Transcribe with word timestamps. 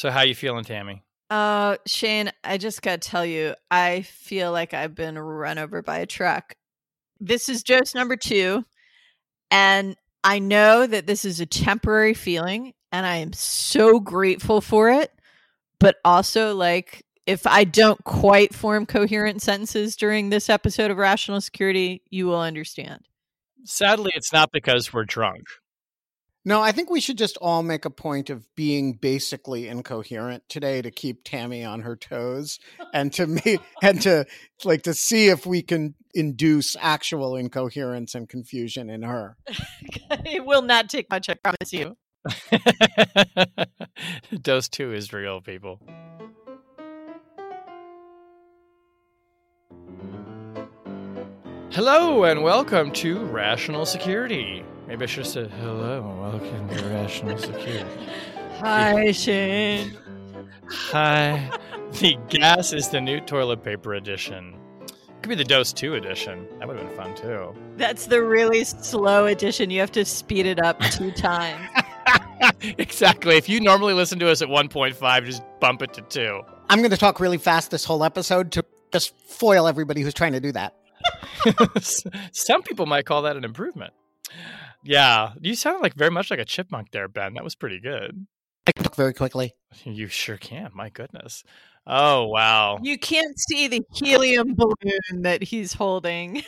So 0.00 0.10
how 0.10 0.22
you 0.22 0.34
feeling, 0.34 0.64
Tammy? 0.64 1.02
Uh, 1.28 1.76
Shane, 1.86 2.32
I 2.42 2.56
just 2.56 2.80
got 2.80 3.02
to 3.02 3.10
tell 3.10 3.26
you, 3.26 3.54
I 3.70 4.00
feel 4.00 4.50
like 4.50 4.72
I've 4.72 4.94
been 4.94 5.18
run 5.18 5.58
over 5.58 5.82
by 5.82 5.98
a 5.98 6.06
truck. 6.06 6.54
This 7.20 7.50
is 7.50 7.62
dose 7.62 7.94
number 7.94 8.16
two, 8.16 8.64
and 9.50 9.96
I 10.24 10.38
know 10.38 10.86
that 10.86 11.06
this 11.06 11.26
is 11.26 11.38
a 11.38 11.44
temporary 11.44 12.14
feeling, 12.14 12.72
and 12.90 13.04
I 13.04 13.16
am 13.16 13.34
so 13.34 14.00
grateful 14.00 14.62
for 14.62 14.88
it. 14.88 15.12
But 15.78 15.96
also, 16.02 16.54
like, 16.54 17.04
if 17.26 17.46
I 17.46 17.64
don't 17.64 18.02
quite 18.02 18.54
form 18.54 18.86
coherent 18.86 19.42
sentences 19.42 19.96
during 19.96 20.30
this 20.30 20.48
episode 20.48 20.90
of 20.90 20.96
Rational 20.96 21.42
Security, 21.42 22.00
you 22.08 22.24
will 22.24 22.40
understand. 22.40 23.02
Sadly, 23.64 24.12
it's 24.14 24.32
not 24.32 24.50
because 24.50 24.94
we're 24.94 25.04
drunk. 25.04 25.42
No, 26.42 26.62
I 26.62 26.72
think 26.72 26.88
we 26.88 27.02
should 27.02 27.18
just 27.18 27.36
all 27.36 27.62
make 27.62 27.84
a 27.84 27.90
point 27.90 28.30
of 28.30 28.46
being 28.54 28.94
basically 28.94 29.68
incoherent 29.68 30.42
today 30.48 30.80
to 30.80 30.90
keep 30.90 31.22
Tammy 31.22 31.66
on 31.66 31.82
her 31.82 31.96
toes 31.96 32.58
and 32.94 33.12
to 33.12 33.26
me 33.26 33.58
and 33.82 34.00
to 34.02 34.24
like 34.64 34.82
to 34.84 34.94
see 34.94 35.28
if 35.28 35.44
we 35.44 35.60
can 35.60 35.94
induce 36.14 36.76
actual 36.80 37.36
incoherence 37.36 38.14
and 38.14 38.26
confusion 38.26 38.88
in 38.88 39.02
her. 39.02 39.36
it 40.24 40.46
will 40.46 40.62
not 40.62 40.88
take 40.88 41.10
much, 41.10 41.28
I 41.28 41.34
promise 41.34 41.74
you. 41.74 41.98
Dose 44.40 44.68
two 44.70 44.94
is 44.94 45.12
real, 45.12 45.42
people. 45.42 45.78
Hello 51.70 52.24
and 52.24 52.42
welcome 52.42 52.92
to 52.92 53.18
Rational 53.26 53.84
Security. 53.84 54.64
Maybe 54.90 55.04
I 55.04 55.06
should 55.06 55.24
have 55.24 55.32
said 55.32 55.50
hello 55.52 55.98
and 56.00 56.20
welcome 56.20 56.68
to 56.68 56.84
Rational 56.88 57.38
Security. 57.38 57.86
Hi, 58.58 59.12
Shane. 59.12 59.96
Hi. 60.68 61.48
The 62.00 62.18
gas 62.28 62.72
is 62.72 62.88
the 62.88 63.00
new 63.00 63.20
toilet 63.20 63.62
paper 63.62 63.94
edition. 63.94 64.56
Could 65.22 65.28
be 65.28 65.36
the 65.36 65.44
dose 65.44 65.72
two 65.72 65.94
edition. 65.94 66.44
That 66.58 66.66
would 66.66 66.76
have 66.76 66.88
been 66.88 66.96
fun 66.96 67.14
too. 67.14 67.54
That's 67.76 68.06
the 68.06 68.20
really 68.20 68.64
slow 68.64 69.26
edition. 69.26 69.70
You 69.70 69.78
have 69.78 69.92
to 69.92 70.04
speed 70.04 70.44
it 70.44 70.58
up 70.58 70.80
two 70.80 71.12
times. 71.16 71.70
exactly. 72.60 73.36
If 73.36 73.48
you 73.48 73.60
normally 73.60 73.94
listen 73.94 74.18
to 74.18 74.28
us 74.28 74.42
at 74.42 74.48
1.5, 74.48 75.24
just 75.24 75.44
bump 75.60 75.82
it 75.82 75.94
to 75.94 76.02
two. 76.02 76.42
I'm 76.68 76.80
going 76.80 76.90
to 76.90 76.96
talk 76.96 77.20
really 77.20 77.38
fast 77.38 77.70
this 77.70 77.84
whole 77.84 78.02
episode 78.02 78.50
to 78.52 78.64
just 78.92 79.14
foil 79.24 79.68
everybody 79.68 80.02
who's 80.02 80.14
trying 80.14 80.32
to 80.32 80.40
do 80.40 80.50
that. 80.50 80.74
Some 82.32 82.64
people 82.64 82.86
might 82.86 83.06
call 83.06 83.22
that 83.22 83.36
an 83.36 83.44
improvement. 83.44 83.92
Yeah, 84.82 85.32
you 85.40 85.54
sounded 85.54 85.82
like 85.82 85.94
very 85.94 86.10
much 86.10 86.30
like 86.30 86.40
a 86.40 86.44
chipmunk 86.44 86.90
there, 86.90 87.08
Ben. 87.08 87.34
That 87.34 87.44
was 87.44 87.54
pretty 87.54 87.80
good. 87.80 88.26
I 88.66 88.72
can 88.72 88.84
talk 88.84 88.94
very 88.94 89.14
quickly. 89.14 89.54
You 89.84 90.08
sure 90.08 90.36
can. 90.36 90.70
My 90.74 90.88
goodness. 90.90 91.44
Oh 91.86 92.26
wow. 92.26 92.78
You 92.82 92.98
can't 92.98 93.38
see 93.48 93.68
the 93.68 93.82
helium 93.94 94.54
balloon 94.54 95.22
that 95.22 95.42
he's 95.42 95.72
holding. 95.74 96.42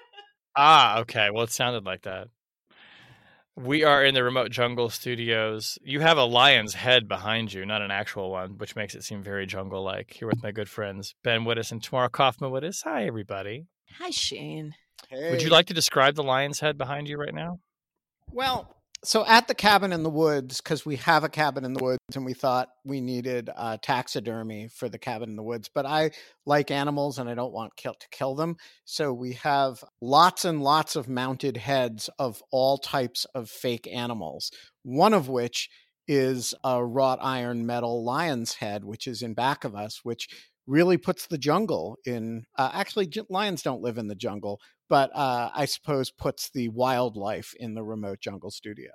ah, 0.56 1.00
okay. 1.00 1.30
Well, 1.32 1.44
it 1.44 1.50
sounded 1.50 1.84
like 1.84 2.02
that. 2.02 2.28
We 3.56 3.84
are 3.84 4.04
in 4.04 4.14
the 4.14 4.22
remote 4.22 4.50
jungle 4.50 4.90
studios. 4.90 5.78
You 5.82 6.00
have 6.00 6.18
a 6.18 6.24
lion's 6.24 6.74
head 6.74 7.08
behind 7.08 7.54
you, 7.54 7.64
not 7.64 7.80
an 7.80 7.90
actual 7.90 8.30
one, 8.30 8.58
which 8.58 8.76
makes 8.76 8.94
it 8.94 9.02
seem 9.02 9.22
very 9.22 9.46
jungle 9.46 9.82
like. 9.82 10.12
Here 10.12 10.28
with 10.28 10.42
my 10.42 10.52
good 10.52 10.68
friends, 10.68 11.14
Ben 11.24 11.44
Wittes 11.44 11.72
and 11.72 11.82
Tamara 11.82 12.10
Cofman 12.10 12.50
Wittes. 12.50 12.82
Hi, 12.84 13.06
everybody. 13.06 13.66
Hi, 13.98 14.10
Shane. 14.10 14.74
Hey. 15.08 15.30
Would 15.30 15.42
you 15.42 15.48
like 15.48 15.66
to 15.66 15.74
describe 15.74 16.16
the 16.16 16.22
lion's 16.22 16.60
head 16.60 16.76
behind 16.76 17.08
you 17.08 17.16
right 17.16 17.34
now? 17.34 17.60
Well, 18.32 18.76
so 19.04 19.24
at 19.24 19.46
the 19.46 19.54
cabin 19.54 19.92
in 19.92 20.02
the 20.02 20.10
woods, 20.10 20.60
because 20.60 20.84
we 20.84 20.96
have 20.96 21.22
a 21.22 21.28
cabin 21.28 21.64
in 21.64 21.74
the 21.74 21.84
woods 21.84 22.00
and 22.14 22.24
we 22.24 22.34
thought 22.34 22.70
we 22.84 23.00
needed 23.00 23.50
uh, 23.54 23.76
taxidermy 23.80 24.68
for 24.68 24.88
the 24.88 24.98
cabin 24.98 25.30
in 25.30 25.36
the 25.36 25.42
woods, 25.42 25.70
but 25.72 25.86
I 25.86 26.10
like 26.44 26.70
animals 26.70 27.18
and 27.18 27.28
I 27.28 27.34
don't 27.34 27.52
want 27.52 27.76
kill- 27.76 27.94
to 27.94 28.08
kill 28.10 28.34
them. 28.34 28.56
So 28.84 29.12
we 29.12 29.34
have 29.34 29.84
lots 30.00 30.44
and 30.44 30.62
lots 30.62 30.96
of 30.96 31.08
mounted 31.08 31.56
heads 31.56 32.10
of 32.18 32.42
all 32.50 32.78
types 32.78 33.26
of 33.34 33.48
fake 33.48 33.88
animals, 33.92 34.50
one 34.82 35.14
of 35.14 35.28
which 35.28 35.68
is 36.08 36.54
a 36.64 36.84
wrought 36.84 37.18
iron 37.22 37.66
metal 37.66 38.04
lion's 38.04 38.54
head, 38.54 38.84
which 38.84 39.06
is 39.06 39.22
in 39.22 39.34
back 39.34 39.64
of 39.64 39.74
us, 39.74 40.00
which 40.04 40.28
really 40.66 40.96
puts 40.96 41.26
the 41.26 41.38
jungle 41.38 41.98
in. 42.04 42.46
Uh, 42.56 42.70
actually, 42.72 43.10
lions 43.28 43.62
don't 43.62 43.82
live 43.82 43.98
in 43.98 44.08
the 44.08 44.14
jungle, 44.14 44.60
but 44.88 45.10
uh, 45.14 45.50
I 45.54 45.64
suppose 45.66 46.10
puts 46.10 46.50
the 46.50 46.68
wildlife 46.68 47.54
in 47.58 47.74
the 47.74 47.82
remote 47.82 48.20
jungle 48.20 48.50
studio. 48.50 48.90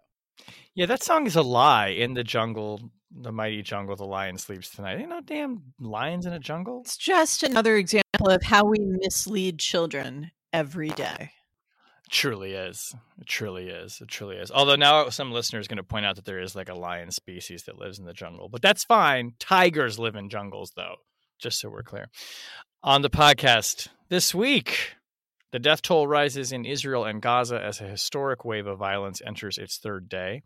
Yeah, 0.73 0.85
that 0.87 1.03
song 1.03 1.27
is 1.27 1.35
a 1.35 1.41
lie. 1.41 1.89
In 1.89 2.13
the 2.13 2.23
jungle, 2.23 2.81
the 3.11 3.31
mighty 3.31 3.61
jungle, 3.61 3.95
the 3.95 4.05
lion 4.05 4.37
sleeps 4.37 4.69
tonight. 4.69 4.99
Ain't 4.99 5.09
no 5.09 5.21
damn 5.21 5.73
lions 5.79 6.25
in 6.25 6.33
a 6.33 6.39
jungle. 6.39 6.81
It's 6.85 6.97
just 6.97 7.43
another 7.43 7.75
example 7.75 8.29
of 8.29 8.43
how 8.43 8.65
we 8.65 8.77
mislead 8.79 9.59
children 9.59 10.31
every 10.53 10.89
day. 10.89 11.31
It 12.05 12.11
truly 12.11 12.53
is. 12.53 12.95
It 13.19 13.27
truly 13.27 13.69
is. 13.69 13.99
It 14.01 14.07
truly 14.07 14.37
is. 14.37 14.51
Although 14.51 14.75
now 14.75 15.09
some 15.09 15.31
listeners 15.31 15.67
going 15.67 15.77
to 15.77 15.83
point 15.83 16.05
out 16.05 16.15
that 16.15 16.25
there 16.25 16.39
is 16.39 16.55
like 16.55 16.69
a 16.69 16.73
lion 16.75 17.11
species 17.11 17.63
that 17.63 17.77
lives 17.77 17.99
in 17.99 18.05
the 18.05 18.13
jungle, 18.13 18.49
but 18.49 18.61
that's 18.61 18.83
fine. 18.83 19.33
Tigers 19.39 19.99
live 19.99 20.15
in 20.15 20.29
jungles, 20.29 20.71
though. 20.75 20.95
Just 21.41 21.59
so 21.59 21.69
we're 21.69 21.83
clear. 21.83 22.07
On 22.83 23.01
the 23.01 23.09
podcast 23.09 23.87
this 24.09 24.33
week, 24.33 24.95
the 25.51 25.59
death 25.59 25.81
toll 25.81 26.07
rises 26.07 26.51
in 26.51 26.65
Israel 26.65 27.03
and 27.03 27.21
Gaza 27.21 27.59
as 27.59 27.81
a 27.81 27.85
historic 27.85 28.45
wave 28.45 28.67
of 28.67 28.77
violence 28.77 29.21
enters 29.25 29.57
its 29.57 29.77
third 29.77 30.07
day. 30.07 30.43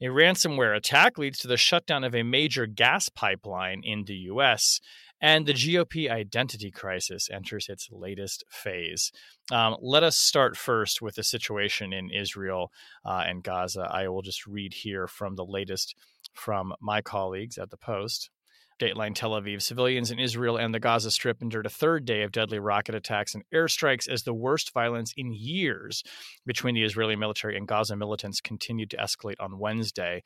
A 0.00 0.06
ransomware 0.06 0.76
attack 0.76 1.16
leads 1.18 1.38
to 1.38 1.48
the 1.48 1.56
shutdown 1.56 2.04
of 2.04 2.14
a 2.14 2.22
major 2.22 2.66
gas 2.66 3.08
pipeline 3.08 3.80
in 3.82 4.04
the 4.04 4.14
U.S., 4.14 4.80
and 5.20 5.46
the 5.46 5.54
GOP 5.54 6.08
identity 6.08 6.70
crisis 6.70 7.28
enters 7.28 7.68
its 7.68 7.88
latest 7.90 8.44
phase. 8.48 9.10
Um, 9.50 9.76
let 9.80 10.04
us 10.04 10.16
start 10.16 10.56
first 10.56 11.02
with 11.02 11.16
the 11.16 11.24
situation 11.24 11.92
in 11.92 12.10
Israel 12.10 12.70
uh, 13.04 13.24
and 13.26 13.42
Gaza. 13.42 13.88
I 13.90 14.06
will 14.08 14.22
just 14.22 14.46
read 14.46 14.74
here 14.74 15.08
from 15.08 15.34
the 15.34 15.44
latest 15.44 15.96
from 16.34 16.72
my 16.80 17.02
colleagues 17.02 17.58
at 17.58 17.70
the 17.70 17.76
Post. 17.76 18.30
Dateline 18.78 19.14
Tel 19.14 19.32
Aviv. 19.32 19.60
Civilians 19.60 20.10
in 20.10 20.18
Israel 20.18 20.56
and 20.56 20.72
the 20.72 20.78
Gaza 20.78 21.10
Strip 21.10 21.42
endured 21.42 21.66
a 21.66 21.70
third 21.70 22.04
day 22.04 22.22
of 22.22 22.30
deadly 22.30 22.58
rocket 22.58 22.94
attacks 22.94 23.34
and 23.34 23.42
airstrikes 23.52 24.08
as 24.08 24.22
the 24.22 24.34
worst 24.34 24.72
violence 24.72 25.12
in 25.16 25.32
years 25.32 26.04
between 26.46 26.74
the 26.74 26.84
Israeli 26.84 27.16
military 27.16 27.56
and 27.56 27.66
Gaza 27.66 27.96
militants 27.96 28.40
continued 28.40 28.90
to 28.90 28.96
escalate 28.96 29.34
on 29.40 29.58
Wednesday. 29.58 30.22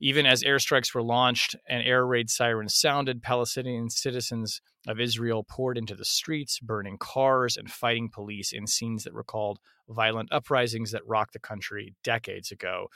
Even 0.00 0.26
as 0.26 0.44
airstrikes 0.44 0.94
were 0.94 1.02
launched 1.02 1.56
and 1.68 1.82
air 1.82 2.06
raid 2.06 2.30
sirens 2.30 2.74
sounded, 2.76 3.20
Palestinian 3.20 3.90
citizens 3.90 4.60
of 4.86 5.00
Israel 5.00 5.42
poured 5.42 5.76
into 5.76 5.96
the 5.96 6.04
streets, 6.04 6.60
burning 6.60 6.98
cars 6.98 7.56
and 7.56 7.68
fighting 7.68 8.08
police 8.08 8.52
in 8.52 8.68
scenes 8.68 9.02
that 9.04 9.12
recalled 9.12 9.58
violent 9.88 10.32
uprisings 10.32 10.92
that 10.92 11.06
rocked 11.06 11.32
the 11.32 11.40
country 11.40 11.96
decades 12.04 12.52
ago. 12.52 12.88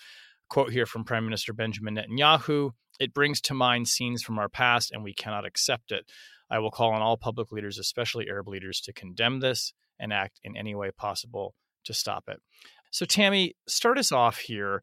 Quote 0.53 0.71
here 0.71 0.85
from 0.85 1.05
Prime 1.05 1.25
Minister 1.25 1.55
Benjamin 1.55 1.95
Netanyahu 1.95 2.73
it 3.01 3.15
brings 3.15 3.41
to 3.41 3.55
mind 3.55 3.89
scenes 3.89 4.23
from 4.23 4.39
our 4.39 4.51
past, 4.51 4.93
and 4.93 5.03
we 5.03 5.15
cannot 5.15 5.47
accept 5.47 5.91
it. 5.93 6.05
I 6.51 6.59
will 6.59 6.71
call 6.71 6.93
on 6.93 7.01
all 7.01 7.17
public 7.17 7.53
leaders, 7.53 7.79
especially 7.79 8.29
Arab 8.29 8.49
leaders, 8.49 8.79
to 8.83 8.93
condemn 8.93 9.41
this 9.41 9.73
and 9.99 10.13
act 10.13 10.41
in 10.45 10.55
any 10.55 10.75
way 10.75 10.91
possible 10.91 11.55
to 11.85 11.95
stop 11.95 12.25
it. 12.29 12.43
So, 12.91 13.07
Tammy, 13.07 13.55
start 13.67 13.97
us 13.97 14.13
off 14.13 14.41
here. 14.41 14.83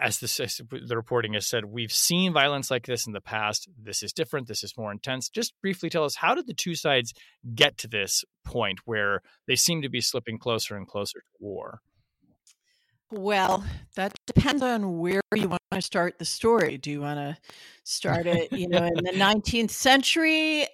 As, 0.00 0.22
as 0.22 0.60
the 0.70 0.96
reporting 0.96 1.32
has 1.32 1.48
said, 1.48 1.64
we've 1.64 1.90
seen 1.90 2.32
violence 2.32 2.70
like 2.70 2.86
this 2.86 3.04
in 3.04 3.12
the 3.12 3.20
past. 3.20 3.68
This 3.76 4.04
is 4.04 4.12
different. 4.12 4.46
This 4.46 4.62
is 4.62 4.76
more 4.78 4.92
intense. 4.92 5.28
Just 5.28 5.52
briefly 5.60 5.90
tell 5.90 6.04
us 6.04 6.14
how 6.14 6.36
did 6.36 6.46
the 6.46 6.54
two 6.54 6.76
sides 6.76 7.12
get 7.56 7.76
to 7.78 7.88
this 7.88 8.24
point 8.44 8.78
where 8.84 9.22
they 9.48 9.56
seem 9.56 9.82
to 9.82 9.88
be 9.88 10.00
slipping 10.00 10.38
closer 10.38 10.76
and 10.76 10.86
closer 10.86 11.18
to 11.18 11.26
war? 11.40 11.80
Well, 13.10 13.64
that 13.96 14.12
depends 14.26 14.62
on 14.62 14.98
where 14.98 15.22
you 15.34 15.48
want 15.48 15.62
to 15.72 15.80
start 15.82 16.18
the 16.18 16.24
story. 16.24 16.76
Do 16.76 16.90
you 16.90 17.00
want 17.00 17.18
to 17.18 17.36
start 17.84 18.26
it, 18.26 18.52
you 18.52 18.68
know, 18.68 18.84
in 18.84 19.04
the 19.04 19.12
19th 19.14 19.70
century 19.70 20.66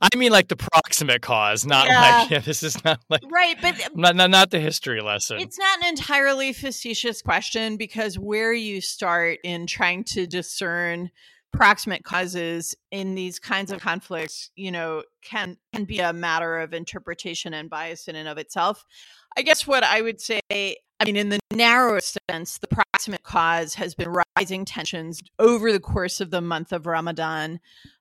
I 0.00 0.16
mean, 0.16 0.32
like 0.32 0.48
the 0.48 0.56
proximate 0.56 1.22
cause, 1.22 1.66
not 1.66 1.86
Yeah. 1.88 2.00
like 2.00 2.30
yeah, 2.30 2.38
this 2.38 2.62
is 2.62 2.82
not 2.84 3.00
like 3.08 3.22
right, 3.30 3.56
but 3.60 3.74
uh, 3.74 3.88
not 3.94 4.16
not, 4.16 4.30
not 4.30 4.50
the 4.50 4.60
history 4.60 5.00
lesson. 5.00 5.38
It's 5.40 5.58
not 5.58 5.82
an 5.82 5.88
entirely 5.88 6.52
facetious 6.52 7.22
question 7.22 7.76
because 7.76 8.18
where 8.18 8.52
you 8.52 8.80
start 8.80 9.38
in 9.44 9.66
trying 9.66 10.04
to 10.04 10.26
discern 10.26 11.10
proximate 11.52 12.02
causes 12.02 12.74
in 12.90 13.14
these 13.14 13.38
kinds 13.38 13.70
of 13.72 13.80
conflicts, 13.80 14.50
you 14.56 14.70
know, 14.70 15.02
can 15.22 15.56
can 15.74 15.84
be 15.84 15.98
a 15.98 16.12
matter 16.12 16.58
of 16.58 16.72
interpretation 16.72 17.52
and 17.52 17.68
bias 17.68 18.08
in 18.08 18.16
and 18.16 18.28
of 18.28 18.38
itself. 18.38 18.84
I 19.36 19.42
guess 19.42 19.66
what 19.66 19.82
I 19.82 20.00
would 20.02 20.20
say, 20.20 20.76
I 21.02 21.04
mean, 21.04 21.16
in 21.16 21.30
the 21.30 21.40
narrowest 21.52 22.16
sense, 22.30 22.58
the 22.58 22.68
proximate 22.68 23.24
cause 23.24 23.74
has 23.74 23.92
been 23.92 24.14
rising 24.38 24.64
tensions 24.64 25.20
over 25.40 25.72
the 25.72 25.80
course 25.80 26.20
of 26.20 26.30
the 26.30 26.40
month 26.40 26.72
of 26.72 26.86
Ramadan 26.86 27.58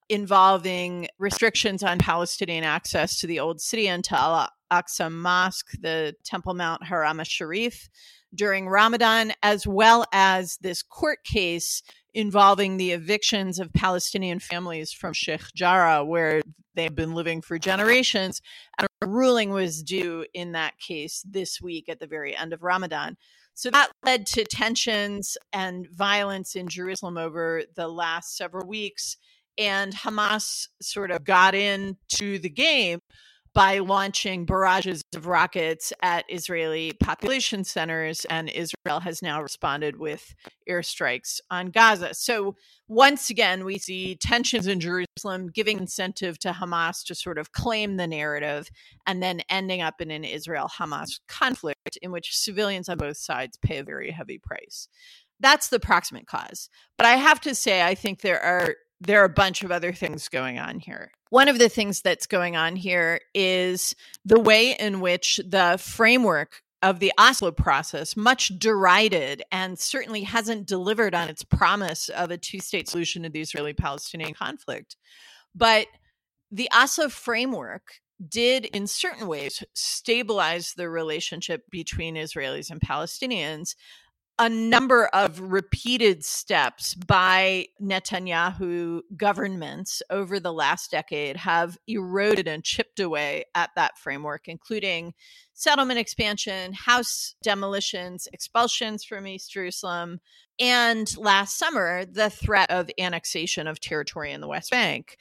involving 0.07 1.07
restrictions 1.17 1.81
on 1.81 1.97
Palestinian 1.97 2.63
access 2.63 3.19
to 3.19 3.25
the 3.25 3.39
old 3.39 3.59
city 3.59 3.87
and 3.87 4.03
to 4.03 4.15
Al 4.15 4.49
Aqsa 4.71 5.11
Mosque, 5.11 5.71
the 5.81 6.13
Temple 6.23 6.53
Mount 6.53 6.83
Haram 6.83 7.19
Sharif 7.23 7.89
during 8.35 8.69
Ramadan, 8.69 9.33
as 9.41 9.65
well 9.65 10.05
as 10.13 10.57
this 10.61 10.83
court 10.83 11.23
case 11.23 11.81
involving 12.13 12.77
the 12.77 12.91
evictions 12.91 13.59
of 13.59 13.73
Palestinian 13.73 14.39
families 14.39 14.91
from 14.91 15.13
Sheikh 15.13 15.53
Jarrah, 15.55 16.03
where 16.03 16.41
they've 16.75 16.95
been 16.95 17.13
living 17.13 17.41
for 17.41 17.57
generations. 17.57 18.41
And 18.77 18.87
a 19.01 19.07
ruling 19.07 19.51
was 19.51 19.83
due 19.83 20.25
in 20.33 20.51
that 20.53 20.77
case 20.79 21.23
this 21.27 21.61
week 21.61 21.89
at 21.89 21.99
the 21.99 22.07
very 22.07 22.35
end 22.35 22.53
of 22.53 22.63
Ramadan. 22.63 23.17
So 23.53 23.69
that 23.71 23.91
led 24.03 24.25
to 24.27 24.43
tensions 24.43 25.37
and 25.51 25.87
violence 25.89 26.55
in 26.55 26.67
Jerusalem 26.67 27.17
over 27.17 27.63
the 27.75 27.87
last 27.87 28.37
several 28.37 28.67
weeks. 28.67 29.17
And 29.57 29.93
Hamas 29.93 30.67
sort 30.81 31.11
of 31.11 31.23
got 31.23 31.53
into 31.53 32.39
the 32.39 32.49
game 32.49 33.01
by 33.53 33.79
launching 33.79 34.45
barrages 34.45 35.01
of 35.15 35.27
rockets 35.27 35.91
at 36.01 36.25
Israeli 36.29 36.93
population 36.93 37.63
centers, 37.63 38.25
and 38.25 38.49
Israel 38.49 39.01
has 39.01 39.21
now 39.21 39.41
responded 39.41 39.97
with 39.97 40.33
airstrikes 40.69 41.39
on 41.49 41.67
Gaza. 41.67 42.13
So, 42.13 42.55
once 42.87 43.29
again, 43.29 43.65
we 43.65 43.77
see 43.77 44.15
tensions 44.15 44.67
in 44.67 44.79
Jerusalem 44.79 45.49
giving 45.53 45.79
incentive 45.79 46.39
to 46.39 46.51
Hamas 46.51 47.03
to 47.05 47.15
sort 47.15 47.37
of 47.37 47.51
claim 47.51 47.97
the 47.97 48.07
narrative 48.07 48.69
and 49.05 49.21
then 49.21 49.41
ending 49.49 49.81
up 49.81 50.01
in 50.01 50.11
an 50.11 50.23
Israel 50.23 50.69
Hamas 50.77 51.19
conflict 51.27 51.97
in 52.01 52.11
which 52.11 52.37
civilians 52.37 52.89
on 52.89 52.97
both 52.97 53.17
sides 53.17 53.57
pay 53.61 53.77
a 53.77 53.83
very 53.83 54.11
heavy 54.11 54.37
price. 54.37 54.87
That's 55.39 55.69
the 55.69 55.79
proximate 55.79 56.27
cause. 56.27 56.69
But 56.97 57.07
I 57.07 57.15
have 57.15 57.41
to 57.41 57.55
say, 57.55 57.81
I 57.81 57.95
think 57.95 58.21
there 58.21 58.41
are 58.41 58.75
there 59.01 59.21
are 59.21 59.25
a 59.25 59.29
bunch 59.29 59.63
of 59.63 59.71
other 59.71 59.91
things 59.91 60.29
going 60.29 60.59
on 60.59 60.79
here. 60.79 61.11
One 61.29 61.47
of 61.47 61.59
the 61.59 61.69
things 61.69 62.01
that's 62.01 62.27
going 62.27 62.55
on 62.55 62.75
here 62.75 63.19
is 63.33 63.95
the 64.23 64.39
way 64.39 64.75
in 64.77 65.01
which 65.01 65.39
the 65.45 65.77
framework 65.81 66.61
of 66.83 66.99
the 66.99 67.13
Oslo 67.17 67.51
process, 67.51 68.17
much 68.17 68.49
derided 68.57 69.43
and 69.51 69.77
certainly 69.77 70.23
hasn't 70.23 70.67
delivered 70.67 71.13
on 71.13 71.29
its 71.29 71.43
promise 71.43 72.09
of 72.09 72.31
a 72.31 72.37
two 72.37 72.59
state 72.59 72.89
solution 72.89 73.23
to 73.23 73.29
the 73.29 73.41
Israeli 73.41 73.73
Palestinian 73.73 74.33
conflict. 74.33 74.97
But 75.53 75.87
the 76.51 76.69
Oslo 76.73 77.09
framework 77.09 78.01
did, 78.27 78.65
in 78.65 78.87
certain 78.87 79.27
ways, 79.27 79.63
stabilize 79.73 80.73
the 80.73 80.89
relationship 80.89 81.63
between 81.69 82.15
Israelis 82.15 82.69
and 82.69 82.81
Palestinians 82.81 83.75
a 84.41 84.49
number 84.49 85.05
of 85.13 85.39
repeated 85.39 86.25
steps 86.25 86.95
by 86.95 87.67
Netanyahu 87.79 89.01
governments 89.15 90.01
over 90.09 90.39
the 90.39 90.51
last 90.51 90.89
decade 90.89 91.37
have 91.37 91.77
eroded 91.87 92.47
and 92.47 92.63
chipped 92.63 92.99
away 92.99 93.43
at 93.53 93.69
that 93.75 93.99
framework, 93.99 94.47
including 94.47 95.13
settlement 95.53 95.99
expansion, 95.99 96.73
house 96.73 97.35
demolitions, 97.43 98.27
expulsions 98.33 99.03
from 99.03 99.27
East 99.27 99.51
Jerusalem, 99.51 100.19
and 100.59 101.15
last 101.19 101.59
summer, 101.59 102.03
the 102.03 102.31
threat 102.31 102.71
of 102.71 102.89
annexation 102.97 103.67
of 103.67 103.79
territory 103.79 104.31
in 104.31 104.41
the 104.41 104.47
West 104.47 104.71
Bank. 104.71 105.17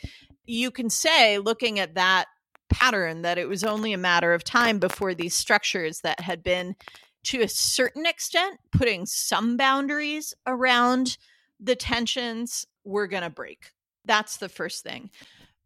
You 0.46 0.70
can 0.70 0.88
say, 0.88 1.37
looking 1.37 1.78
at 1.78 1.94
that 1.94 2.25
pattern, 2.70 3.20
that 3.20 3.37
it 3.37 3.50
was 3.50 3.64
only 3.64 3.93
a 3.93 3.99
matter 3.99 4.32
of 4.32 4.44
time 4.44 4.78
before 4.78 5.12
these 5.12 5.34
structures 5.34 6.00
that 6.00 6.20
had 6.20 6.43
been 6.43 6.75
to 7.25 7.43
a 7.43 7.49
certain 7.49 8.06
extent, 8.06 8.58
putting 8.72 9.06
some 9.06 9.56
boundaries 9.56 10.34
around 10.46 11.19
the 11.58 11.76
tensions 11.76 12.67
we're 12.84 13.06
going 13.06 13.22
to 13.22 13.31
break. 13.31 13.72
That's 14.05 14.38
the 14.38 14.49
first 14.49 14.82
thing. 14.82 15.11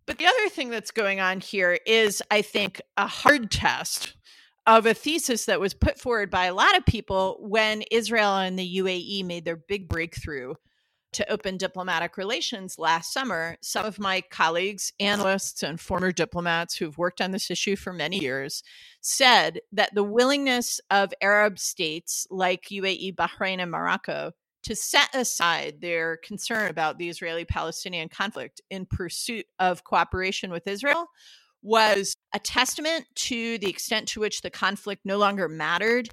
But 0.06 0.18
the 0.18 0.26
other 0.26 0.48
thing 0.48 0.70
that's 0.70 0.90
going 0.90 1.20
on 1.20 1.40
here 1.40 1.78
is, 1.86 2.22
I 2.30 2.42
think, 2.42 2.80
a 2.96 3.06
hard 3.06 3.50
test 3.50 4.16
of 4.66 4.86
a 4.86 4.94
thesis 4.94 5.46
that 5.46 5.60
was 5.60 5.74
put 5.74 5.98
forward 5.98 6.30
by 6.30 6.46
a 6.46 6.54
lot 6.54 6.76
of 6.76 6.86
people 6.86 7.38
when 7.40 7.82
Israel 7.90 8.36
and 8.36 8.58
the 8.58 8.76
UAE 8.78 9.24
made 9.24 9.44
their 9.44 9.56
big 9.56 9.88
breakthrough 9.88 10.54
to 11.14 11.32
open 11.32 11.56
diplomatic 11.56 12.16
relations 12.16 12.78
last 12.78 13.12
summer. 13.12 13.56
Some 13.60 13.86
of 13.86 13.98
my 13.98 14.20
colleagues, 14.20 14.92
analysts, 15.00 15.62
and 15.62 15.80
former 15.80 16.12
diplomats 16.12 16.76
who've 16.76 16.98
worked 16.98 17.20
on 17.20 17.30
this 17.30 17.50
issue 17.50 17.76
for 17.76 17.92
many 17.92 18.18
years 18.18 18.62
said 19.00 19.60
that 19.72 19.94
the 19.94 20.04
willingness 20.04 20.80
of 20.90 21.14
Arab 21.22 21.58
states 21.58 22.26
like 22.30 22.68
UAE, 22.70 23.14
Bahrain, 23.14 23.60
and 23.60 23.70
Morocco 23.70 24.32
to 24.64 24.74
set 24.74 25.14
aside 25.14 25.80
their 25.80 26.16
concern 26.18 26.70
about 26.70 26.98
the 26.98 27.08
Israeli 27.08 27.44
Palestinian 27.44 28.08
conflict 28.08 28.60
in 28.70 28.86
pursuit 28.86 29.46
of 29.58 29.84
cooperation 29.84 30.50
with 30.50 30.66
Israel 30.66 31.06
was 31.62 32.14
a 32.34 32.38
testament 32.38 33.06
to 33.14 33.58
the 33.58 33.68
extent 33.68 34.08
to 34.08 34.20
which 34.20 34.42
the 34.42 34.50
conflict 34.50 35.02
no 35.04 35.16
longer 35.16 35.48
mattered 35.48 36.10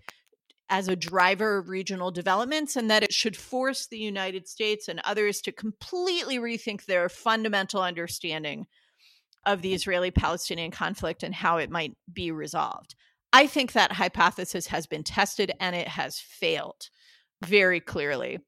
as 0.71 0.88
a 0.88 0.95
driver 0.95 1.57
of 1.57 1.68
regional 1.68 2.12
developments 2.12 2.77
and 2.77 2.89
that 2.89 3.03
it 3.03 3.13
should 3.13 3.35
force 3.35 3.85
the 3.85 4.00
United 4.00 4.47
States 4.47 4.88
and 4.88 5.01
others 5.03 5.41
to 5.41 5.51
completely 5.51 6.39
rethink 6.39 6.85
their 6.85 7.09
fundamental 7.09 7.83
understanding 7.83 8.65
of 9.45 9.62
the 9.62 9.73
Israeli 9.73 10.12
Palestinian 10.12 10.71
conflict 10.71 11.23
and 11.23 11.35
how 11.35 11.57
it 11.57 11.69
might 11.69 11.91
be 12.12 12.31
resolved. 12.31 12.95
I 13.33 13.47
think 13.47 13.73
that 13.73 13.91
hypothesis 13.91 14.68
has 14.68 14.88
been 14.88 15.03
tested 15.03 15.51
and 15.59 15.75
it 15.75 15.89
has 15.89 16.19
failed 16.19 16.89
very 17.44 17.81
clearly. 17.81 18.39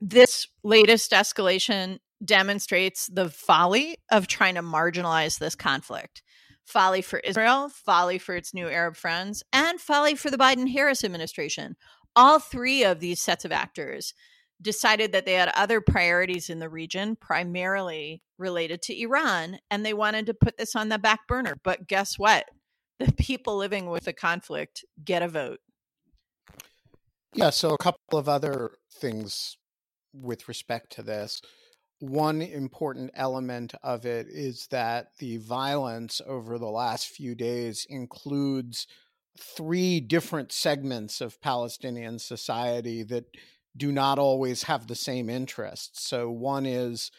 This 0.00 0.46
latest 0.62 1.10
escalation 1.10 1.98
demonstrates 2.24 3.08
the 3.08 3.30
folly 3.30 3.96
of 4.12 4.28
trying 4.28 4.54
to 4.54 4.62
marginalize 4.62 5.38
this 5.40 5.56
conflict 5.56 6.22
folly 6.68 7.02
for 7.02 7.18
Israel, 7.20 7.70
folly 7.70 8.18
for 8.18 8.36
its 8.36 8.52
new 8.52 8.68
Arab 8.68 8.96
friends, 8.96 9.42
and 9.52 9.80
folly 9.80 10.14
for 10.14 10.30
the 10.30 10.36
Biden 10.36 10.70
Harris 10.70 11.02
administration. 11.02 11.76
All 12.14 12.38
three 12.38 12.84
of 12.84 13.00
these 13.00 13.22
sets 13.22 13.44
of 13.44 13.52
actors 13.52 14.12
decided 14.60 15.12
that 15.12 15.24
they 15.24 15.34
had 15.34 15.50
other 15.54 15.80
priorities 15.80 16.50
in 16.50 16.58
the 16.58 16.68
region, 16.68 17.16
primarily 17.16 18.22
related 18.38 18.82
to 18.82 19.00
Iran, 19.00 19.58
and 19.70 19.84
they 19.84 19.94
wanted 19.94 20.26
to 20.26 20.34
put 20.34 20.56
this 20.58 20.76
on 20.76 20.88
the 20.88 20.98
back 20.98 21.26
burner. 21.26 21.56
But 21.62 21.86
guess 21.86 22.18
what? 22.18 22.44
The 22.98 23.12
people 23.18 23.56
living 23.56 23.88
with 23.88 24.04
the 24.04 24.12
conflict 24.12 24.84
get 25.02 25.22
a 25.22 25.28
vote. 25.28 25.60
Yeah, 27.34 27.50
so 27.50 27.70
a 27.70 27.78
couple 27.78 28.18
of 28.18 28.28
other 28.28 28.72
things 28.92 29.56
with 30.12 30.48
respect 30.48 30.90
to 30.92 31.02
this. 31.02 31.40
One 32.00 32.42
important 32.42 33.10
element 33.14 33.74
of 33.82 34.06
it 34.06 34.28
is 34.28 34.68
that 34.70 35.08
the 35.18 35.38
violence 35.38 36.20
over 36.24 36.58
the 36.58 36.66
last 36.66 37.08
few 37.08 37.34
days 37.34 37.86
includes 37.88 38.86
three 39.38 40.00
different 40.00 40.52
segments 40.52 41.20
of 41.20 41.40
Palestinian 41.40 42.18
society 42.18 43.02
that 43.04 43.24
do 43.76 43.90
not 43.90 44.18
always 44.18 44.64
have 44.64 44.86
the 44.86 44.94
same 44.94 45.28
interests. 45.28 46.06
So, 46.08 46.30
one 46.30 46.66
is 46.66 47.10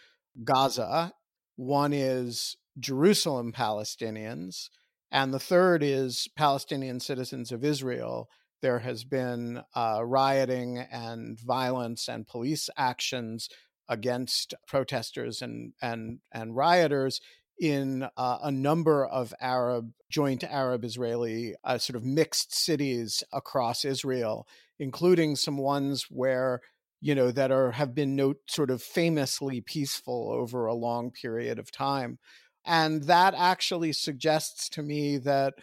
Gaza, 0.44 1.14
one 1.56 1.92
is 1.94 2.56
Jerusalem 2.80 3.52
Palestinians, 3.52 4.70
and 5.12 5.34
the 5.34 5.40
third 5.40 5.84
is 5.84 6.28
Palestinian 6.38 7.00
citizens 7.00 7.52
of 7.52 7.66
Israel. 7.66 8.30
There 8.62 8.80
has 8.80 9.04
been 9.04 9.62
uh, 9.76 10.02
rioting 10.04 10.78
and 10.78 11.40
violence 11.40 12.08
and 12.08 12.28
police 12.28 12.70
actions 12.78 13.50
against 13.90 14.54
protesters 14.68 15.42
and 15.42 15.74
and 15.82 16.20
and 16.32 16.56
rioters 16.56 17.20
in 17.60 18.08
uh, 18.16 18.38
a 18.42 18.52
number 18.52 19.06
of 19.06 19.34
Arab 19.42 19.92
joint 20.10 20.44
Arab 20.44 20.86
Israeli 20.86 21.56
uh, 21.64 21.78
sort 21.78 21.98
of 21.98 22.06
mixed 22.06 22.56
cities 22.56 23.24
across 23.34 23.84
Israel, 23.84 24.48
including 24.80 25.36
some 25.36 25.58
ones 25.58 26.06
where 26.10 26.62
you 27.02 27.16
know 27.16 27.32
that 27.32 27.52
are 27.52 27.72
have 27.72 27.94
been 27.94 28.16
note 28.16 28.38
sort 28.48 28.72
of 28.72 28.82
famously 28.82 29.60
peaceful 29.60 30.32
over 30.32 30.66
a 30.66 30.74
long 30.74 31.12
period 31.12 31.60
of 31.60 31.72
time, 31.72 32.20
and 32.66 33.04
that 33.04 33.34
actually 33.36 33.92
suggests 33.92 34.70
to 34.70 34.84
me 34.84 35.18
that 35.18 35.56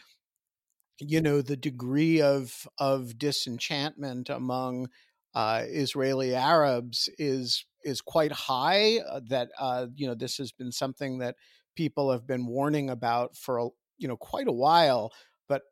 you 0.99 1.21
know 1.21 1.43
the 1.43 1.57
degree 1.57 2.21
of 2.21 2.67
of 2.79 3.19
disenchantment 3.19 4.29
among 4.29 4.89
uh, 5.37 5.65
Israeli 5.67 6.35
Arabs 6.35 7.11
is 7.19 7.67
is 7.85 8.01
quite 8.01 8.33
high. 8.33 9.01
Uh, 9.09 9.21
that 9.29 9.51
uh, 9.61 9.87
you 9.95 10.07
know 10.07 10.15
this 10.15 10.39
has 10.39 10.51
been 10.51 10.73
something 10.73 11.19
that 11.19 11.37
people 11.77 12.11
have 12.11 12.27
been 12.27 12.47
warning 12.47 12.89
about 12.89 13.37
for 13.37 13.59
a, 13.59 13.69
you 13.99 14.09
know 14.09 14.17
quite 14.17 14.49
a 14.49 14.53
while, 14.53 15.13
but 15.47 15.63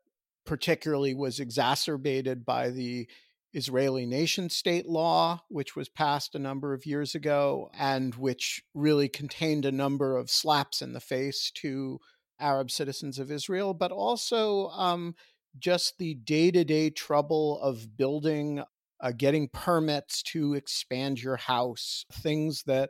particularly 0.45 1.15
was 1.15 1.39
exacerbated 1.39 2.45
by 2.45 2.69
the 2.69 3.09
Israeli 3.53 4.05
nation 4.05 4.51
state 4.51 4.85
law, 4.85 5.41
which 5.49 5.75
was 5.75 5.89
passed 5.89 6.35
a 6.35 6.39
number 6.39 6.75
of 6.75 6.85
years 6.85 7.15
ago 7.15 7.71
and 7.73 8.13
which 8.13 8.61
really 8.75 9.09
contained 9.09 9.65
a 9.65 9.71
number 9.71 10.15
of 10.15 10.29
slaps 10.29 10.79
in 10.79 10.93
the 10.93 10.99
face 10.99 11.49
to 11.55 11.99
Arab 12.39 12.69
citizens 12.69 13.17
of 13.17 13.31
Israel, 13.31 13.73
but 13.73 13.91
also 13.91 14.67
um, 14.69 15.15
just 15.57 15.97
the 15.97 16.13
day 16.13 16.51
to 16.51 16.63
day 16.63 16.91
trouble 16.91 17.59
of 17.61 17.97
building, 17.97 18.61
uh, 19.01 19.11
getting 19.15 19.49
permits 19.49 20.23
to 20.23 20.53
expand 20.53 21.21
your 21.21 21.37
house, 21.37 22.05
things 22.11 22.63
that 22.65 22.89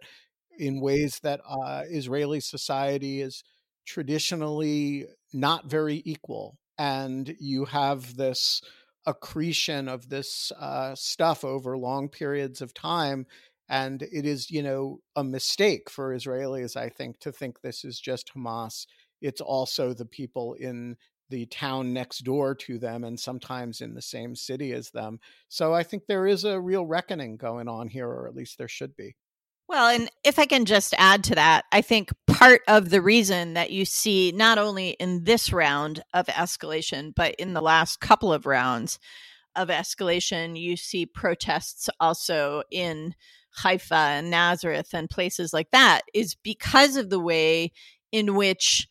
in 0.58 0.82
ways 0.82 1.20
that 1.24 1.42
uh, 1.48 1.84
Israeli 1.90 2.40
society 2.40 3.22
is 3.22 3.44
traditionally 3.86 5.06
not 5.34 5.70
very 5.70 6.02
equal. 6.06 6.58
And 6.78 7.36
you 7.40 7.66
have 7.66 8.16
this 8.16 8.62
accretion 9.06 9.88
of 9.88 10.10
this 10.10 10.52
uh, 10.60 10.96
stuff 10.96 11.44
over 11.44 11.78
long 11.78 12.10
periods 12.10 12.62
of 12.62 12.74
time. 12.74 13.26
And 13.68 14.02
it 14.04 14.26
is, 14.26 14.52
you 14.52 14.62
know, 14.62 15.00
a 15.16 15.24
mistake 15.24 15.90
for 15.90 16.16
Israelis, 16.16 16.76
I 16.76 16.90
think, 16.90 17.20
to 17.20 17.32
think 17.32 17.62
this 17.62 17.84
is 17.84 18.00
just 18.00 18.32
Hamas. 18.36 18.86
It's 19.22 19.42
also 19.42 19.94
the 19.94 20.06
people 20.06 20.54
in 20.54 20.98
the 21.30 21.46
town 21.48 21.94
next 21.94 22.20
door 22.20 22.56
to 22.56 22.78
them 22.78 23.04
and 23.04 23.20
sometimes 23.20 23.82
in 23.82 23.94
the 23.94 24.02
same 24.02 24.36
city 24.36 24.72
as 24.74 24.92
them. 24.92 25.20
So 25.50 25.74
I 25.74 25.84
think 25.84 26.04
there 26.08 26.28
is 26.28 26.44
a 26.44 26.60
real 26.60 26.86
reckoning 26.86 27.38
going 27.38 27.68
on 27.68 27.88
here, 27.88 28.08
or 28.08 28.28
at 28.28 28.36
least 28.36 28.58
there 28.58 28.68
should 28.68 28.96
be. 28.96 29.16
Well, 29.68 29.90
and 29.90 30.12
if 30.24 30.38
I 30.38 30.46
can 30.46 30.66
just 30.66 30.94
add 30.98 31.24
to 31.26 31.36
that, 31.36 31.66
I 31.72 31.82
think 31.82 32.12
part 32.28 32.62
of 32.68 32.92
the 32.92 33.02
reason 33.02 33.56
that 33.56 33.72
you 33.72 33.84
see 33.84 34.32
not 34.36 34.60
only 34.60 34.90
in 34.92 35.24
this 35.24 35.52
round 35.52 36.04
of 36.14 36.28
escalation, 36.28 37.14
but 37.16 37.34
in 37.36 37.54
the 37.54 37.62
last 37.62 38.00
couple 38.00 38.32
of 38.32 38.46
rounds 38.46 39.00
of 39.56 39.70
escalation, 39.70 40.60
you 40.60 40.78
see 40.78 41.08
protests 41.08 41.90
also 42.00 42.62
in 42.70 43.16
Haifa 43.64 43.96
and 43.96 44.30
Nazareth 44.30 44.94
and 44.94 45.10
places 45.10 45.52
like 45.52 45.72
that, 45.72 46.02
is 46.14 46.36
because 46.36 46.96
of 46.96 47.10
the 47.10 47.20
way 47.20 47.72
in 48.12 48.36
which 48.36 48.88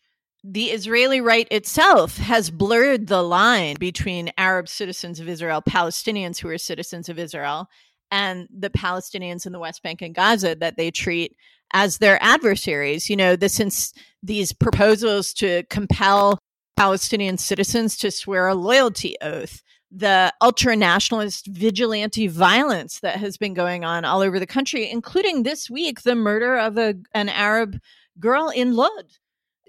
the 0.46 0.66
Israeli 0.66 1.22
right 1.22 1.48
itself 1.50 2.18
has 2.18 2.50
blurred 2.50 3.06
the 3.06 3.22
line 3.22 3.76
between 3.80 4.30
Arab 4.36 4.68
citizens 4.68 5.18
of 5.18 5.26
Israel, 5.26 5.62
Palestinians 5.62 6.38
who 6.38 6.50
are 6.50 6.58
citizens 6.58 7.08
of 7.08 7.18
Israel, 7.18 7.66
and 8.10 8.46
the 8.54 8.68
Palestinians 8.68 9.46
in 9.46 9.52
the 9.52 9.58
West 9.58 9.82
Bank 9.82 10.02
and 10.02 10.14
Gaza 10.14 10.54
that 10.56 10.76
they 10.76 10.90
treat 10.90 11.34
as 11.72 11.96
their 11.96 12.22
adversaries. 12.22 13.08
You 13.08 13.16
know, 13.16 13.36
since 13.46 13.94
these 14.22 14.52
proposals 14.52 15.32
to 15.34 15.62
compel 15.70 16.38
Palestinian 16.76 17.38
citizens 17.38 17.96
to 17.96 18.10
swear 18.10 18.46
a 18.46 18.54
loyalty 18.54 19.16
oath, 19.22 19.62
the 19.90 20.30
ultra 20.42 20.76
nationalist 20.76 21.46
vigilante 21.46 22.26
violence 22.26 23.00
that 23.00 23.16
has 23.16 23.38
been 23.38 23.54
going 23.54 23.82
on 23.82 24.04
all 24.04 24.20
over 24.20 24.38
the 24.38 24.46
country, 24.46 24.90
including 24.90 25.42
this 25.42 25.70
week, 25.70 26.02
the 26.02 26.14
murder 26.14 26.58
of 26.58 26.76
a, 26.76 26.96
an 27.14 27.30
Arab 27.30 27.78
girl 28.20 28.50
in 28.50 28.74
Lod. 28.74 29.06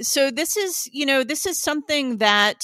So 0.01 0.31
this 0.31 0.57
is, 0.57 0.89
you 0.91 1.05
know, 1.05 1.23
this 1.23 1.45
is 1.45 1.59
something 1.59 2.17
that 2.17 2.63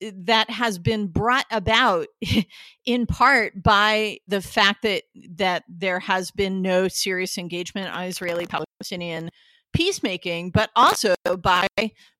eh, 0.00 0.12
that 0.24 0.50
has 0.50 0.78
been 0.78 1.08
brought 1.08 1.46
about 1.50 2.06
in 2.86 3.06
part 3.06 3.62
by 3.62 4.18
the 4.28 4.40
fact 4.40 4.82
that 4.82 5.04
that 5.36 5.64
there 5.68 6.00
has 6.00 6.30
been 6.30 6.62
no 6.62 6.88
serious 6.88 7.38
engagement 7.38 7.94
on 7.94 8.04
Israeli 8.04 8.46
Palestinian 8.46 9.30
peacemaking, 9.72 10.50
but 10.50 10.70
also 10.74 11.14
by 11.40 11.66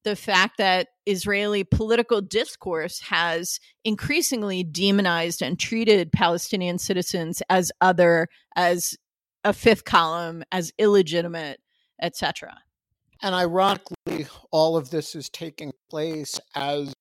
the 0.05 0.17
fact 0.17 0.59
that 0.59 0.88
Israeli 1.07 1.65
political 1.65 2.21
discourse 2.21 3.00
has 3.00 3.59
increasingly 3.85 4.62
demonized 4.62 5.43
and 5.43 5.59
treated 5.59 6.12
Palestinian 6.12 6.79
citizens 6.79 7.43
as 7.49 7.73
other, 7.81 8.29
as 8.55 8.97
a 9.45 9.53
fifth 9.53 9.85
column, 9.85 10.45
as 10.53 10.73
illegitimate, 10.79 11.61
etc. 12.03 12.55
And 13.21 13.35
ironically, 13.35 14.29
all 14.53 14.77
of 14.77 14.91
this 14.91 15.17
is 15.17 15.29
taking 15.29 15.73
place 15.91 16.39
as 16.55 16.95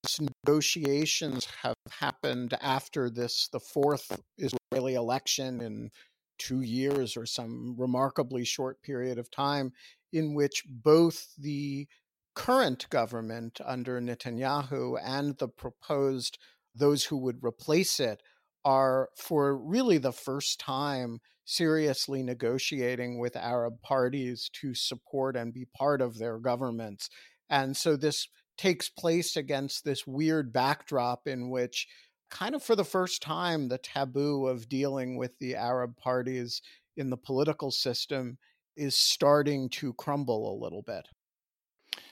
negotiations 0.46 1.48
have 1.62 1.76
happened 2.00 2.58
after 2.60 3.10
this, 3.10 3.50
the 3.52 3.60
fourth 3.60 4.20
Israeli 4.38 4.96
election 4.96 5.62
in 5.62 5.92
two 6.40 6.62
years 6.62 7.18
or 7.18 7.26
some 7.26 7.76
remarkably 7.78 8.46
short 8.46 8.82
period 8.82 9.20
of 9.20 9.30
time, 9.30 9.74
in 10.12 10.34
which 10.34 10.64
both 10.68 11.34
the 11.38 11.88
current 12.36 12.90
government 12.90 13.60
under 13.64 14.00
Netanyahu 14.02 15.00
and 15.04 15.38
the 15.38 15.48
proposed 15.48 16.38
those 16.74 17.06
who 17.06 17.18
would 17.18 17.44
replace 17.44 18.00
it 18.00 18.22
are, 18.68 19.08
for 19.16 19.56
really 19.56 19.98
the 19.98 20.12
first 20.12 20.60
time, 20.60 21.22
seriously 21.46 22.22
negotiating 22.22 23.18
with 23.18 23.38
Arab 23.38 23.82
parties 23.82 24.50
to 24.52 24.74
support 24.74 25.38
and 25.38 25.54
be 25.54 25.66
part 25.74 26.02
of 26.02 26.18
their 26.18 26.38
governments. 26.38 27.10
And 27.50 27.78
so 27.78 27.96
this 27.96 28.28
takes 28.58 28.90
place 28.90 29.38
against 29.38 29.86
this 29.86 30.06
weird 30.06 30.52
backdrop 30.52 31.28
in 31.28 31.50
which, 31.50 31.88
kind 32.30 32.54
of 32.56 32.62
for 32.62 32.76
the 32.76 32.84
first 32.84 33.22
time, 33.22 33.70
the 33.70 33.78
taboo 33.78 34.48
of 34.48 34.68
dealing 34.68 35.16
with 35.16 35.32
the 35.40 35.56
Arab 35.56 35.96
parties 35.96 36.62
in 36.98 37.10
the 37.10 37.16
political 37.16 37.72
system 37.72 38.38
is 38.76 38.98
starting 38.98 39.70
to 39.70 39.94
crumble 39.94 40.54
a 40.54 40.60
little 40.62 40.82
bit. 40.82 41.08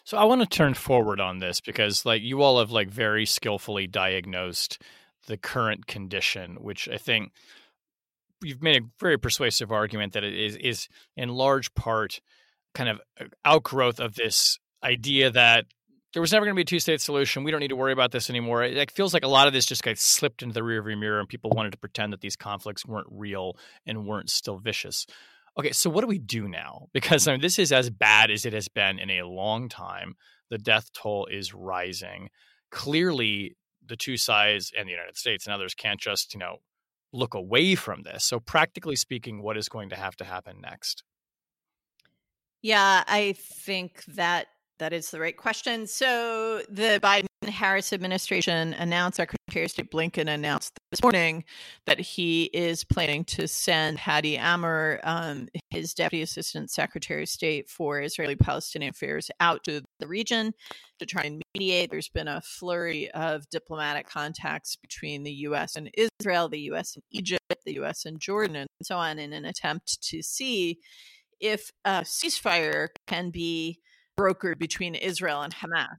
So 0.06 0.18
I 0.18 0.24
want 0.24 0.40
to 0.40 0.48
turn 0.48 0.74
forward 0.74 1.20
on 1.20 1.40
this 1.40 1.60
because 1.60 2.06
like 2.06 2.22
you 2.22 2.42
all 2.42 2.60
have 2.60 2.72
like 2.72 2.90
very 2.90 3.26
skillfully 3.26 3.88
diagnosed 3.88 4.82
the 5.28 5.38
current 5.38 5.88
condition, 5.88 6.58
which 6.62 6.88
I 6.90 6.98
think 6.98 7.32
you've 8.44 8.62
made 8.62 8.82
a 8.82 8.86
very 9.00 9.18
persuasive 9.18 9.72
argument 9.72 10.14
that 10.14 10.24
it 10.24 10.34
is 10.34 10.56
is 10.58 10.88
in 11.16 11.30
large 11.30 11.74
part 11.74 12.22
kind 12.74 12.90
of 12.90 13.02
uh, 13.20 13.26
outgrowth 13.44 14.00
of 14.00 14.16
this 14.16 14.60
idea 14.84 15.32
that 15.32 15.66
there 16.14 16.22
was 16.22 16.32
never 16.32 16.46
going 16.46 16.54
to 16.54 16.58
be 16.58 16.62
a 16.62 16.66
two-state 16.66 17.02
solution. 17.02 17.44
We 17.44 17.52
don't 17.52 17.60
need 17.60 17.70
to 17.70 17.76
worry 17.76 17.92
about 17.92 18.12
this 18.12 18.30
anymore. 18.30 18.64
It 18.64 18.92
feels 18.92 19.14
like 19.14 19.26
a 19.26 19.28
lot 19.28 19.48
of 19.48 19.54
this 19.54 19.66
just 19.66 19.84
got 19.84 19.98
slipped 19.98 20.44
into 20.44 20.54
the 20.54 20.62
rearview 20.62 20.98
mirror, 20.98 21.20
and 21.20 21.28
people 21.28 21.52
wanted 21.54 21.74
to 21.74 21.78
pretend 21.78 22.14
that 22.14 22.22
these 22.22 22.38
conflicts 22.38 22.86
weren't 22.86 23.08
real 23.12 23.58
and 23.86 24.08
weren't 24.08 24.30
still 24.30 24.58
vicious. 24.58 25.06
Okay, 25.58 25.72
so 25.72 25.90
what 25.90 26.02
do 26.02 26.08
we 26.08 26.20
do 26.20 26.48
now? 26.48 26.88
Because 26.94 27.28
I 27.28 27.34
mean, 27.34 27.42
this 27.42 27.60
is 27.60 27.74
as 27.74 27.90
bad 27.90 28.32
as 28.32 28.46
it 28.46 28.54
has 28.54 28.70
been 28.70 29.00
in 29.00 29.10
a 29.10 29.28
long 29.28 29.68
time. 29.68 30.16
The 30.50 30.58
death 30.58 30.92
toll 30.94 31.28
is 31.30 31.54
rising. 31.54 32.30
Clearly, 32.72 33.58
the 33.88 33.96
two 33.96 34.18
sides 34.18 34.72
and 34.78 34.88
the 34.88 34.92
United 34.92 35.18
States 35.18 35.46
and 35.46 35.54
others 35.54 35.74
can't 35.74 36.00
just, 36.00 36.34
you 36.34 36.40
know, 36.40 36.58
look 37.14 37.34
away 37.34 37.76
from 37.76 38.04
this. 38.04 38.24
So, 38.26 38.40
practically 38.40 38.96
speaking, 38.96 39.42
what 39.42 39.58
is 39.58 39.70
going 39.70 39.90
to 39.90 39.96
have 39.96 40.16
to 40.18 40.26
happen 40.26 40.62
next? 40.62 41.04
Yeah, 42.62 43.04
I 43.08 43.34
think 43.38 44.04
that 44.06 44.48
that 44.80 44.94
is 44.94 45.12
the 45.12 45.20
right 45.20 45.36
question. 45.36 45.88
So, 45.88 46.62
the 46.70 47.00
Biden 47.02 47.28
Harris 47.50 47.94
administration 47.94 48.74
announced, 48.74 49.18
Secretary 49.18 49.66
of 49.66 49.72
State 49.72 49.92
Blinken 49.92 50.28
announced 50.28 50.78
this 50.92 51.02
morning 51.04 51.44
that 51.86 52.00
he 52.00 52.46
is 52.46 52.84
planning 52.84 53.24
to 53.26 53.48
send 53.48 54.00
Hadi 54.00 54.38
Amr, 54.38 55.00
um, 55.04 55.48
his 55.70 55.94
Deputy 55.94 56.22
Assistant 56.24 56.72
Secretary 56.72 57.24
of 57.24 57.30
State 57.30 57.70
for 57.70 58.02
Israeli 58.02 58.36
Palestinian 58.36 58.92
Affairs, 58.92 59.30
out 59.40 59.64
to 59.66 59.82
the 60.00 60.08
region 60.08 60.54
to 61.00 61.06
try 61.06 61.24
and 61.24 61.42
mediate. 61.54 61.92
There's 61.92 62.10
been 62.10 62.28
a 62.28 62.42
flurry 62.42 63.10
of 63.12 63.50
diplomatic 63.50 64.10
contacts 64.10 64.76
between 64.76 65.24
the 65.24 65.32
U.S. 65.32 65.76
and 65.76 65.90
Israel, 65.94 66.50
the 66.50 66.62
U.S. 66.62 66.96
and 66.96 67.04
Egypt, 67.12 67.44
the 67.66 67.74
U.S. 67.76 68.06
and 68.06 68.20
Jordan, 68.20 68.56
and 68.56 68.68
so 68.82 68.98
on, 68.98 69.20
in 69.20 69.34
an 69.34 69.46
attempt 69.46 70.02
to 70.10 70.22
see 70.22 70.80
if 71.40 71.72
a 71.84 72.02
ceasefire 72.02 72.88
can 73.08 73.30
be 73.30 73.80
brokered 74.18 74.58
between 74.58 74.96
Israel 74.96 75.42
and 75.42 75.54
Hamas. 75.54 75.98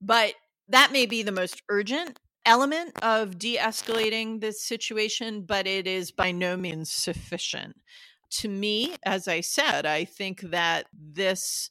But 0.00 0.34
that 0.68 0.92
may 0.92 1.06
be 1.06 1.22
the 1.22 1.32
most 1.32 1.62
urgent 1.68 2.18
element 2.44 2.92
of 3.02 3.38
de 3.38 3.56
escalating 3.56 4.40
this 4.40 4.62
situation, 4.62 5.42
but 5.42 5.66
it 5.66 5.86
is 5.86 6.12
by 6.12 6.30
no 6.30 6.56
means 6.56 6.90
sufficient. 6.90 7.76
To 8.30 8.48
me, 8.48 8.94
as 9.04 9.28
I 9.28 9.40
said, 9.40 9.86
I 9.86 10.04
think 10.04 10.40
that 10.42 10.86
this 10.92 11.70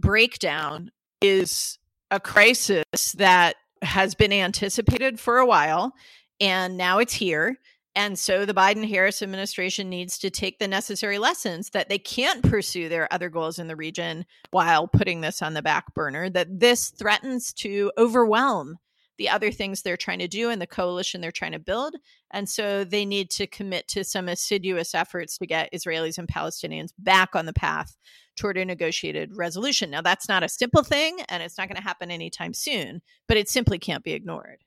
breakdown 0.00 0.90
is 1.20 1.78
a 2.10 2.20
crisis 2.20 3.12
that 3.16 3.56
has 3.82 4.14
been 4.14 4.32
anticipated 4.32 5.20
for 5.20 5.38
a 5.38 5.46
while, 5.46 5.92
and 6.40 6.76
now 6.76 6.98
it's 6.98 7.14
here. 7.14 7.58
And 7.96 8.18
so 8.18 8.44
the 8.44 8.54
Biden 8.54 8.88
Harris 8.88 9.22
administration 9.22 9.88
needs 9.88 10.18
to 10.18 10.30
take 10.30 10.58
the 10.58 10.66
necessary 10.66 11.18
lessons 11.18 11.70
that 11.70 11.88
they 11.88 11.98
can't 11.98 12.42
pursue 12.42 12.88
their 12.88 13.12
other 13.12 13.28
goals 13.28 13.58
in 13.58 13.68
the 13.68 13.76
region 13.76 14.26
while 14.50 14.88
putting 14.88 15.20
this 15.20 15.42
on 15.42 15.54
the 15.54 15.62
back 15.62 15.94
burner, 15.94 16.28
that 16.30 16.58
this 16.58 16.90
threatens 16.90 17.52
to 17.52 17.92
overwhelm 17.96 18.78
the 19.16 19.28
other 19.28 19.52
things 19.52 19.82
they're 19.82 19.96
trying 19.96 20.18
to 20.18 20.28
do 20.28 20.50
and 20.50 20.60
the 20.60 20.66
coalition 20.66 21.20
they're 21.20 21.30
trying 21.30 21.52
to 21.52 21.58
build. 21.60 21.94
And 22.32 22.48
so 22.48 22.82
they 22.82 23.04
need 23.04 23.30
to 23.30 23.46
commit 23.46 23.86
to 23.88 24.02
some 24.02 24.28
assiduous 24.28 24.92
efforts 24.92 25.38
to 25.38 25.46
get 25.46 25.72
Israelis 25.72 26.18
and 26.18 26.26
Palestinians 26.26 26.90
back 26.98 27.36
on 27.36 27.46
the 27.46 27.52
path 27.52 27.96
toward 28.36 28.56
a 28.56 28.64
negotiated 28.64 29.36
resolution. 29.36 29.90
Now, 29.90 30.02
that's 30.02 30.28
not 30.28 30.42
a 30.42 30.48
simple 30.48 30.82
thing 30.82 31.18
and 31.28 31.42
it's 31.42 31.56
not 31.56 31.68
going 31.68 31.76
to 31.76 31.82
happen 31.82 32.10
anytime 32.10 32.54
soon, 32.54 33.02
but 33.28 33.36
it 33.36 33.48
simply 33.48 33.78
can't 33.78 34.02
be 34.02 34.12
ignored. 34.12 34.58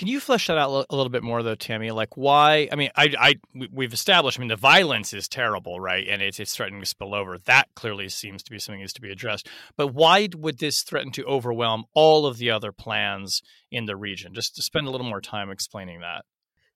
Can 0.00 0.08
you 0.08 0.18
flesh 0.18 0.46
that 0.46 0.56
out 0.56 0.86
a 0.88 0.96
little 0.96 1.10
bit 1.10 1.22
more, 1.22 1.42
though, 1.42 1.54
Tammy? 1.54 1.90
Like, 1.90 2.16
why? 2.16 2.70
I 2.72 2.76
mean, 2.76 2.88
I, 2.96 3.14
I, 3.20 3.34
we've 3.70 3.92
established. 3.92 4.38
I 4.38 4.40
mean, 4.40 4.48
the 4.48 4.56
violence 4.56 5.12
is 5.12 5.28
terrible, 5.28 5.78
right? 5.78 6.08
And 6.08 6.22
it's 6.22 6.40
it's 6.40 6.56
threatening 6.56 6.80
to 6.80 6.86
spill 6.86 7.14
over. 7.14 7.36
That 7.36 7.68
clearly 7.74 8.08
seems 8.08 8.42
to 8.44 8.50
be 8.50 8.58
something 8.58 8.78
that 8.78 8.84
needs 8.84 8.94
to 8.94 9.02
be 9.02 9.12
addressed. 9.12 9.46
But 9.76 9.88
why 9.88 10.30
would 10.34 10.56
this 10.56 10.84
threaten 10.84 11.12
to 11.12 11.24
overwhelm 11.26 11.84
all 11.92 12.24
of 12.24 12.38
the 12.38 12.50
other 12.50 12.72
plans 12.72 13.42
in 13.70 13.84
the 13.84 13.94
region? 13.94 14.32
Just 14.32 14.56
to 14.56 14.62
spend 14.62 14.86
a 14.86 14.90
little 14.90 15.06
more 15.06 15.20
time 15.20 15.50
explaining 15.50 16.00
that. 16.00 16.24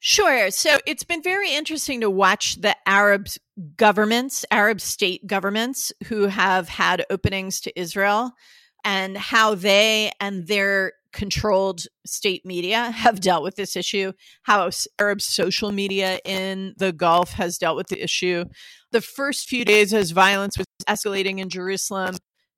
Sure. 0.01 0.51
So 0.51 0.77
it's 0.85 1.05
been 1.05 1.23
very 1.23 1.51
interesting 1.51 2.03
to 2.03 2.11
watch 2.11 2.57
the 2.57 2.77
Arab 2.87 3.29
governments, 3.79 4.45
Arab 4.51 4.83
state 4.83 5.27
governments 5.27 5.95
who 6.09 6.27
have 6.27 6.69
had 6.69 7.07
openings 7.09 7.63
to 7.63 7.81
Israel 7.81 8.33
and 8.85 9.17
how 9.17 9.55
they 9.55 10.13
and 10.21 10.47
their 10.47 10.93
controlled 11.15 11.87
state 12.05 12.45
media 12.45 12.91
have 12.91 13.21
dealt 13.21 13.43
with 13.43 13.57
this 13.57 13.77
issue, 13.77 14.13
how 14.43 14.69
Arab 15.01 15.23
social 15.23 15.73
media 15.73 16.19
in 16.25 16.75
the 16.77 16.93
Gulf 16.93 17.33
has 17.33 17.57
dealt 17.57 17.77
with 17.77 17.87
the 17.87 18.03
issue. 18.03 18.45
The 18.93 19.01
first 19.01 19.49
few 19.49 19.65
days 19.65 19.95
as 19.95 20.11
violence 20.11 20.59
was 20.59 20.67
escalating 20.87 21.39
in 21.39 21.49
Jerusalem, 21.49 22.17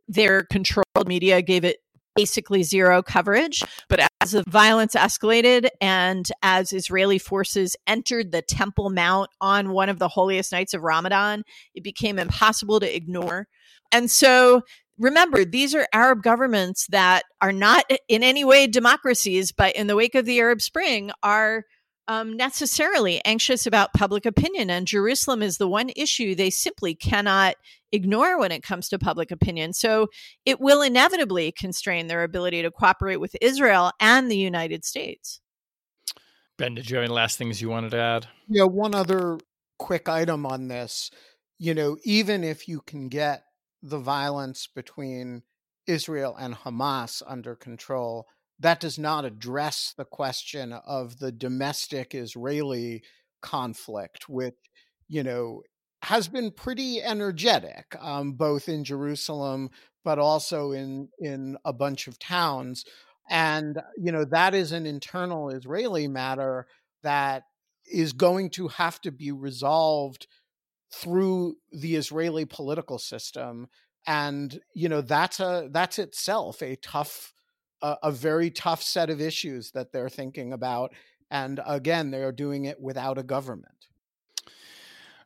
their 0.08 0.42
controlled 0.44 1.06
media 1.06 1.42
gave 1.42 1.64
it 1.64 1.78
basically 2.16 2.62
zero 2.62 3.02
coverage. 3.02 3.62
But 3.88 4.08
as 4.22 4.32
the 4.32 4.42
violence 4.48 4.94
escalated 4.94 5.68
and 5.80 6.26
as 6.42 6.72
Israeli 6.72 7.18
forces 7.18 7.76
entered 7.86 8.32
the 8.32 8.42
Temple 8.42 8.90
Mount 8.90 9.28
on 9.40 9.70
one 9.70 9.90
of 9.90 9.98
the 9.98 10.08
holiest 10.08 10.50
nights 10.50 10.72
of 10.74 10.82
Ramadan, 10.82 11.44
it 11.74 11.84
became 11.84 12.18
impossible 12.18 12.80
to 12.80 12.96
ignore. 12.96 13.46
And 13.92 14.10
so 14.10 14.62
remember, 14.98 15.44
these 15.44 15.74
are 15.74 15.86
Arab 15.92 16.22
governments 16.22 16.86
that 16.90 17.24
are 17.40 17.52
not 17.52 17.84
in 18.08 18.22
any 18.22 18.44
way 18.44 18.66
democracies, 18.66 19.52
but 19.52 19.74
in 19.76 19.86
the 19.86 19.96
wake 19.96 20.14
of 20.14 20.24
the 20.24 20.40
Arab 20.40 20.60
Spring 20.60 21.10
are 21.22 21.64
um, 22.08 22.36
necessarily 22.36 23.20
anxious 23.24 23.66
about 23.66 23.92
public 23.92 24.26
opinion. 24.26 24.70
And 24.70 24.86
Jerusalem 24.86 25.42
is 25.42 25.58
the 25.58 25.68
one 25.68 25.90
issue 25.96 26.34
they 26.34 26.50
simply 26.50 26.94
cannot 26.94 27.56
ignore 27.92 28.38
when 28.38 28.52
it 28.52 28.62
comes 28.62 28.88
to 28.88 28.98
public 28.98 29.30
opinion. 29.30 29.72
So 29.72 30.08
it 30.44 30.60
will 30.60 30.82
inevitably 30.82 31.52
constrain 31.52 32.06
their 32.06 32.22
ability 32.22 32.62
to 32.62 32.70
cooperate 32.70 33.16
with 33.16 33.36
Israel 33.40 33.90
and 34.00 34.30
the 34.30 34.36
United 34.36 34.84
States. 34.84 35.40
Ben, 36.58 36.74
did 36.74 36.88
you 36.88 36.96
have 36.96 37.04
any 37.04 37.12
last 37.12 37.38
things 37.38 37.60
you 37.60 37.68
wanted 37.68 37.90
to 37.90 37.98
add? 37.98 38.26
Yeah, 38.48 38.64
one 38.64 38.94
other 38.94 39.38
quick 39.78 40.08
item 40.08 40.46
on 40.46 40.68
this. 40.68 41.10
You 41.58 41.74
know, 41.74 41.96
even 42.04 42.44
if 42.44 42.68
you 42.68 42.80
can 42.80 43.08
get 43.08 43.45
the 43.88 43.98
violence 43.98 44.66
between 44.66 45.42
Israel 45.86 46.36
and 46.38 46.54
Hamas 46.54 47.22
under 47.26 47.54
control, 47.54 48.26
that 48.58 48.80
does 48.80 48.98
not 48.98 49.24
address 49.24 49.94
the 49.96 50.04
question 50.04 50.72
of 50.72 51.18
the 51.18 51.32
domestic 51.32 52.14
Israeli 52.14 53.02
conflict, 53.42 54.28
which, 54.28 54.56
you 55.08 55.22
know, 55.22 55.62
has 56.02 56.28
been 56.28 56.50
pretty 56.50 57.02
energetic, 57.02 57.96
um, 58.00 58.32
both 58.32 58.68
in 58.68 58.84
Jerusalem 58.84 59.70
but 60.06 60.20
also 60.20 60.70
in 60.70 61.08
in 61.18 61.58
a 61.64 61.72
bunch 61.72 62.06
of 62.06 62.16
towns. 62.18 62.84
And 63.28 63.82
you 63.98 64.12
know 64.12 64.24
that 64.24 64.54
is 64.54 64.70
an 64.70 64.86
internal 64.86 65.50
Israeli 65.50 66.06
matter 66.06 66.68
that 67.02 67.42
is 67.92 68.12
going 68.12 68.50
to 68.50 68.68
have 68.68 69.00
to 69.00 69.10
be 69.10 69.32
resolved 69.32 70.28
through 70.96 71.56
the 71.72 71.96
Israeli 71.96 72.44
political 72.44 72.98
system 72.98 73.68
and 74.06 74.60
you 74.72 74.88
know 74.88 75.00
that's 75.00 75.40
a 75.40 75.68
that's 75.70 75.98
itself 75.98 76.62
a 76.62 76.76
tough 76.76 77.32
a, 77.82 77.96
a, 78.04 78.10
very 78.10 78.50
tough 78.50 78.82
set 78.82 79.10
of 79.10 79.20
issues 79.20 79.72
that 79.72 79.92
they're 79.92 80.08
thinking 80.08 80.52
about 80.52 80.92
and 81.30 81.60
again 81.66 82.10
they 82.10 82.22
are 82.22 82.32
doing 82.32 82.64
it 82.64 82.80
without 82.80 83.18
a 83.18 83.22
government. 83.22 83.88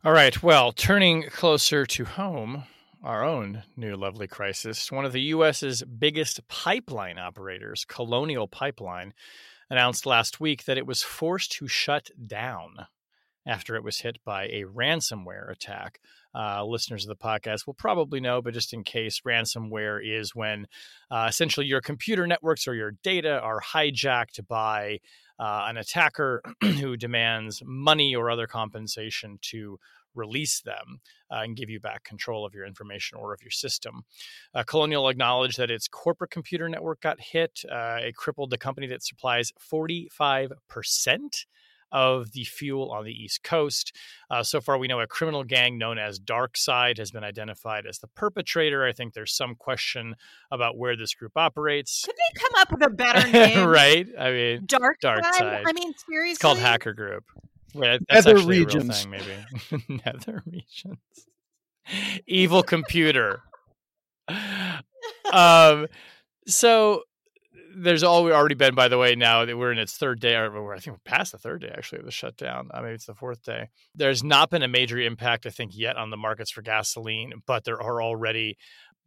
All 0.05 0.12
right 0.12 0.43
well 0.43 0.73
turning 0.73 1.25
closer 1.25 1.87
to 1.87 2.05
home 2.05 2.65
our 3.05 3.23
own 3.23 3.62
new 3.77 3.97
lovely 3.97 4.27
crisis 4.27 4.91
one 4.91 5.05
of 5.05 5.12
the 5.12 5.33
us's 5.33 5.83
biggest 5.83 6.47
pipeline 6.49 7.19
operators 7.19 7.85
colonial 7.85 8.49
pipeline 8.49 9.15
announced 9.71 10.04
last 10.04 10.41
week 10.41 10.65
that 10.65 10.78
it 10.78 10.87
was 10.87 11.02
forced 11.02 11.52
to 11.52 11.69
shut 11.69 12.11
down 12.26 12.87
after 13.47 13.76
it 13.76 13.85
was 13.85 13.99
hit 13.99 14.19
by 14.25 14.45
a 14.45 14.65
ransomware 14.65 15.50
attack. 15.50 16.00
Uh, 16.35 16.65
listeners 16.65 17.05
of 17.05 17.09
the 17.09 17.17
podcast 17.17 17.67
will 17.67 17.75
probably 17.75 18.21
know, 18.21 18.41
but 18.41 18.55
just 18.55 18.73
in 18.73 18.85
case, 18.85 19.21
ransomware 19.26 19.99
is 20.03 20.35
when 20.35 20.67
uh, 21.11 21.26
essentially 21.29 21.67
your 21.67 21.81
computer 21.81 22.26
networks 22.26 22.69
or 22.69 22.75
your 22.75 22.93
data 23.03 23.41
are 23.41 23.61
hijacked 23.61 24.47
by 24.47 24.99
uh, 25.39 25.67
an 25.69 25.76
attacker 25.76 26.43
who 26.61 26.97
demands 26.97 27.63
money 27.65 28.15
or 28.15 28.31
other 28.31 28.47
compensation 28.47 29.39
to 29.43 29.79
release 30.15 30.61
them 30.61 31.00
uh, 31.31 31.41
and 31.43 31.57
give 31.57 31.71
you 31.71 31.81
back 31.81 32.05
control 32.05 32.45
of 32.45 32.55
your 32.55 32.67
information 32.67 33.17
or 33.19 33.33
of 33.33 33.41
your 33.43 33.50
system. 33.50 34.03
Uh, 34.55 34.63
Colonial 34.63 35.09
acknowledged 35.09 35.57
that 35.59 35.71
its 35.71 35.89
corporate 35.89 36.31
computer 36.31 36.69
network 36.69 37.00
got 37.00 37.21
hit. 37.21 37.63
Uh, 37.71 37.99
it 38.00 38.17
crippled 38.17 38.50
the 38.50 38.59
company 38.59 38.87
that 38.89 39.05
supplies 39.05 39.53
45% 39.73 40.50
of 41.93 42.33
the 42.33 42.45
fuel 42.45 42.91
on 42.91 43.05
the 43.05 43.13
East 43.13 43.43
Coast. 43.43 43.97
Uh, 44.31 44.43
so 44.43 44.61
far, 44.61 44.79
we 44.79 44.89
know 44.89 45.00
a 45.00 45.07
criminal 45.07 45.45
gang 45.45 45.79
known 45.79 45.99
as 45.99 46.19
DarkSide 46.21 46.99
has 46.99 47.11
been 47.11 47.25
identified 47.25 47.87
as 47.87 47.99
the 47.99 48.07
perpetrator. 48.09 48.85
I 48.87 48.93
think 48.93 49.15
there's 49.15 49.35
some 49.35 49.55
question 49.55 50.15
about 50.50 50.76
where 50.79 50.97
this 50.97 51.15
group 51.15 51.33
operates. 51.37 52.05
Could 52.05 52.15
they 52.17 52.41
come 52.41 52.53
up 52.57 52.71
with 52.71 52.85
a 52.85 52.91
better 52.91 53.29
name? 53.33 53.67
right? 53.67 54.07
I 54.19 54.31
mean, 54.31 54.63
Dark, 54.67 55.00
Dark 55.00 55.25
Side. 55.25 55.65
I 55.67 55.73
mean, 55.73 55.93
seriously, 56.09 56.31
it's 56.33 56.39
called 56.39 56.59
Hacker 56.59 56.93
Group. 56.95 57.25
Wait, 57.75 58.00
that's 58.09 58.26
Nether 58.26 58.47
regions, 58.47 59.03
thing, 59.03 59.11
maybe. 59.11 59.85
Nether 60.05 60.43
regions. 60.47 60.99
Evil 62.26 62.63
computer. 62.63 63.41
um. 65.33 65.87
So 66.47 67.03
there's 67.76 68.02
already 68.04 68.54
been, 68.54 68.75
by 68.75 68.89
the 68.89 68.99
way, 68.99 69.15
now 69.15 69.45
that 69.45 69.56
we're 69.56 69.73
in 69.73 69.78
its 69.78 69.97
third 69.97 70.21
day, 70.21 70.35
or 70.35 70.75
I 70.75 70.78
think 70.78 70.97
we're 70.97 71.11
past 71.11 71.33
the 71.33 71.39
third 71.39 71.63
day 71.63 71.73
actually 71.73 72.00
of 72.00 72.04
the 72.04 72.11
shutdown. 72.11 72.69
Uh, 72.73 72.83
maybe 72.83 72.95
it's 72.95 73.06
the 73.06 73.15
fourth 73.15 73.43
day. 73.43 73.69
There's 73.95 74.25
not 74.25 74.50
been 74.50 74.63
a 74.63 74.69
major 74.69 74.99
impact, 74.99 75.47
I 75.47 75.50
think, 75.50 75.73
yet 75.75 75.97
on 75.97 76.11
the 76.11 76.17
markets 76.17 76.50
for 76.50 76.63
gasoline, 76.63 77.33
but 77.47 77.65
there 77.65 77.80
are 77.80 78.02
already 78.02 78.56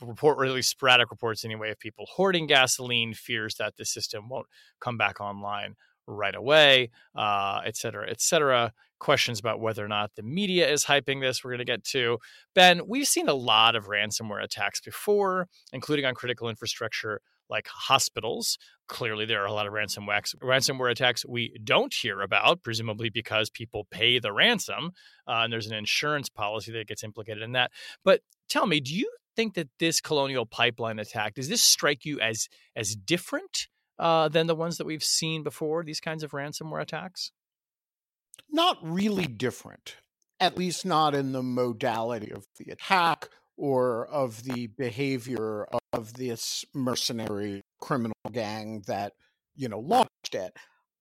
report 0.02 0.38
really 0.38 0.62
sporadic 0.62 1.12
reports 1.12 1.45
anyway 1.45 1.71
of 1.71 1.80
people 1.80 2.06
hoarding 2.15 2.47
gasoline, 2.47 3.13
fears 3.13 3.56
that 3.56 3.78
the 3.78 3.86
system 3.86 4.28
won't 4.28 4.47
come 4.82 4.97
back 4.97 5.21
online 5.21 5.76
right 6.08 6.36
away, 6.36 6.89
uh, 7.15 7.62
et 7.65 7.78
cetera, 7.78 8.10
et 8.10 8.19
cetera. 8.19 8.73
Questions 8.99 9.39
about 9.39 9.60
whether 9.60 9.84
or 9.84 9.88
not 9.88 10.12
the 10.15 10.23
media 10.23 10.69
is 10.69 10.86
hyping 10.86 11.21
this, 11.21 11.43
we're 11.43 11.52
going 11.52 11.60
to 11.60 11.65
get 11.65 11.84
to. 11.86 12.17
Ben, 12.56 12.82
we've 12.88 13.08
seen 13.08 13.30
a 13.30 13.34
lot 13.34 13.76
of 13.76 13.88
ransomware 13.88 14.43
attacks 14.43 14.82
before, 14.82 15.47
including 15.71 16.06
on 16.06 16.15
critical 16.15 16.49
infrastructure 16.49 17.21
like 17.49 17.67
hospitals. 17.67 18.58
Clearly, 18.88 19.25
there 19.25 19.41
are 19.41 19.47
a 19.47 19.53
lot 19.53 19.67
of 19.67 19.73
ransomware, 19.73 20.91
attacks 20.91 21.25
we 21.25 21.58
don't 21.63 21.93
hear 21.93 22.21
about, 22.21 22.63
presumably 22.63 23.10
because 23.10 23.49
people 23.49 23.88
pay 23.89 24.19
the 24.19 24.32
ransom 24.32 24.91
uh, 25.27 25.41
and 25.43 25.53
there's 25.53 25.67
an 25.67 25.75
insurance 25.75 26.29
policy 26.29 26.71
that 26.73 26.88
gets 26.88 27.03
implicated 27.03 27.43
in 27.43 27.53
that. 27.53 27.71
But 28.03 28.21
tell 28.49 28.67
me, 28.67 28.79
do 28.79 28.93
you 28.93 29.10
think 29.36 29.56
that 29.56 29.69
this 29.79 30.01
colonial 30.01 30.45
pipeline 30.45 30.99
attack 30.99 31.36
does 31.36 31.49
this 31.49 31.63
strike 31.63 32.06
you 32.06 32.19
as 32.19 32.47
as 32.75 32.95
different 32.95 33.67
uh, 33.97 34.27
than 34.27 34.47
the 34.47 34.56
ones 34.56 34.77
that 34.77 34.86
we've 34.86 35.03
seen 35.03 35.43
before? 35.43 35.84
These 35.84 35.99
kinds 35.99 36.23
of 36.23 36.32
ransomware 36.32 36.82
attacks? 36.82 37.32
Not 38.49 38.77
really 38.82 39.25
different, 39.25 39.95
at 40.39 40.58
least 40.58 40.86
not 40.86 41.15
in 41.15 41.32
the 41.32 41.43
modality 41.43 42.32
of 42.32 42.45
the 42.58 42.71
attack 42.71 43.29
or 43.63 44.06
of 44.08 44.43
the 44.43 44.67
behavior 44.67 45.65
of 45.93 46.13
this 46.15 46.65
mercenary 46.73 47.62
criminal 47.80 48.13
gang 48.34 48.84
that 48.88 49.13
you 49.56 49.69
know 49.69 49.80
launched 49.80 50.36
it 50.36 50.52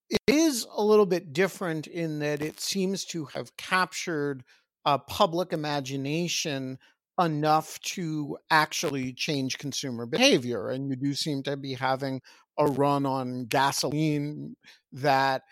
it 0.08 0.20
is 0.28 0.64
a 0.76 0.84
little 0.84 1.06
bit 1.06 1.32
different 1.32 1.88
in 1.88 2.20
that 2.20 2.40
it 2.40 2.60
seems 2.60 3.04
to 3.06 3.24
have 3.34 3.56
captured 3.56 4.44
a 4.84 4.96
public 4.96 5.52
imagination 5.52 6.78
enough 7.20 7.80
to 7.80 8.38
actually 8.50 9.12
change 9.12 9.58
consumer 9.58 10.06
behavior. 10.06 10.68
And 10.68 10.88
you 10.88 10.96
do 10.96 11.14
seem 11.14 11.42
to 11.44 11.56
be 11.56 11.74
having 11.74 12.20
a 12.58 12.66
run 12.66 13.06
on 13.06 13.46
gasoline 13.46 14.54
that 14.92 15.42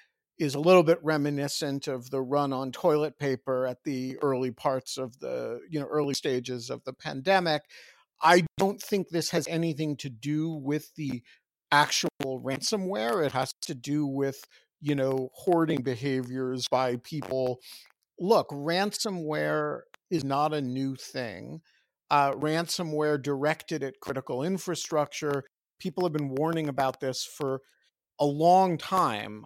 is 0.40 0.54
a 0.54 0.60
little 0.60 0.82
bit 0.82 0.98
reminiscent 1.02 1.86
of 1.86 2.10
the 2.10 2.20
run 2.20 2.52
on 2.52 2.72
toilet 2.72 3.18
paper 3.18 3.66
at 3.66 3.84
the 3.84 4.16
early 4.22 4.50
parts 4.50 4.98
of 4.98 5.20
the 5.20 5.60
you 5.70 5.78
know 5.78 5.86
early 5.86 6.14
stages 6.14 6.70
of 6.70 6.82
the 6.84 6.92
pandemic 6.92 7.62
i 8.22 8.44
don't 8.58 8.82
think 8.82 9.08
this 9.08 9.30
has 9.30 9.46
anything 9.46 9.96
to 9.96 10.08
do 10.08 10.50
with 10.50 10.92
the 10.96 11.22
actual 11.72 12.10
ransomware. 12.24 13.24
It 13.24 13.32
has 13.32 13.52
to 13.62 13.74
do 13.74 14.06
with, 14.06 14.44
you 14.80 14.94
know, 14.94 15.30
hoarding 15.34 15.82
behaviors 15.82 16.66
by 16.70 16.96
people. 16.96 17.60
Look, 18.18 18.48
ransomware 18.50 19.80
is 20.10 20.24
not 20.24 20.52
a 20.52 20.60
new 20.60 20.96
thing. 20.96 21.60
Uh, 22.10 22.32
ransomware 22.32 23.22
directed 23.22 23.82
at 23.82 24.00
critical 24.00 24.42
infrastructure. 24.42 25.44
People 25.78 26.04
have 26.04 26.12
been 26.12 26.34
warning 26.34 26.68
about 26.68 27.00
this 27.00 27.24
for 27.24 27.60
a 28.18 28.26
long 28.26 28.76
time. 28.76 29.44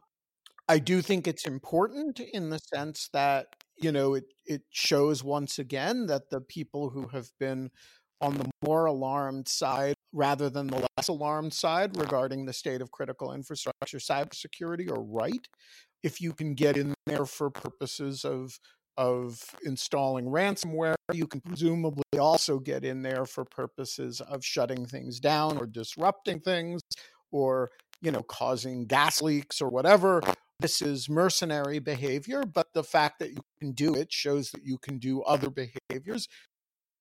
I 0.68 0.78
do 0.78 1.02
think 1.02 1.26
it's 1.26 1.46
important 1.46 2.20
in 2.20 2.50
the 2.50 2.58
sense 2.58 3.08
that 3.12 3.48
you 3.76 3.92
know 3.92 4.14
it 4.14 4.24
it 4.46 4.62
shows 4.70 5.22
once 5.24 5.58
again 5.58 6.06
that 6.06 6.30
the 6.30 6.40
people 6.40 6.90
who 6.90 7.08
have 7.08 7.28
been 7.38 7.70
on 8.20 8.38
the 8.38 8.48
more 8.64 8.86
alarmed 8.86 9.48
side 9.48 9.94
rather 10.12 10.48
than 10.48 10.68
the 10.68 10.86
less 10.96 11.08
alarmed 11.08 11.52
side 11.52 11.96
regarding 11.98 12.46
the 12.46 12.52
state 12.52 12.80
of 12.80 12.90
critical 12.92 13.32
infrastructure 13.32 13.98
cybersecurity 13.98 14.90
are 14.90 15.02
right. 15.02 15.46
If 16.02 16.20
you 16.20 16.32
can 16.32 16.54
get 16.54 16.76
in 16.76 16.94
there 17.06 17.26
for 17.26 17.50
purposes 17.50 18.24
of 18.24 18.58
of 18.96 19.42
installing 19.64 20.26
ransomware, 20.26 20.94
you 21.12 21.26
can 21.26 21.40
presumably 21.40 22.04
also 22.18 22.58
get 22.60 22.84
in 22.84 23.02
there 23.02 23.26
for 23.26 23.44
purposes 23.44 24.20
of 24.20 24.44
shutting 24.44 24.86
things 24.86 25.18
down 25.20 25.58
or 25.58 25.66
disrupting 25.66 26.40
things 26.40 26.80
or 27.32 27.70
you 28.00 28.10
know 28.12 28.22
causing 28.22 28.86
gas 28.86 29.20
leaks 29.20 29.60
or 29.60 29.68
whatever 29.68 30.22
this 30.64 30.80
is 30.80 31.10
mercenary 31.10 31.78
behavior 31.78 32.42
but 32.42 32.72
the 32.72 32.82
fact 32.82 33.18
that 33.18 33.30
you 33.30 33.42
can 33.60 33.72
do 33.72 33.94
it 33.94 34.10
shows 34.10 34.50
that 34.50 34.64
you 34.64 34.78
can 34.78 34.96
do 34.98 35.20
other 35.22 35.50
behaviors 35.50 36.26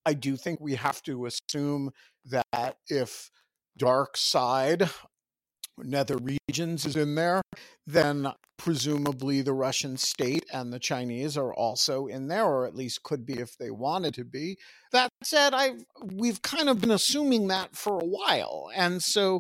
I 0.05 0.13
do 0.15 0.35
think 0.35 0.59
we 0.59 0.75
have 0.75 1.01
to 1.03 1.25
assume 1.25 1.91
that 2.25 2.75
if 2.89 3.31
dark 3.77 4.17
side 4.17 4.89
nether 5.77 6.17
regions 6.17 6.85
is 6.85 6.97
in 6.97 7.15
there, 7.15 7.41
then 7.87 8.27
presumably 8.57 9.41
the 9.41 9.53
Russian 9.53 9.95
state 9.97 10.45
and 10.53 10.71
the 10.71 10.79
Chinese 10.79 11.37
are 11.37 11.53
also 11.53 12.05
in 12.07 12.27
there, 12.27 12.45
or 12.45 12.67
at 12.67 12.75
least 12.75 13.03
could 13.03 13.25
be 13.25 13.39
if 13.39 13.57
they 13.57 13.71
wanted 13.71 14.13
to 14.15 14.25
be. 14.25 14.57
That 14.91 15.09
said, 15.23 15.53
I 15.53 15.75
we've 16.03 16.41
kind 16.41 16.69
of 16.69 16.81
been 16.81 16.91
assuming 16.91 17.47
that 17.47 17.75
for 17.75 17.97
a 17.97 18.05
while, 18.05 18.69
and 18.75 19.01
so 19.01 19.39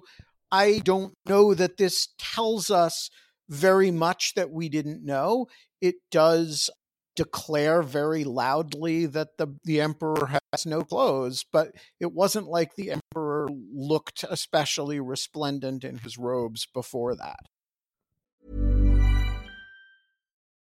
I 0.49 0.79
don't 0.79 1.13
know 1.27 1.53
that 1.53 1.77
this 1.77 2.07
tells 2.17 2.71
us 2.71 3.09
very 3.49 3.91
much 3.91 4.33
that 4.35 4.51
we 4.51 4.69
didn't 4.69 5.05
know. 5.05 5.47
It 5.81 5.95
does 6.11 6.69
declare 7.15 7.81
very 7.83 8.23
loudly 8.23 9.05
that 9.05 9.37
the 9.37 9.47
the 9.63 9.79
emperor 9.79 10.39
has 10.51 10.65
no 10.65 10.81
clothes 10.81 11.45
but 11.51 11.71
it 11.99 12.11
wasn't 12.11 12.47
like 12.47 12.75
the 12.75 12.91
emperor 12.91 13.47
looked 13.71 14.25
especially 14.29 14.99
resplendent 14.99 15.83
in 15.83 15.99
his 15.99 16.17
robes 16.17 16.67
before 16.73 17.15
that 17.15 17.37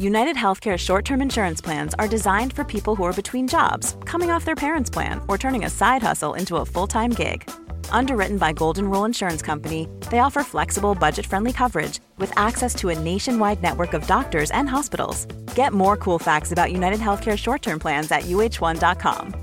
United 0.00 0.34
Healthcare 0.34 0.78
short 0.78 1.04
term 1.04 1.20
insurance 1.20 1.60
plans 1.60 1.92
are 1.98 2.08
designed 2.08 2.54
for 2.54 2.64
people 2.64 2.96
who 2.96 3.02
are 3.02 3.12
between 3.12 3.46
jobs, 3.46 3.98
coming 4.06 4.30
off 4.30 4.46
their 4.46 4.54
parents' 4.54 4.88
plan, 4.88 5.20
or 5.28 5.36
turning 5.36 5.66
a 5.66 5.68
side 5.68 6.02
hustle 6.02 6.32
into 6.32 6.56
a 6.56 6.64
full 6.64 6.86
time 6.86 7.10
gig. 7.10 7.42
Underwritten 7.90 8.38
by 8.38 8.54
Golden 8.54 8.88
Rule 8.88 9.04
Insurance 9.04 9.42
Company, 9.42 9.86
they 10.10 10.20
offer 10.20 10.42
flexible, 10.42 10.94
budget 10.94 11.26
friendly 11.26 11.52
coverage 11.52 12.00
with 12.16 12.32
access 12.38 12.74
to 12.76 12.88
a 12.88 12.98
nationwide 12.98 13.62
network 13.62 13.92
of 13.92 14.06
doctors 14.06 14.50
and 14.52 14.70
hospitals. 14.70 15.26
Get 15.54 15.74
more 15.74 15.98
cool 15.98 16.18
facts 16.18 16.50
about 16.50 16.72
United 16.72 17.00
Healthcare 17.00 17.36
short 17.36 17.60
term 17.60 17.78
plans 17.78 18.10
at 18.10 18.22
uh1.com. 18.22 19.34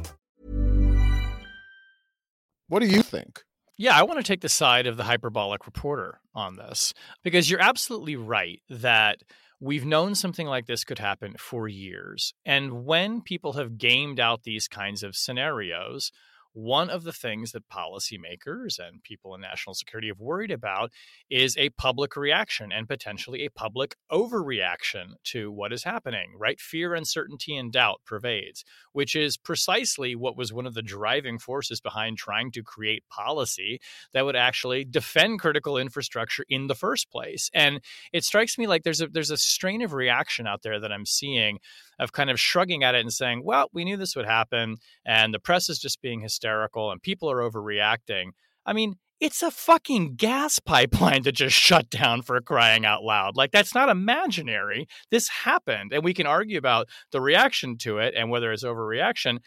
What 2.68 2.80
do 2.80 2.88
you 2.88 3.04
think? 3.04 3.44
Yeah, 3.78 3.96
I 3.96 4.02
want 4.02 4.18
to 4.18 4.24
take 4.24 4.42
the 4.42 4.50
side 4.50 4.88
of 4.88 4.98
the 4.98 5.04
hyperbolic 5.04 5.68
reporter 5.68 6.20
on 6.34 6.56
this 6.56 6.96
because 7.24 7.48
you're 7.48 7.62
absolutely 7.62 8.16
right 8.16 8.60
that 8.70 9.22
we've 9.60 9.86
known 9.86 10.16
something 10.16 10.48
like 10.48 10.66
this 10.66 10.84
could 10.84 11.00
happen 11.00 11.36
for 11.38 11.68
years. 11.68 12.34
And 12.46 12.86
when 12.86 13.22
people 13.22 13.54
have 13.54 13.78
gamed 13.78 14.20
out 14.20 14.44
these 14.44 14.68
kinds 14.68 15.04
of 15.04 15.16
scenarios, 15.16 16.12
one 16.58 16.90
of 16.90 17.04
the 17.04 17.14
things 17.14 17.52
that 17.52 17.70
policymakers 17.70 18.80
and 18.80 19.04
people 19.04 19.36
in 19.36 19.42
national 19.42 19.76
security 19.76 20.08
have 20.08 20.20
worried 20.20 20.50
about 20.50 20.92
is 21.30 21.56
a 21.56 21.70
public 21.70 22.16
reaction 22.16 22.72
and 22.72 22.88
potentially 22.88 23.46
a 23.46 23.52
public 23.52 23.96
overreaction 24.12 25.12
to 25.24 25.52
what 25.52 25.72
is 25.72 25.84
happening, 25.84 26.34
right? 26.36 26.60
Fear, 26.60 26.96
uncertainty, 26.96 27.56
and 27.56 27.72
doubt 27.72 28.02
pervades, 28.08 28.66
which 28.92 29.16
is 29.16 29.38
precisely 29.38 30.16
what 30.16 30.36
was 30.36 30.52
one 30.52 30.66
of 30.66 30.74
the 30.74 30.82
driving 30.82 31.38
forces 31.38 31.80
behind 31.80 32.18
trying 32.18 32.52
to 32.54 32.64
create 32.64 33.04
policy 33.08 33.80
that 34.14 34.26
would 34.26 34.36
actually 34.36 34.84
defend 34.84 35.40
critical 35.40 35.78
infrastructure 35.78 36.44
in 36.50 36.66
the 36.66 36.74
first 36.74 37.12
place. 37.12 37.52
And 37.54 37.82
it 38.12 38.24
strikes 38.24 38.58
me 38.58 38.66
like 38.66 38.82
there's 38.82 39.02
a 39.02 39.08
there's 39.08 39.30
a 39.30 39.38
strain 39.38 39.84
of 39.84 39.94
reaction 39.94 40.48
out 40.48 40.64
there 40.64 40.80
that 40.80 40.92
I'm 40.92 41.06
seeing 41.06 41.60
of 42.00 42.12
kind 42.12 42.30
of 42.30 42.40
shrugging 42.40 42.84
at 42.84 42.96
it 42.96 43.02
and 43.02 43.14
saying, 43.14 43.44
well, 43.44 43.70
we 43.74 43.84
knew 43.84 43.98
this 43.98 44.16
would 44.16 44.26
happen 44.26 44.78
and 45.06 45.34
the 45.34 45.40
press 45.40 45.70
is 45.70 45.80
just 45.80 46.02
being 46.02 46.22
hysterical 46.22 46.92
and 46.92 47.02
people 47.02 47.30
are 47.30 47.38
overreacting. 47.38 48.30
I 48.66 48.74
mean, 48.74 48.96
it's 49.20 49.42
a 49.42 49.52
fucking 49.52 50.16
gas 50.16 50.60
pipeline 50.66 51.24
to 51.24 51.32
just 51.32 51.56
shut 51.56 51.90
down 51.90 52.22
for 52.22 52.40
crying 52.42 52.86
out 52.86 53.04
loud. 53.04 53.36
Like, 53.36 53.52
that's 53.52 53.74
not 53.74 53.90
imaginary. 53.90 54.88
This 55.10 55.28
happened. 55.30 55.94
And 55.94 56.04
we 56.04 56.14
can 56.14 56.28
argue 56.28 56.58
about 56.58 56.88
the 57.12 57.22
reaction 57.22 57.78
to 57.80 57.98
it 57.98 58.14
and 58.16 58.30
whether 58.30 58.52
it's 58.52 58.64
overreaction, 58.64 59.40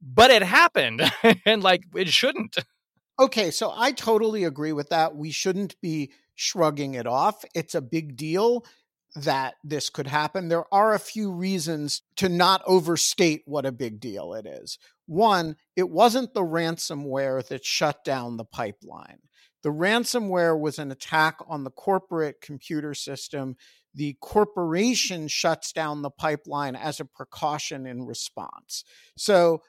but 0.00 0.30
it 0.30 0.42
happened. 0.42 1.02
and 1.44 1.62
like, 1.62 1.82
it 1.94 2.08
shouldn't. 2.08 2.56
Okay. 3.20 3.50
So 3.50 3.72
I 3.74 3.92
totally 3.92 4.44
agree 4.44 4.72
with 4.72 4.90
that. 4.90 5.16
We 5.16 5.32
shouldn't 5.32 5.80
be 5.80 6.12
shrugging 6.36 6.94
it 6.94 7.06
off. 7.06 7.44
It's 7.52 7.74
a 7.74 7.80
big 7.80 8.16
deal 8.16 8.64
that 9.16 9.54
this 9.64 9.90
could 9.90 10.06
happen. 10.06 10.48
There 10.48 10.72
are 10.72 10.94
a 10.94 10.98
few 10.98 11.32
reasons 11.32 12.02
to 12.16 12.28
not 12.28 12.62
overstate 12.66 13.42
what 13.46 13.66
a 13.66 13.72
big 13.72 14.00
deal 14.00 14.34
it 14.34 14.46
is. 14.46 14.78
One, 15.06 15.56
it 15.74 15.88
wasn't 15.88 16.34
the 16.34 16.42
ransomware 16.42 17.46
that 17.48 17.64
shut 17.64 18.04
down 18.04 18.36
the 18.36 18.44
pipeline. 18.44 19.20
The 19.62 19.70
ransomware 19.70 20.58
was 20.58 20.78
an 20.78 20.92
attack 20.92 21.38
on 21.48 21.64
the 21.64 21.70
corporate 21.70 22.40
computer 22.40 22.94
system. 22.94 23.56
The 23.94 24.16
corporation 24.20 25.28
shuts 25.28 25.72
down 25.72 26.02
the 26.02 26.10
pipeline 26.10 26.76
as 26.76 27.00
a 27.00 27.04
precaution 27.04 27.86
in 27.86 28.06
response. 28.06 28.84
So 29.16 29.62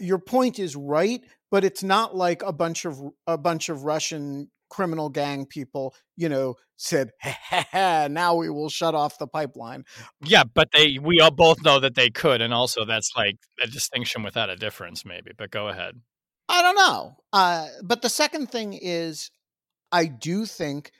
your 0.00 0.18
point 0.18 0.58
is 0.58 0.76
right, 0.76 1.22
but 1.50 1.64
it's 1.64 1.82
not 1.82 2.14
like 2.14 2.42
a 2.42 2.52
bunch 2.52 2.84
of 2.84 3.00
a 3.26 3.38
bunch 3.38 3.68
of 3.68 3.84
Russian 3.84 4.50
criminal 4.70 5.08
gang 5.08 5.46
people, 5.46 5.94
you 6.16 6.28
know, 6.28 6.54
said, 6.76 7.10
ha, 7.22 7.66
ha, 7.72 8.08
now 8.10 8.34
we 8.34 8.50
will 8.50 8.68
shut 8.68 8.94
off 8.94 9.18
the 9.18 9.26
pipeline. 9.26 9.84
Yeah, 10.24 10.44
but 10.44 10.68
they 10.72 10.98
we 11.00 11.20
all 11.20 11.30
both 11.30 11.62
know 11.62 11.80
that 11.80 11.94
they 11.94 12.10
could, 12.10 12.40
and 12.40 12.54
also 12.54 12.84
that's 12.84 13.12
like 13.16 13.36
a 13.62 13.66
distinction 13.66 14.22
without 14.22 14.50
a 14.50 14.56
difference, 14.56 15.04
maybe. 15.04 15.32
But 15.36 15.50
go 15.50 15.68
ahead. 15.68 16.00
I 16.48 16.62
don't 16.62 16.76
know. 16.76 17.16
Uh, 17.32 17.66
but 17.82 18.02
the 18.02 18.08
second 18.08 18.50
thing 18.50 18.72
is, 18.72 19.30
I 19.92 20.06
do 20.06 20.46
think 20.46 20.92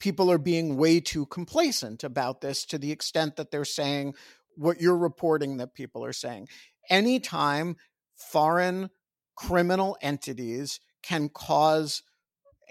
people 0.00 0.30
are 0.32 0.38
being 0.38 0.76
way 0.76 0.98
too 0.98 1.26
complacent 1.26 2.02
about 2.02 2.40
this 2.40 2.64
to 2.66 2.78
the 2.78 2.90
extent 2.90 3.36
that 3.36 3.50
they're 3.50 3.64
saying 3.64 4.14
what 4.56 4.80
you're 4.80 4.96
reporting 4.96 5.58
that 5.58 5.74
people 5.74 6.04
are 6.04 6.12
saying. 6.12 6.48
Anytime 6.88 7.76
foreign 8.16 8.90
criminal 9.36 9.96
entities 10.02 10.80
can 11.02 11.28
cause 11.28 12.02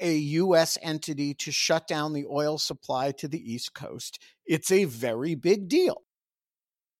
a 0.02 0.16
U.S. 0.16 0.78
entity 0.82 1.34
to 1.36 1.52
shut 1.52 1.88
down 1.88 2.14
the 2.14 2.26
oil 2.30 2.58
supply 2.58 3.12
to 3.14 3.28
the 3.28 3.54
East 3.54 3.74
Coast. 3.74 4.20
It's 4.46 4.72
a 4.72 4.86
very 4.86 5.36
big 5.36 5.68
deal. 5.68 6.04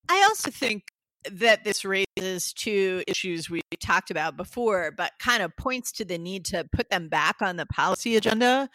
I 0.10 0.24
also 0.24 0.50
think 0.52 0.84
that 1.32 1.64
this 1.64 1.86
raises 1.86 2.54
two 2.54 3.04
issues 3.08 3.50
we 3.50 3.62
talked 3.80 4.10
about 4.10 4.38
before, 4.38 4.92
but 4.96 5.12
kind 5.20 5.44
of 5.44 5.56
points 5.58 5.92
to 5.94 6.06
the 6.06 6.18
need 6.18 6.46
to 6.46 6.68
put 6.72 6.90
them 6.90 7.10
back 7.10 7.42
on 7.42 7.58
the 7.58 7.66
policy 7.66 8.16
agenda. 8.16 8.70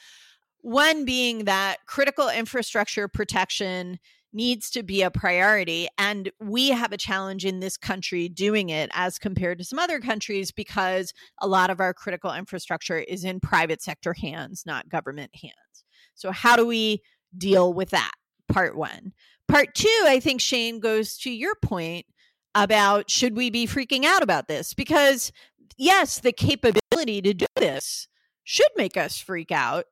One 0.60 1.04
being 1.04 1.44
that 1.44 1.78
critical 1.87 2.28
infrastructure 2.28 3.08
protection 3.08 3.98
needs 4.35 4.68
to 4.70 4.83
be 4.83 5.03
a 5.03 5.11
priority. 5.11 5.88
And 5.97 6.31
we 6.40 6.70
have 6.70 6.92
a 6.92 6.99
challenge 6.99 7.44
in 7.44 7.61
this 7.61 7.77
country 7.77 8.29
doing 8.29 8.68
it 8.68 8.90
as 8.92 9.18
compared 9.18 9.59
to 9.59 9.64
some 9.64 9.79
other 9.79 10.01
countries 10.01 10.51
because 10.51 11.14
a 11.40 11.47
lot 11.47 11.70
of 11.70 11.81
our 11.81 11.94
critical 11.94 12.33
infrastructure 12.33 12.99
is 12.99 13.25
in 13.25 13.40
private 13.40 13.81
sector 13.81 14.12
hands, 14.12 14.64
not 14.66 14.88
government 14.88 15.31
hands. 15.35 15.85
So, 16.14 16.31
how 16.33 16.57
do 16.57 16.66
we 16.66 17.03
deal 17.37 17.73
with 17.73 17.90
that? 17.90 18.12
Part 18.49 18.77
one. 18.77 19.12
Part 19.49 19.75
two, 19.75 20.05
I 20.07 20.20
think, 20.20 20.40
Shane, 20.40 20.81
goes 20.81 21.16
to 21.18 21.31
your 21.31 21.55
point 21.62 22.07
about 22.55 23.11
should 23.11 23.37
we 23.37 23.51
be 23.51 23.66
freaking 23.66 24.05
out 24.05 24.23
about 24.23 24.49
this? 24.49 24.75
Because, 24.75 25.33
yes, 25.77 26.20
the 26.20 26.33
capability 26.33 27.20
to 27.23 27.35
do 27.35 27.47
this 27.57 28.09
should 28.44 28.70
make 28.77 28.97
us 28.97 29.18
freak 29.18 29.51
out 29.51 29.87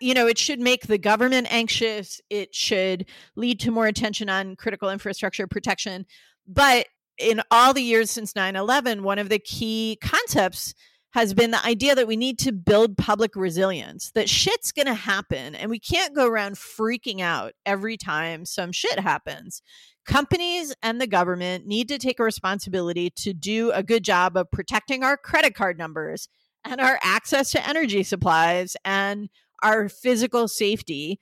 you 0.00 0.14
know, 0.14 0.26
it 0.26 0.38
should 0.38 0.60
make 0.60 0.86
the 0.86 0.98
government 0.98 1.46
anxious. 1.50 2.20
It 2.30 2.54
should 2.54 3.06
lead 3.36 3.60
to 3.60 3.70
more 3.70 3.86
attention 3.86 4.28
on 4.28 4.56
critical 4.56 4.90
infrastructure 4.90 5.46
protection. 5.46 6.06
But 6.46 6.86
in 7.18 7.42
all 7.50 7.74
the 7.74 7.82
years 7.82 8.10
since 8.10 8.34
9 8.34 8.56
11, 8.56 9.02
one 9.02 9.18
of 9.18 9.28
the 9.28 9.38
key 9.38 9.98
concepts 10.02 10.74
has 11.12 11.34
been 11.34 11.50
the 11.50 11.64
idea 11.66 11.94
that 11.94 12.06
we 12.06 12.16
need 12.16 12.38
to 12.38 12.52
build 12.52 12.96
public 12.96 13.34
resilience, 13.34 14.12
that 14.12 14.28
shit's 14.28 14.70
going 14.70 14.86
to 14.86 14.94
happen, 14.94 15.56
and 15.56 15.68
we 15.68 15.78
can't 15.78 16.14
go 16.14 16.26
around 16.26 16.54
freaking 16.54 17.20
out 17.20 17.52
every 17.66 17.96
time 17.96 18.44
some 18.44 18.70
shit 18.70 18.98
happens. 18.98 19.60
Companies 20.06 20.74
and 20.82 21.00
the 21.00 21.06
government 21.06 21.66
need 21.66 21.88
to 21.88 21.98
take 21.98 22.20
a 22.20 22.24
responsibility 22.24 23.10
to 23.10 23.32
do 23.32 23.70
a 23.72 23.82
good 23.82 24.04
job 24.04 24.36
of 24.36 24.50
protecting 24.50 25.02
our 25.02 25.16
credit 25.16 25.54
card 25.54 25.76
numbers 25.78 26.28
and 26.64 26.80
our 26.80 26.98
access 27.02 27.50
to 27.50 27.68
energy 27.68 28.02
supplies 28.02 28.76
and 28.84 29.28
our 29.62 29.88
physical 29.88 30.48
safety. 30.48 31.18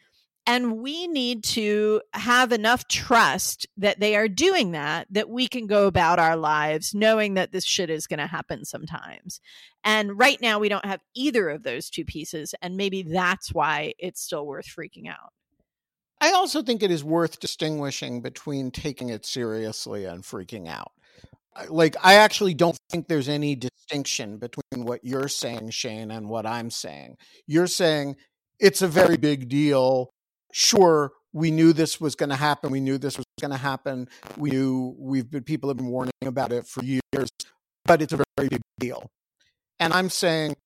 And 0.47 0.79
we 0.79 1.07
need 1.09 1.45
to 1.45 2.01
have 2.15 2.53
enough 2.53 2.89
trust 2.89 3.67
that 3.77 4.01
they 4.01 4.17
are 4.17 4.29
doing 4.29 4.73
that, 4.73 5.07
that 5.11 5.29
we 5.29 5.47
can 5.47 5.67
go 5.67 5.87
about 5.87 6.19
our 6.19 6.37
lives 6.37 6.95
knowing 6.95 7.35
that 7.35 7.53
this 7.53 7.67
shit 7.67 7.91
is 7.91 8.07
going 8.07 8.19
to 8.19 8.27
happen 8.27 8.65
sometimes. 8.65 9.43
And 9.85 10.19
right 10.19 10.41
now, 10.41 10.59
we 10.59 10.71
don't 10.71 10.87
have 10.87 11.01
either 11.15 11.51
of 11.51 11.65
those 11.65 11.91
two 11.91 12.07
pieces. 12.07 12.55
And 12.63 12.79
maybe 12.79 13.03
that's 13.03 13.53
why 13.53 13.93
it's 13.99 14.23
still 14.23 14.47
worth 14.47 14.67
freaking 14.67 15.07
out. 15.07 15.35
I 16.21 16.33
also 16.33 16.63
think 16.63 16.83
it 16.83 16.91
is 16.91 17.05
worth 17.05 17.41
distinguishing 17.41 18.23
between 18.23 18.71
taking 18.71 19.11
it 19.11 19.27
seriously 19.27 20.07
and 20.07 20.23
freaking 20.23 20.67
out. 20.67 20.93
Like, 21.69 21.97
I 22.03 22.15
actually 22.15 22.55
don't 22.55 22.79
think 22.89 23.09
there's 23.09 23.29
any 23.29 23.55
distinction 23.55 24.39
between 24.39 24.85
what 24.85 25.05
you're 25.05 25.29
saying, 25.29 25.71
Shane, 25.71 26.11
and 26.11 26.29
what 26.29 26.47
I'm 26.47 26.71
saying. 26.71 27.17
You're 27.47 27.67
saying 27.67 28.17
it's 28.61 28.83
a 28.83 28.89
very 28.89 29.17
big 29.17 29.49
deal. 29.49 30.11
Sure, 30.53 31.13
we 31.33 31.51
knew 31.51 31.73
this 31.73 32.01
was 32.01 32.15
going 32.15 32.31
to 32.31 32.37
happen. 32.37 32.71
We 32.71 32.81
knew 32.81 32.99
this 32.99 33.17
was 33.17 33.27
going 33.41 33.51
to 33.51 33.57
happen. 33.57 34.09
We 34.37 34.51
knew 34.51 34.95
we've 34.99 35.31
been 35.31 35.45
people 35.45 35.69
have 35.69 35.77
been 35.77 35.89
warning 35.89 36.13
about 36.25 36.53
it 36.53 36.67
for 36.67 36.83
years, 36.83 37.29
but 37.85 38.03
it's 38.03 38.13
a 38.13 38.23
very 38.37 38.49
big 38.49 38.61
deal. 38.81 39.11
And 39.79 39.93
I'm 39.93 40.11
saying 40.11 40.57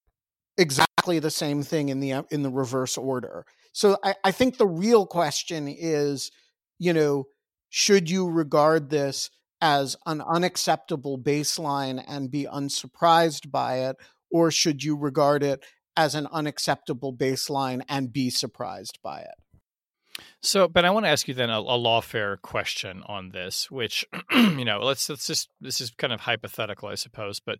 exactly 0.57 1.19
the 1.19 1.31
same 1.31 1.63
thing 1.63 1.89
in 1.89 2.01
the 2.01 2.25
in 2.31 2.43
the 2.43 2.51
reverse 2.51 2.97
order. 2.97 3.45
So 3.73 3.97
I, 4.05 4.15
I 4.25 4.31
think 4.33 4.59
the 4.59 4.67
real 4.67 5.07
question 5.07 5.67
is, 5.69 6.31
you 6.79 6.93
know, 6.93 7.25
should 7.71 8.11
you 8.11 8.29
regard 8.29 8.91
this 8.91 9.31
as 9.61 9.97
an 10.07 10.21
unacceptable 10.21 11.19
baseline 11.19 12.03
and 12.07 12.31
be 12.31 12.47
unsurprised 12.51 13.51
by 13.51 13.79
it, 13.89 13.97
or 14.31 14.51
should 14.51 14.83
you 14.83 14.97
regard 14.97 15.43
it 15.43 15.65
as 15.97 16.15
an 16.15 16.27
unacceptable 16.33 17.15
baseline 17.15 17.83
and 17.89 18.13
be 18.13 18.31
surprised 18.31 18.99
by 19.03 19.21
it. 19.21 19.35
So, 20.41 20.69
but 20.69 20.85
I 20.85 20.91
want 20.91 21.07
to 21.07 21.11
ask 21.11 21.27
you 21.27 21.35
then 21.35 21.51
a, 21.51 21.59
a 21.59 21.79
lawfare 21.79 22.41
question 22.41 23.03
on 23.07 23.31
this, 23.31 23.71
which 23.71 24.05
you 24.33 24.65
know, 24.65 24.81
let's 24.81 25.09
let's 25.09 25.27
just 25.27 25.49
this 25.61 25.81
is 25.81 25.91
kind 25.91 26.13
of 26.13 26.21
hypothetical, 26.21 26.89
I 26.89 26.97
suppose, 26.97 27.41
but 27.41 27.59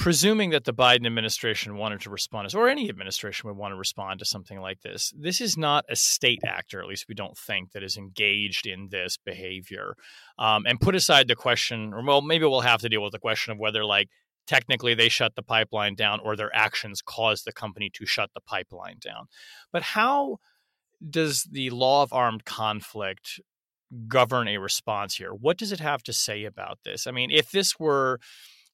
presuming 0.00 0.48
that 0.48 0.64
the 0.64 0.72
Biden 0.72 1.04
administration 1.06 1.76
wanted 1.76 2.00
to 2.00 2.08
respond, 2.08 2.54
or 2.54 2.70
any 2.70 2.88
administration 2.88 3.48
would 3.48 3.58
want 3.58 3.72
to 3.72 3.76
respond 3.76 4.18
to 4.18 4.24
something 4.24 4.58
like 4.58 4.80
this, 4.80 5.12
this 5.14 5.42
is 5.42 5.58
not 5.58 5.84
a 5.90 5.94
state 5.94 6.40
actor, 6.46 6.80
at 6.80 6.88
least 6.88 7.04
we 7.06 7.14
don't 7.14 7.36
think, 7.36 7.72
that 7.72 7.82
is 7.82 7.98
engaged 7.98 8.66
in 8.66 8.88
this 8.90 9.18
behavior. 9.18 9.94
Um, 10.38 10.64
and 10.66 10.80
put 10.80 10.94
aside 10.94 11.28
the 11.28 11.36
question, 11.36 11.92
or 11.92 12.02
well, 12.02 12.22
maybe 12.22 12.46
we'll 12.46 12.62
have 12.62 12.80
to 12.80 12.88
deal 12.88 13.02
with 13.02 13.12
the 13.12 13.18
question 13.18 13.52
of 13.52 13.58
whether 13.58 13.84
like 13.84 14.08
technically 14.50 14.94
they 14.94 15.08
shut 15.08 15.36
the 15.36 15.44
pipeline 15.44 15.94
down 15.94 16.18
or 16.24 16.34
their 16.34 16.52
actions 16.52 17.00
caused 17.00 17.44
the 17.44 17.52
company 17.52 17.88
to 17.88 18.04
shut 18.04 18.30
the 18.34 18.40
pipeline 18.40 18.96
down. 19.00 19.28
But 19.72 19.82
how 19.82 20.38
does 21.08 21.44
the 21.44 21.70
law 21.70 22.02
of 22.02 22.12
armed 22.12 22.44
conflict 22.44 23.40
govern 24.08 24.48
a 24.48 24.58
response 24.58 25.14
here? 25.14 25.30
What 25.30 25.56
does 25.56 25.70
it 25.70 25.78
have 25.78 26.02
to 26.02 26.12
say 26.12 26.42
about 26.42 26.80
this? 26.84 27.06
I 27.06 27.12
mean, 27.12 27.30
if 27.30 27.52
this 27.52 27.78
were, 27.78 28.18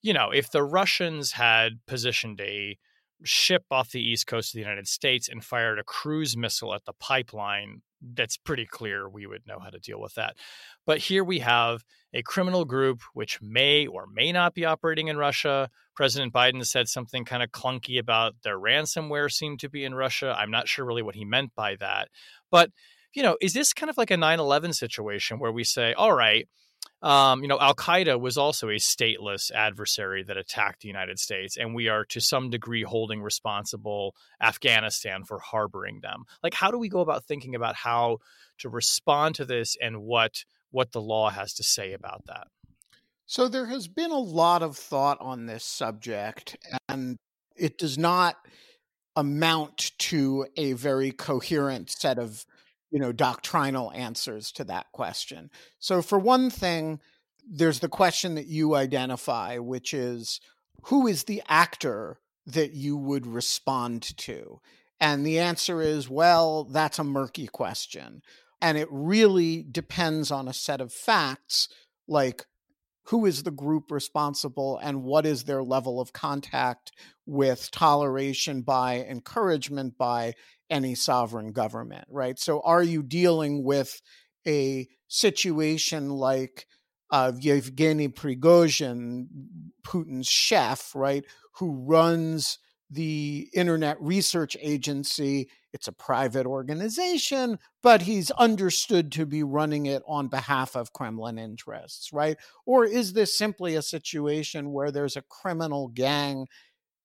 you 0.00 0.14
know, 0.14 0.30
if 0.30 0.50
the 0.50 0.62
Russians 0.62 1.32
had 1.32 1.80
positioned 1.86 2.40
a 2.40 2.78
ship 3.24 3.64
off 3.70 3.90
the 3.90 4.00
east 4.00 4.26
coast 4.26 4.50
of 4.50 4.54
the 4.54 4.60
United 4.60 4.88
States 4.88 5.28
and 5.28 5.44
fired 5.44 5.78
a 5.78 5.84
cruise 5.84 6.36
missile 6.36 6.74
at 6.74 6.84
the 6.84 6.92
pipeline, 6.92 7.82
that's 8.14 8.36
pretty 8.36 8.66
clear 8.66 9.08
we 9.08 9.26
would 9.26 9.46
know 9.46 9.58
how 9.58 9.70
to 9.70 9.78
deal 9.78 10.00
with 10.00 10.14
that. 10.14 10.36
But 10.84 10.98
here 10.98 11.24
we 11.24 11.40
have 11.40 11.84
a 12.12 12.22
criminal 12.22 12.64
group 12.64 13.00
which 13.14 13.40
may 13.40 13.86
or 13.86 14.06
may 14.12 14.32
not 14.32 14.54
be 14.54 14.64
operating 14.64 15.08
in 15.08 15.16
Russia. 15.16 15.70
President 15.94 16.32
Biden 16.32 16.64
said 16.64 16.88
something 16.88 17.24
kind 17.24 17.42
of 17.42 17.50
clunky 17.50 17.98
about 17.98 18.34
their 18.42 18.58
ransomware 18.58 19.32
seemed 19.32 19.60
to 19.60 19.70
be 19.70 19.84
in 19.84 19.94
Russia. 19.94 20.34
I'm 20.38 20.50
not 20.50 20.68
sure 20.68 20.84
really 20.84 21.02
what 21.02 21.14
he 21.14 21.24
meant 21.24 21.54
by 21.54 21.76
that. 21.76 22.08
But, 22.50 22.70
you 23.14 23.22
know, 23.22 23.36
is 23.40 23.54
this 23.54 23.72
kind 23.72 23.90
of 23.90 23.96
like 23.96 24.10
a 24.10 24.16
9 24.16 24.38
11 24.38 24.74
situation 24.74 25.38
where 25.38 25.52
we 25.52 25.64
say, 25.64 25.94
all 25.94 26.12
right, 26.12 26.46
um, 27.02 27.42
you 27.42 27.48
know, 27.48 27.60
Al 27.60 27.74
Qaeda 27.74 28.18
was 28.18 28.38
also 28.38 28.68
a 28.68 28.76
stateless 28.76 29.50
adversary 29.52 30.22
that 30.24 30.36
attacked 30.36 30.80
the 30.80 30.88
United 30.88 31.18
States, 31.18 31.56
and 31.56 31.74
we 31.74 31.88
are 31.88 32.04
to 32.06 32.20
some 32.20 32.50
degree 32.50 32.82
holding 32.82 33.22
responsible 33.22 34.14
Afghanistan 34.40 35.24
for 35.24 35.38
harboring 35.38 36.00
them. 36.00 36.24
Like, 36.42 36.54
how 36.54 36.70
do 36.70 36.78
we 36.78 36.88
go 36.88 37.00
about 37.00 37.24
thinking 37.24 37.54
about 37.54 37.76
how 37.76 38.18
to 38.58 38.68
respond 38.68 39.34
to 39.36 39.44
this 39.44 39.76
and 39.80 40.02
what 40.02 40.44
what 40.70 40.92
the 40.92 41.00
law 41.00 41.30
has 41.30 41.54
to 41.54 41.62
say 41.62 41.92
about 41.92 42.24
that? 42.26 42.48
So 43.26 43.48
there 43.48 43.66
has 43.66 43.88
been 43.88 44.10
a 44.10 44.18
lot 44.18 44.62
of 44.62 44.76
thought 44.76 45.18
on 45.20 45.46
this 45.46 45.64
subject, 45.64 46.56
and 46.88 47.18
it 47.56 47.78
does 47.78 47.98
not 47.98 48.36
amount 49.14 49.92
to 49.98 50.46
a 50.56 50.72
very 50.72 51.10
coherent 51.10 51.90
set 51.90 52.18
of 52.18 52.46
you 52.90 52.98
know 52.98 53.12
doctrinal 53.12 53.92
answers 53.92 54.52
to 54.52 54.64
that 54.64 54.86
question. 54.92 55.50
So 55.78 56.02
for 56.02 56.18
one 56.18 56.50
thing 56.50 57.00
there's 57.48 57.78
the 57.78 57.88
question 57.88 58.34
that 58.34 58.46
you 58.46 58.74
identify 58.74 59.58
which 59.58 59.94
is 59.94 60.40
who 60.82 61.06
is 61.06 61.24
the 61.24 61.42
actor 61.48 62.18
that 62.44 62.72
you 62.72 62.96
would 62.96 63.26
respond 63.26 64.02
to? 64.18 64.60
And 65.00 65.24
the 65.24 65.38
answer 65.38 65.80
is 65.80 66.08
well 66.08 66.64
that's 66.64 66.98
a 66.98 67.04
murky 67.04 67.46
question. 67.46 68.22
And 68.60 68.78
it 68.78 68.88
really 68.90 69.64
depends 69.70 70.30
on 70.30 70.48
a 70.48 70.54
set 70.54 70.80
of 70.80 70.92
facts 70.92 71.68
like 72.08 72.46
who 73.08 73.26
is 73.26 73.42
the 73.42 73.50
group 73.50 73.90
responsible 73.90 74.78
and 74.82 75.02
what 75.02 75.26
is 75.26 75.44
their 75.44 75.62
level 75.62 76.00
of 76.00 76.12
contact 76.12 76.92
with 77.24 77.70
toleration 77.70 78.62
by 78.62 78.96
encouragement 79.08 79.96
by 79.96 80.34
any 80.68 80.94
sovereign 80.94 81.52
government, 81.52 82.04
right? 82.10 82.38
So 82.38 82.60
are 82.64 82.82
you 82.82 83.02
dealing 83.02 83.64
with 83.64 84.00
a 84.46 84.88
situation 85.08 86.10
like 86.10 86.66
uh, 87.10 87.32
Yevgeny 87.38 88.08
Prigozhin, 88.08 89.26
Putin's 89.86 90.26
chef, 90.26 90.92
right, 90.94 91.24
who 91.58 91.84
runs 91.86 92.58
the 92.90 93.48
Internet 93.52 94.00
Research 94.00 94.56
Agency. 94.60 95.48
It's 95.72 95.88
a 95.88 95.92
private 95.92 96.46
organization, 96.46 97.58
but 97.82 98.02
he's 98.02 98.30
understood 98.32 99.12
to 99.12 99.26
be 99.26 99.42
running 99.42 99.86
it 99.86 100.02
on 100.06 100.28
behalf 100.28 100.76
of 100.76 100.92
Kremlin 100.92 101.38
interests, 101.38 102.12
right? 102.12 102.36
Or 102.64 102.84
is 102.84 103.12
this 103.12 103.36
simply 103.36 103.74
a 103.74 103.82
situation 103.82 104.72
where 104.72 104.90
there's 104.90 105.16
a 105.16 105.22
criminal 105.22 105.88
gang 105.88 106.46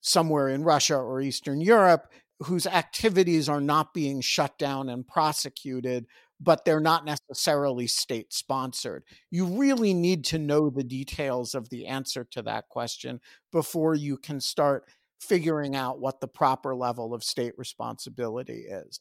somewhere 0.02 0.50
in 0.50 0.64
Russia 0.64 0.96
or 0.96 1.22
Eastern 1.22 1.62
Europe 1.62 2.08
whose 2.40 2.66
activities 2.66 3.48
are 3.48 3.62
not 3.62 3.94
being 3.94 4.20
shut 4.20 4.58
down 4.58 4.90
and 4.90 5.08
prosecuted, 5.08 6.08
but 6.40 6.66
they're 6.66 6.80
not 6.80 7.06
necessarily 7.06 7.86
state 7.86 8.34
sponsored. 8.34 9.04
You 9.30 9.46
really 9.46 9.94
need 9.94 10.26
to 10.26 10.40
know 10.40 10.72
the 10.72 10.84
details 10.84 11.54
of 11.54 11.70
the 11.70 11.86
answer 11.86 12.24
to 12.32 12.42
that 12.44 12.68
question 12.70 13.22
before 13.52 13.94
you 13.94 14.18
can 14.18 14.40
start 14.40 14.86
figuring 15.22 15.76
out 15.76 16.00
what 16.00 16.20
the 16.20 16.28
proper 16.28 16.76
level 16.76 17.14
of 17.14 17.24
state 17.24 17.54
responsibility 17.58 18.66
is. 18.68 19.00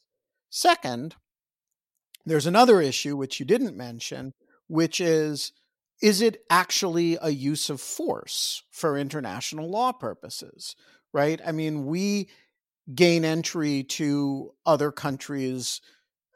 Second, 0.49 1.15
there's 2.25 2.45
another 2.45 2.79
issue 2.79 3.17
which 3.17 3.39
you 3.39 3.45
didn't 3.45 3.75
mention, 3.75 4.33
which 4.67 5.01
is 5.01 5.51
is 6.01 6.21
it 6.21 6.43
actually 6.49 7.17
a 7.21 7.29
use 7.29 7.69
of 7.69 7.79
force 7.79 8.63
for 8.71 8.97
international 8.97 9.69
law 9.69 9.91
purposes? 9.91 10.75
Right? 11.13 11.39
I 11.45 11.51
mean, 11.51 11.85
we 11.85 12.29
gain 12.93 13.25
entry 13.25 13.83
to 13.83 14.51
other 14.65 14.91
countries' 14.91 15.81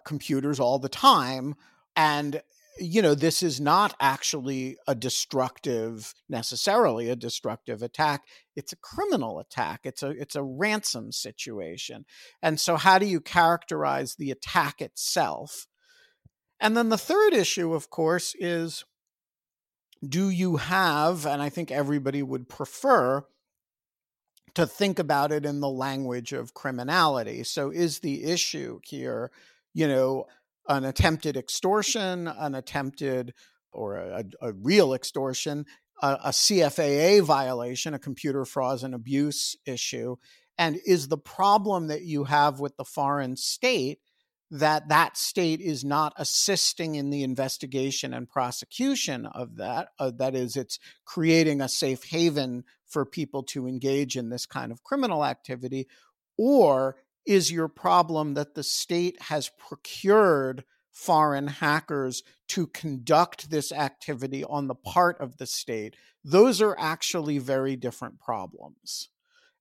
computers 0.05 0.59
all 0.59 0.79
the 0.79 0.89
time 0.89 1.55
and 1.95 2.41
you 2.77 3.01
know 3.01 3.15
this 3.15 3.41
is 3.41 3.61
not 3.61 3.95
actually 3.99 4.77
a 4.87 4.95
destructive 4.95 6.13
necessarily 6.29 7.09
a 7.09 7.15
destructive 7.15 7.81
attack. 7.81 8.23
It's 8.55 8.73
a 8.73 8.77
criminal 8.77 9.39
attack. 9.39 9.81
It's 9.83 10.03
a 10.03 10.09
it's 10.09 10.35
a 10.35 10.43
ransom 10.43 11.11
situation. 11.11 12.05
And 12.41 12.59
so 12.59 12.75
how 12.75 12.99
do 12.99 13.05
you 13.05 13.21
characterize 13.21 14.15
the 14.15 14.31
attack 14.31 14.81
itself? 14.81 15.67
And 16.59 16.75
then 16.75 16.89
the 16.89 16.97
third 16.97 17.33
issue 17.33 17.73
of 17.73 17.89
course 17.89 18.35
is 18.39 18.83
do 20.07 20.29
you 20.29 20.57
have 20.57 21.25
and 21.25 21.41
i 21.41 21.49
think 21.49 21.71
everybody 21.71 22.21
would 22.21 22.47
prefer 22.49 23.25
to 24.53 24.67
think 24.67 24.99
about 24.99 25.31
it 25.31 25.45
in 25.45 25.59
the 25.59 25.69
language 25.69 26.31
of 26.31 26.53
criminality. 26.53 27.43
So 27.43 27.71
is 27.71 27.99
the 27.99 28.23
issue 28.23 28.79
here 28.83 29.31
you 29.73 29.87
know 29.87 30.25
an 30.67 30.83
attempted 30.83 31.37
extortion, 31.37 32.27
an 32.27 32.55
attempted 32.55 33.33
or 33.71 33.97
a, 33.97 34.23
a 34.41 34.53
real 34.53 34.93
extortion, 34.93 35.65
a, 36.01 36.17
a, 36.25 36.29
CFAA 36.29 37.21
violation, 37.21 37.93
a 37.93 37.99
computer 37.99 38.45
fraud 38.45 38.83
and 38.83 38.95
abuse 38.95 39.55
issue? 39.65 40.15
And 40.57 40.79
is 40.85 41.09
the 41.09 41.17
problem 41.17 41.87
that 41.87 42.03
you 42.03 42.23
have 42.25 42.59
with 42.59 42.77
the 42.77 42.85
foreign 42.85 43.35
state 43.35 43.99
that 44.51 44.89
that 44.89 45.17
state 45.17 45.59
is 45.59 45.83
not 45.83 46.13
assisting 46.17 46.95
in 46.95 47.09
the 47.09 47.23
investigation 47.23 48.13
and 48.13 48.29
prosecution 48.29 49.25
of 49.25 49.57
that? 49.57 49.89
Uh, 49.99 50.11
that 50.17 50.35
is, 50.35 50.55
it's 50.55 50.79
creating 51.03 51.61
a 51.61 51.67
safe 51.67 52.03
haven 52.05 52.63
for 52.87 53.05
people 53.05 53.43
to 53.43 53.67
engage 53.67 54.15
in 54.15 54.29
this 54.29 54.45
kind 54.45 54.71
of 54.71 54.83
criminal 54.83 55.25
activity, 55.25 55.87
or 56.37 56.95
is 57.25 57.51
your 57.51 57.67
problem 57.67 58.33
that 58.35 58.55
the 58.55 58.63
state 58.63 59.21
has 59.23 59.49
procured 59.57 60.63
foreign 60.91 61.47
hackers 61.47 62.23
to 62.47 62.67
conduct 62.67 63.49
this 63.49 63.71
activity 63.71 64.43
on 64.43 64.67
the 64.67 64.75
part 64.75 65.19
of 65.19 65.37
the 65.37 65.47
state? 65.47 65.95
Those 66.23 66.61
are 66.61 66.75
actually 66.79 67.37
very 67.37 67.75
different 67.75 68.19
problems. 68.19 69.09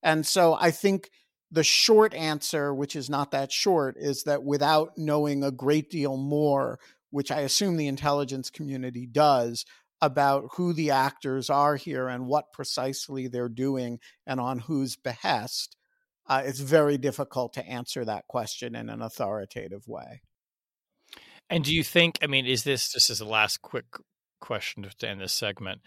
And 0.03 0.27
so 0.27 0.57
I 0.61 0.70
think 0.70 1.11
the 1.50 1.64
short 1.64 2.14
answer, 2.14 2.74
which 2.74 2.96
is 2.96 3.09
not 3.09 3.31
that 3.31 3.53
short, 3.53 3.96
is 3.98 4.24
that 4.24 4.42
without 4.44 4.98
knowing 4.98 5.42
a 5.42 5.50
great 5.50 5.90
deal 5.90 6.16
more, 6.16 6.79
which 7.11 7.31
I 7.31 7.40
assume 7.40 7.77
the 7.77 7.87
intelligence 7.87 8.50
community 8.50 9.07
does, 9.07 9.64
about 10.00 10.48
who 10.57 10.72
the 10.72 10.90
actors 10.90 11.48
are 11.48 11.77
here 11.77 12.09
and 12.09 12.27
what 12.27 12.53
precisely 12.53 13.29
they're 13.29 13.48
doing 13.48 13.98
and 14.27 14.38
on 14.40 14.59
whose 14.59 14.96
behest, 14.96 15.77
uh, 16.27 16.43
it's 16.45 16.61
very 16.61 16.99
difficult 16.99 17.53
to 17.55 17.67
answer 17.67 18.05
that 18.05 18.27
question 18.27 18.75
in 18.75 18.89
an 18.89 19.03
authoritative 19.03 19.87
way. 19.87 20.23
And 21.51 21.65
do 21.65 21.75
you 21.75 21.85
think, 21.85 22.19
I 22.23 22.27
mean, 22.27 22.47
is 22.47 22.65
this 22.65 22.93
just 22.93 23.11
as 23.11 23.21
a 23.21 23.27
last 23.27 23.61
quick 23.61 23.85
question 24.41 24.89
to 24.99 25.09
end 25.09 25.21
this 25.21 25.33
segment? 25.33 25.83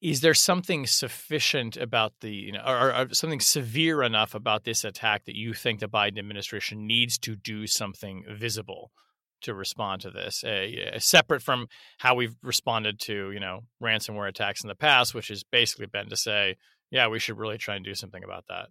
Is 0.00 0.20
there 0.20 0.34
something 0.34 0.86
sufficient 0.86 1.76
about 1.76 2.12
the, 2.20 2.30
you 2.30 2.52
know, 2.52 2.62
or, 2.64 2.94
or, 2.94 3.08
something 3.12 3.40
severe 3.40 4.02
enough 4.02 4.34
about 4.34 4.62
this 4.62 4.84
attack 4.84 5.24
that 5.24 5.34
you 5.34 5.54
think 5.54 5.80
the 5.80 5.88
Biden 5.88 6.18
administration 6.18 6.86
needs 6.86 7.18
to 7.18 7.34
do 7.34 7.66
something 7.66 8.24
visible 8.30 8.92
to 9.40 9.54
respond 9.54 10.02
to 10.02 10.10
this, 10.10 10.44
uh, 10.44 10.98
separate 10.98 11.42
from 11.42 11.66
how 11.98 12.14
we've 12.14 12.36
responded 12.42 13.00
to, 13.00 13.30
you 13.32 13.40
know, 13.40 13.62
ransomware 13.82 14.28
attacks 14.28 14.62
in 14.62 14.68
the 14.68 14.74
past, 14.74 15.14
which 15.14 15.28
has 15.28 15.42
basically 15.42 15.86
been 15.86 16.08
to 16.08 16.16
say, 16.16 16.56
yeah, 16.90 17.08
we 17.08 17.18
should 17.18 17.38
really 17.38 17.58
try 17.58 17.76
and 17.76 17.84
do 17.84 17.94
something 17.94 18.24
about 18.24 18.44
that? 18.48 18.68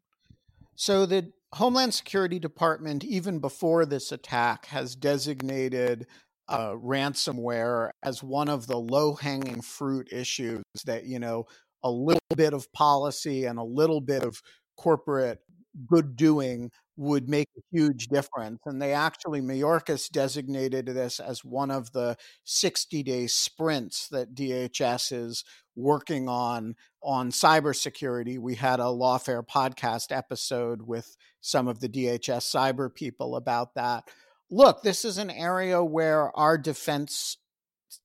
So 0.78 1.08
the 1.08 1.34
Homeland 1.56 1.96
Security 1.96 2.38
Department, 2.38 3.04
even 3.04 3.40
before 3.40 3.84
this 3.84 4.12
attack, 4.12 4.68
has 4.68 4.96
designated 4.96 6.06
uh, 6.48 6.74
ransomware 6.74 7.90
as 8.04 8.22
one 8.22 8.48
of 8.48 8.68
the 8.68 8.78
low 8.78 9.16
hanging 9.16 9.62
fruit 9.62 10.08
issues 10.12 10.64
that, 10.86 11.06
you 11.06 11.18
know, 11.18 11.46
a 11.84 11.90
little 11.90 12.20
bit 12.36 12.54
of 12.54 12.72
policy 12.74 13.46
and 13.46 13.58
a 13.58 13.64
little 13.64 14.02
bit 14.02 14.24
of 14.24 14.40
corporate 14.78 15.40
good 15.88 16.16
doing 16.16 16.70
would 16.98 17.30
make 17.30 17.48
a 17.58 17.62
huge 17.72 18.08
difference. 18.08 18.60
And 18.66 18.82
they 18.82 18.92
actually, 18.94 19.40
Mayorkas 19.42 20.10
designated 20.10 20.88
this 20.88 21.20
as 21.20 21.46
one 21.46 21.72
of 21.72 21.92
the 21.92 22.18
60 22.44 23.04
day 23.04 23.28
sprints 23.28 24.08
that 24.10 24.34
DHS 24.36 25.14
is 25.14 25.44
working 25.76 26.28
on 26.28 26.76
on 27.04 27.32
cybersecurity. 27.32 28.40
We 28.40 28.56
had 28.56 28.80
a 28.80 28.84
Lawfare 28.84 29.46
podcast 29.48 30.16
episode 30.16 30.82
with 30.82 31.16
some 31.40 31.68
of 31.68 31.80
the 31.80 31.88
DHS 31.88 32.54
cyber 32.54 32.94
people 32.94 33.36
about 33.36 33.76
that. 33.76 34.10
Look, 34.50 34.82
this 34.82 35.06
is 35.06 35.18
an 35.18 35.30
area 35.30 35.84
where 35.84 36.36
our 36.38 36.58
defense 36.58 37.38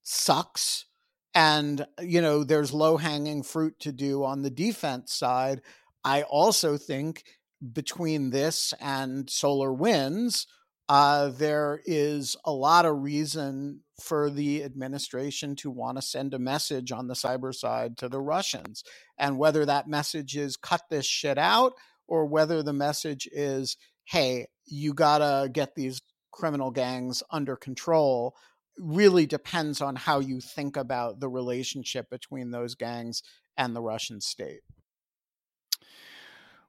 sucks 0.03 0.87
and 1.35 1.87
you 2.01 2.21
know 2.21 2.45
there's 2.45 2.73
low 2.73 2.97
hanging 2.97 3.43
fruit 3.43 3.79
to 3.81 3.93
do 3.93 4.25
on 4.25 4.43
the 4.43 4.51
defense 4.51 5.15
side. 5.15 5.63
I 6.05 6.23
also 6.25 6.77
think 6.77 7.25
between 7.73 8.31
this 8.31 8.75
and 8.81 9.27
SolarWinds, 9.27 10.47
uh, 10.89 11.29
there 11.29 11.81
is 11.85 12.37
a 12.45 12.53
lot 12.53 12.85
of 12.85 13.03
reason 13.03 13.81
for 14.03 14.31
the 14.31 14.65
administration 14.65 15.55
to 15.57 15.71
want 15.71 15.97
to 15.97 16.03
send 16.03 16.35
a 16.35 16.39
message 16.39 16.91
on 16.91 17.07
the 17.07 17.15
cyber 17.15 17.55
side 17.55 17.97
to 17.99 18.09
the 18.09 18.21
Russians. 18.21 18.83
And 19.17 19.39
whether 19.39 19.65
that 19.65 19.87
message 19.87 20.37
is 20.37 20.57
cut 20.57 20.83
this 20.91 21.07
shit 21.07 21.39
out 21.39 21.75
or 22.09 22.27
whether 22.27 22.63
the 22.63 22.73
message 22.73 23.29
is, 23.33 23.77
hey, 24.05 24.47
you 24.67 24.93
got 24.93 25.19
to 25.19 25.49
get 25.49 25.75
these 25.77 26.01
criminal 26.33 26.71
gangs 26.71 27.23
under 27.31 27.57
control 27.57 28.35
really 28.79 29.27
depends 29.27 29.81
on 29.81 29.97
how 29.97 30.19
you 30.19 30.41
think 30.41 30.77
about 30.77 31.21
the 31.21 31.29
relationship 31.29 32.09
between 32.11 32.51
those 32.51 32.75
gangs 32.75 33.23
and 33.57 33.77
the 33.77 33.83
Russian 33.83 34.21
state. 34.21 34.61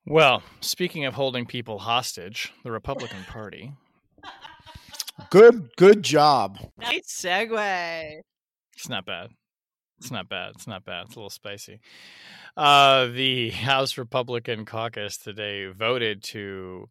Well, 0.06 0.44
speaking 0.60 1.06
of 1.06 1.14
holding 1.14 1.46
people 1.46 1.80
hostage, 1.80 2.52
the 2.64 2.72
Republican 2.72 3.24
Party. 3.28 3.72
Good, 5.30 5.70
good 5.78 6.04
job. 6.04 6.58
Nice 6.78 7.22
segue. 7.24 8.22
It's 8.76 8.90
not 8.90 9.06
bad. 9.06 9.30
It's 10.00 10.12
not 10.12 10.28
bad. 10.28 10.52
It's 10.56 10.68
not 10.68 10.84
bad. 10.84 11.06
It's 11.06 11.16
a 11.16 11.20
little 11.20 11.30
spicy. 11.30 11.80
Uh, 12.58 13.08
the 13.08 13.52
House 13.52 13.98
Republican 13.98 14.66
caucus 14.66 15.18
today 15.18 15.68
voted 15.68 16.22
to 16.24 16.90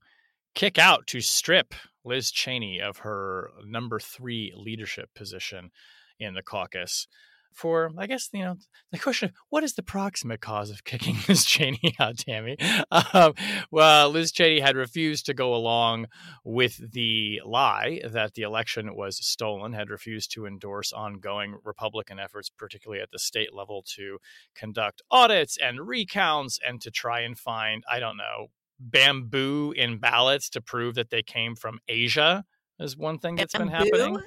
kick 0.54 0.78
out, 0.78 1.06
to 1.08 1.20
strip 1.20 1.74
Liz 2.04 2.30
Cheney 2.30 2.80
of 2.80 2.98
her 2.98 3.50
number 3.66 4.00
three 4.00 4.54
leadership 4.56 5.10
position 5.14 5.70
in 6.18 6.32
the 6.32 6.42
caucus 6.42 7.06
for, 7.54 7.90
I 7.96 8.06
guess, 8.06 8.28
you 8.32 8.44
know, 8.44 8.56
the 8.90 8.98
question 8.98 9.32
what 9.48 9.64
is 9.64 9.74
the 9.74 9.82
proximate 9.82 10.40
cause 10.40 10.70
of 10.70 10.84
kicking 10.84 11.16
Liz 11.28 11.44
Cheney 11.44 11.94
out, 11.98 12.18
Tammy? 12.18 12.56
Um, 12.90 13.34
well, 13.70 14.10
Liz 14.10 14.32
Cheney 14.32 14.60
had 14.60 14.76
refused 14.76 15.26
to 15.26 15.34
go 15.34 15.54
along 15.54 16.06
with 16.44 16.92
the 16.92 17.40
lie 17.44 18.00
that 18.08 18.34
the 18.34 18.42
election 18.42 18.94
was 18.94 19.24
stolen, 19.24 19.72
had 19.72 19.90
refused 19.90 20.32
to 20.32 20.46
endorse 20.46 20.92
ongoing 20.92 21.56
Republican 21.64 22.18
efforts, 22.18 22.50
particularly 22.50 23.02
at 23.02 23.10
the 23.10 23.18
state 23.18 23.54
level, 23.54 23.84
to 23.96 24.18
conduct 24.54 25.02
audits 25.10 25.56
and 25.56 25.86
recounts 25.86 26.58
and 26.66 26.80
to 26.80 26.90
try 26.90 27.20
and 27.20 27.38
find, 27.38 27.84
I 27.90 28.00
don't 28.00 28.16
know, 28.16 28.48
bamboo 28.78 29.72
in 29.76 29.98
ballots 29.98 30.50
to 30.50 30.60
prove 30.60 30.94
that 30.96 31.10
they 31.10 31.22
came 31.22 31.54
from 31.54 31.78
Asia 31.88 32.44
is 32.78 32.96
one 32.96 33.18
thing 33.18 33.36
that's 33.36 33.52
bamboo? 33.52 33.70
been 33.70 33.74
happening. 33.74 34.22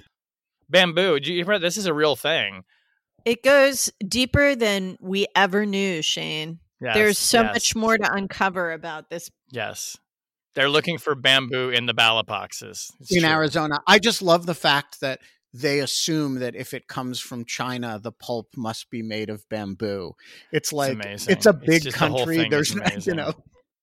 Bamboo. 0.69 1.19
You 1.21 1.59
this 1.59 1.77
is 1.77 1.85
a 1.85 1.93
real 1.93 2.15
thing. 2.15 2.63
It 3.25 3.43
goes 3.43 3.91
deeper 4.07 4.55
than 4.55 4.97
we 5.01 5.25
ever 5.35 5.65
knew, 5.65 6.03
Shane. 6.03 6.59
Yes, 6.79 6.95
There's 6.95 7.17
so 7.17 7.41
yes. 7.41 7.55
much 7.55 7.75
more 7.75 7.97
to 7.97 8.13
uncover 8.13 8.71
about 8.71 9.09
this. 9.09 9.31
Yes. 9.51 9.97
They're 10.53 10.69
looking 10.69 10.99
for 10.99 11.15
bamboo 11.15 11.69
in 11.69 11.88
the 11.88 11.93
ballot 11.93 12.27
boxes. 12.27 12.91
It's 13.01 13.13
in 13.13 13.21
true. 13.21 13.29
Arizona. 13.29 13.81
I 13.88 13.99
just 13.99 14.21
love 14.21 14.45
the 14.45 14.53
fact 14.53 15.01
that 15.01 15.19
they 15.53 15.79
assume 15.79 16.35
that 16.35 16.55
if 16.55 16.73
it 16.73 16.88
comes 16.88 17.19
from 17.19 17.45
China, 17.45 17.99
the 18.01 18.11
pulp 18.11 18.47
must 18.55 18.89
be 18.89 19.01
made 19.01 19.29
of 19.29 19.47
bamboo. 19.49 20.13
It's 20.51 20.71
like 20.71 20.97
it's, 21.03 21.27
it's 21.27 21.45
a 21.45 21.53
big 21.53 21.85
it's 21.85 21.95
country. 21.95 22.38
The 22.38 22.49
There's 22.49 22.75
you 23.07 23.15
know. 23.15 23.33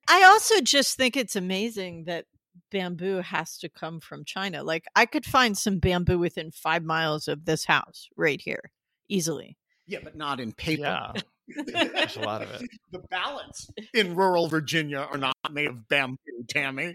I 0.08 0.24
also 0.24 0.60
just 0.60 0.96
think 0.96 1.16
it's 1.16 1.36
amazing 1.36 2.04
that 2.04 2.26
bamboo 2.70 3.18
has 3.22 3.58
to 3.58 3.68
come 3.68 4.00
from 4.00 4.24
China. 4.24 4.62
Like 4.62 4.84
I 4.94 5.06
could 5.06 5.24
find 5.24 5.56
some 5.58 5.78
bamboo 5.78 6.18
within 6.18 6.52
five 6.52 6.84
miles 6.84 7.26
of 7.26 7.44
this 7.44 7.64
house 7.64 8.08
right 8.16 8.40
here 8.40 8.70
easily. 9.12 9.56
Yeah, 9.86 9.98
but 10.02 10.16
not 10.16 10.40
in 10.40 10.52
paper. 10.52 10.82
Yeah. 10.82 11.12
There's 11.66 12.16
a 12.16 12.20
lot 12.20 12.42
of 12.42 12.50
it. 12.50 12.68
The 12.92 13.00
ballots 13.10 13.68
in 13.92 14.14
rural 14.14 14.48
Virginia 14.48 15.06
are 15.10 15.18
not 15.18 15.34
made 15.50 15.66
of 15.66 15.88
bamboo, 15.88 16.44
Tammy. 16.48 16.94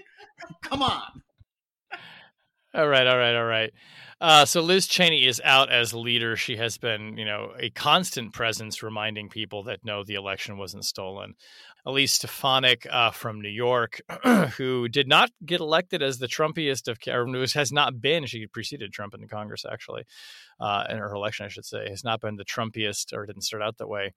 Come 0.64 0.82
on. 0.82 1.22
All 2.74 2.88
right, 2.88 3.08
all 3.08 3.18
right, 3.18 3.36
all 3.36 3.46
right. 3.46 3.74
Uh, 4.20 4.46
so 4.46 4.62
Liz 4.62 4.88
Cheney 4.88 5.26
is 5.26 5.41
out 5.44 5.72
as 5.72 5.94
leader. 5.94 6.36
She 6.36 6.58
has 6.58 6.78
been, 6.78 7.18
you 7.18 7.26
know, 7.26 7.52
a 7.60 7.70
constant 7.70 8.34
presence 8.34 8.82
reminding 8.82 9.30
people 9.30 9.64
that 9.64 9.80
no, 9.84 10.04
the 10.04 10.16
election 10.16 10.58
wasn't 10.58 10.86
stolen. 10.86 11.36
Elise 11.88 12.12
Stefanik 12.12 12.86
uh, 12.92 13.12
from 13.12 13.42
New 13.42 13.50
York, 13.50 14.02
who 14.58 14.90
did 14.90 15.08
not 15.08 15.32
get 15.46 15.62
elected 15.62 16.04
as 16.04 16.20
the 16.20 16.28
Trumpiest 16.28 16.90
of, 16.90 16.98
or 17.08 17.48
has 17.54 17.72
not 17.72 18.02
been, 18.02 18.26
she 18.26 18.46
preceded 18.46 18.92
Trump 18.92 19.14
in 19.14 19.22
the 19.22 19.28
Congress 19.28 19.64
actually, 19.66 20.04
uh, 20.60 20.84
in 20.90 20.98
her 20.98 21.14
election, 21.14 21.46
I 21.46 21.50
should 21.50 21.64
say, 21.64 21.90
has 21.90 22.04
not 22.04 22.20
been 22.20 22.36
the 22.36 22.44
Trumpiest 22.44 23.14
or 23.14 23.26
didn't 23.26 23.44
start 23.44 23.64
out 23.64 23.78
that 23.78 23.88
way 23.88 24.14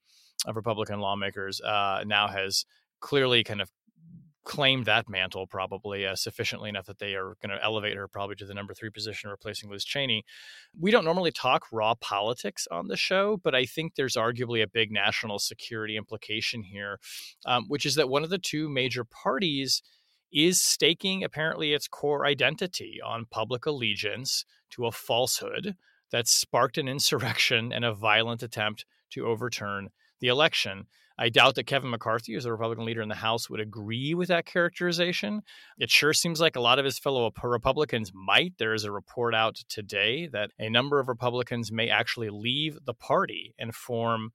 of 0.46 0.56
Republican 0.56 0.98
lawmakers, 0.98 1.60
uh, 1.60 2.02
now 2.04 2.26
has 2.26 2.64
clearly 2.98 3.44
kind 3.44 3.60
of 3.60 3.70
claimed 4.44 4.86
that 4.86 5.08
mantle 5.08 5.46
probably 5.46 6.06
uh, 6.06 6.16
sufficiently 6.16 6.68
enough 6.68 6.86
that 6.86 6.98
they 6.98 7.14
are 7.14 7.36
going 7.42 7.56
to 7.56 7.62
elevate 7.62 7.96
her 7.96 8.08
probably 8.08 8.36
to 8.36 8.46
the 8.46 8.54
number 8.54 8.72
three 8.72 8.90
position, 8.90 9.30
replacing 9.30 9.70
Liz 9.70 9.84
Cheney. 9.84 10.24
We 10.78 10.90
don't 10.90 11.04
normally 11.04 11.30
talk 11.30 11.66
raw 11.70 11.94
politics 11.94 12.66
on 12.70 12.88
the 12.88 12.96
show, 12.96 13.38
but 13.42 13.54
I 13.54 13.64
think 13.64 13.94
there's 13.94 14.16
arguably 14.16 14.62
a 14.62 14.68
big 14.68 14.90
national 14.90 15.38
security 15.38 15.96
implication 15.96 16.62
here, 16.62 16.98
um, 17.44 17.66
which 17.68 17.84
is 17.84 17.96
that 17.96 18.08
one 18.08 18.24
of 18.24 18.30
the 18.30 18.38
two 18.38 18.68
major 18.68 19.04
parties 19.04 19.82
is 20.32 20.62
staking 20.62 21.24
apparently 21.24 21.72
its 21.72 21.88
core 21.88 22.24
identity 22.24 23.00
on 23.04 23.26
public 23.30 23.66
allegiance 23.66 24.44
to 24.70 24.86
a 24.86 24.92
falsehood 24.92 25.76
that 26.12 26.28
sparked 26.28 26.78
an 26.78 26.88
insurrection 26.88 27.72
and 27.72 27.84
a 27.84 27.94
violent 27.94 28.42
attempt 28.42 28.84
to 29.10 29.26
overturn 29.26 29.90
the 30.20 30.28
election. 30.28 30.86
I 31.20 31.28
doubt 31.28 31.56
that 31.56 31.66
Kevin 31.66 31.90
McCarthy, 31.90 32.34
as 32.34 32.46
a 32.46 32.50
Republican 32.50 32.86
leader 32.86 33.02
in 33.02 33.10
the 33.10 33.14
House, 33.14 33.50
would 33.50 33.60
agree 33.60 34.14
with 34.14 34.28
that 34.28 34.46
characterization. 34.46 35.42
It 35.78 35.90
sure 35.90 36.14
seems 36.14 36.40
like 36.40 36.56
a 36.56 36.62
lot 36.62 36.78
of 36.78 36.86
his 36.86 36.98
fellow 36.98 37.30
Republicans 37.42 38.10
might. 38.14 38.54
There 38.58 38.72
is 38.72 38.84
a 38.84 38.90
report 38.90 39.34
out 39.34 39.56
today 39.68 40.28
that 40.32 40.50
a 40.58 40.70
number 40.70 40.98
of 40.98 41.08
Republicans 41.08 41.70
may 41.70 41.90
actually 41.90 42.30
leave 42.30 42.78
the 42.86 42.94
party 42.94 43.54
and 43.58 43.74
form 43.74 44.30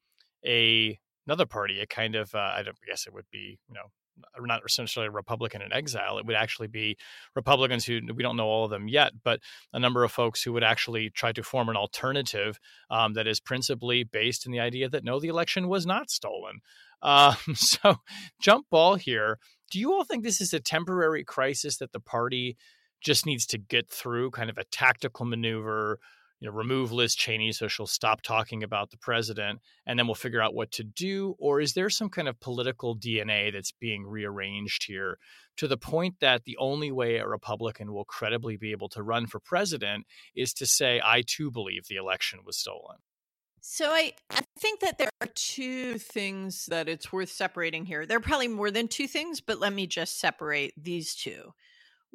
a 0.46 1.00
another 1.26 1.48
party, 1.48 1.82
a 1.82 1.88
kind 1.88 2.16
of 2.16 2.36
uh, 2.36 2.38
I, 2.38 2.60
I 2.60 2.88
guess 2.88 3.08
it 3.08 3.14
would 3.14 3.26
be 3.32 3.58
you 3.68 3.74
know 3.74 3.90
not 4.40 4.62
essentially 4.66 5.06
a 5.06 5.12
Republican 5.12 5.62
in 5.62 5.74
exile. 5.74 6.18
It 6.18 6.26
would 6.26 6.36
actually 6.36 6.68
be 6.68 6.98
Republicans 7.36 7.86
who 7.86 8.00
we 8.16 8.24
don't 8.24 8.38
know 8.38 8.48
all 8.48 8.66
of 8.66 8.72
them 8.72 8.88
yet, 8.88 9.14
but 9.24 9.40
a 9.74 9.80
number 9.80 10.04
of 10.04 10.12
folks 10.12 10.44
who 10.44 10.54
would 10.54 10.64
actually 10.64 11.10
try 11.10 11.32
to 11.32 11.44
form 11.44 11.70
an 11.70 11.76
alternative 11.76 12.60
um, 12.90 13.14
that 13.14 13.28
is 13.28 13.40
principally 13.40 14.04
based 14.04 14.46
in 14.46 14.52
the 14.52 14.60
idea 14.60 14.90
that 14.90 15.04
no, 15.04 15.20
the 15.20 15.28
election 15.28 15.68
was 15.68 15.86
not 15.86 16.10
stolen. 16.10 16.60
Um, 17.02 17.36
so, 17.56 17.98
jump 18.40 18.68
ball 18.70 18.96
here. 18.96 19.40
Do 19.72 19.80
you 19.80 19.94
all 19.94 20.04
think 20.04 20.24
this 20.24 20.42
is 20.42 20.54
a 20.54 20.60
temporary 20.60 21.24
crisis 21.24 21.78
that 21.78 21.92
the 21.92 22.00
party 22.00 22.58
just 23.02 23.26
needs 23.26 23.46
to 23.48 23.58
get 23.58 23.90
through, 23.90 24.32
kind 24.32 24.50
of 24.50 24.58
a 24.58 24.64
tactical 24.66 25.26
maneuver? 25.26 26.00
You 26.40 26.48
know, 26.48 26.54
remove 26.54 26.92
Liz 26.92 27.16
Cheney 27.16 27.52
so 27.52 27.68
she'll 27.68 27.88
stop 27.88 28.22
talking 28.22 28.64
about 28.64 28.92
the 28.92 28.98
president 28.98 29.60
and 29.86 29.98
then 29.98 30.06
we'll 30.06 30.16
figure 30.16 30.42
out 30.42 30.54
what 30.54 30.72
to 30.72 30.84
do? 30.84 31.36
Or 31.40 31.62
is 31.62 31.74
there 31.74 31.90
some 31.90 32.10
kind 32.10 32.28
of 32.28 32.40
political 32.40 32.96
DNA 32.96 33.54
that's 33.54 33.72
being 33.72 34.06
rearranged 34.06 34.86
here 34.86 35.18
to 35.58 35.68
the 35.68 35.78
point 35.78 36.16
that 36.20 36.44
the 36.44 36.58
only 36.58 36.92
way 36.92 37.18
a 37.18 37.28
Republican 37.28 37.94
will 37.94 38.06
credibly 38.06 38.58
be 38.58 38.72
able 38.72 38.90
to 38.90 39.04
run 39.04 39.28
for 39.28 39.40
president 39.40 40.06
is 40.36 40.54
to 40.56 40.66
say, 40.66 41.02
I 41.04 41.24
too 41.26 41.52
believe 41.52 41.88
the 41.88 41.96
election 41.96 42.40
was 42.46 42.58
stolen? 42.58 42.98
So 43.68 43.90
I, 43.90 44.14
I 44.30 44.42
think 44.60 44.82
that 44.82 45.00
there 45.00 45.10
are 45.22 45.28
two 45.34 45.98
things 45.98 46.68
that 46.68 46.88
it's 46.88 47.12
worth 47.12 47.30
separating 47.30 47.86
here. 47.86 48.06
There 48.06 48.18
are 48.18 48.22
probably 48.22 48.48
more 48.48 48.70
than 48.70 48.88
two 48.88 49.08
things, 49.08 49.42
but 49.42 49.60
let 49.60 49.74
me 49.74 49.88
just 49.88 50.20
separate 50.20 50.74
these 50.78 51.16
two. 51.16 51.54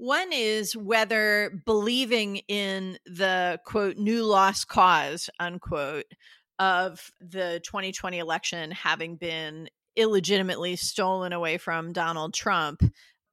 One 0.00 0.32
is 0.32 0.74
whether 0.74 1.60
believing 1.66 2.36
in 2.48 2.96
the 3.04 3.60
quote 3.66 3.98
new 3.98 4.24
lost 4.24 4.66
cause 4.66 5.28
unquote 5.38 6.06
of 6.58 7.10
the 7.20 7.60
2020 7.64 8.18
election 8.18 8.70
having 8.70 9.16
been 9.16 9.68
illegitimately 9.96 10.76
stolen 10.76 11.34
away 11.34 11.58
from 11.58 11.92
Donald 11.92 12.32
Trump. 12.32 12.82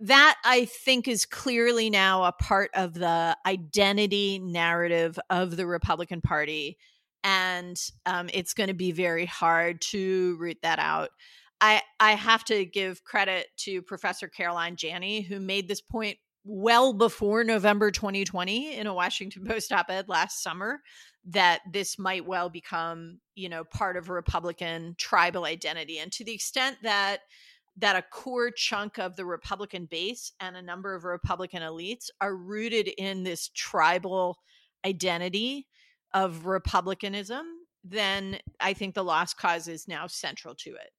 That 0.01 0.35
I 0.43 0.65
think 0.65 1.07
is 1.07 1.25
clearly 1.25 1.89
now 1.89 2.25
a 2.25 2.33
part 2.33 2.71
of 2.73 2.93
the 2.95 3.37
identity 3.45 4.37
narrative 4.37 5.17
of 5.29 5.55
the 5.55 5.65
Republican 5.65 6.19
Party. 6.19 6.77
And 7.23 7.81
um, 8.05 8.29
it's 8.33 8.53
going 8.53 8.67
to 8.67 8.73
be 8.73 8.91
very 8.91 9.25
hard 9.25 9.79
to 9.91 10.35
root 10.37 10.57
that 10.63 10.79
out. 10.79 11.11
I, 11.61 11.81
I 12.01 12.11
have 12.15 12.43
to 12.45 12.65
give 12.65 13.05
credit 13.05 13.47
to 13.59 13.81
Professor 13.81 14.27
Caroline 14.27 14.75
Janney, 14.75 15.21
who 15.21 15.39
made 15.39 15.69
this 15.69 15.81
point 15.81 16.17
well 16.47 16.93
before 16.93 17.43
November 17.43 17.91
2020 17.91 18.75
in 18.75 18.87
a 18.87 18.93
Washington 18.93 19.45
Post 19.45 19.71
op 19.71 19.89
ed 19.89 20.07
last 20.07 20.41
summer 20.41 20.79
that 21.25 21.59
this 21.71 21.99
might 21.99 22.25
well 22.25 22.49
become, 22.49 23.19
you 23.35 23.49
know, 23.49 23.63
part 23.65 23.97
of 23.97 24.09
a 24.09 24.13
Republican 24.13 24.95
tribal 24.97 25.45
identity. 25.45 25.99
And 25.99 26.11
to 26.13 26.23
the 26.23 26.33
extent 26.33 26.77
that 26.83 27.19
that 27.79 27.95
a 27.95 28.01
core 28.01 28.49
chunk 28.49 28.97
of 28.97 29.15
the 29.15 29.25
Republican 29.25 29.85
base 29.85 30.31
and 30.39 30.55
a 30.55 30.61
number 30.61 30.95
of 30.95 31.03
Republican 31.03 31.61
elites 31.61 32.09
are 32.21 32.35
rooted 32.35 32.87
in 32.97 33.23
this 33.23 33.49
tribal 33.53 34.39
identity 34.85 35.67
of 36.13 36.47
republicanism, 36.47 37.45
then 37.83 38.39
I 38.59 38.73
think 38.73 38.95
the 38.95 39.03
lost 39.03 39.37
cause 39.37 39.67
is 39.67 39.87
now 39.87 40.07
central 40.07 40.55
to 40.55 40.71
it. 40.71 40.89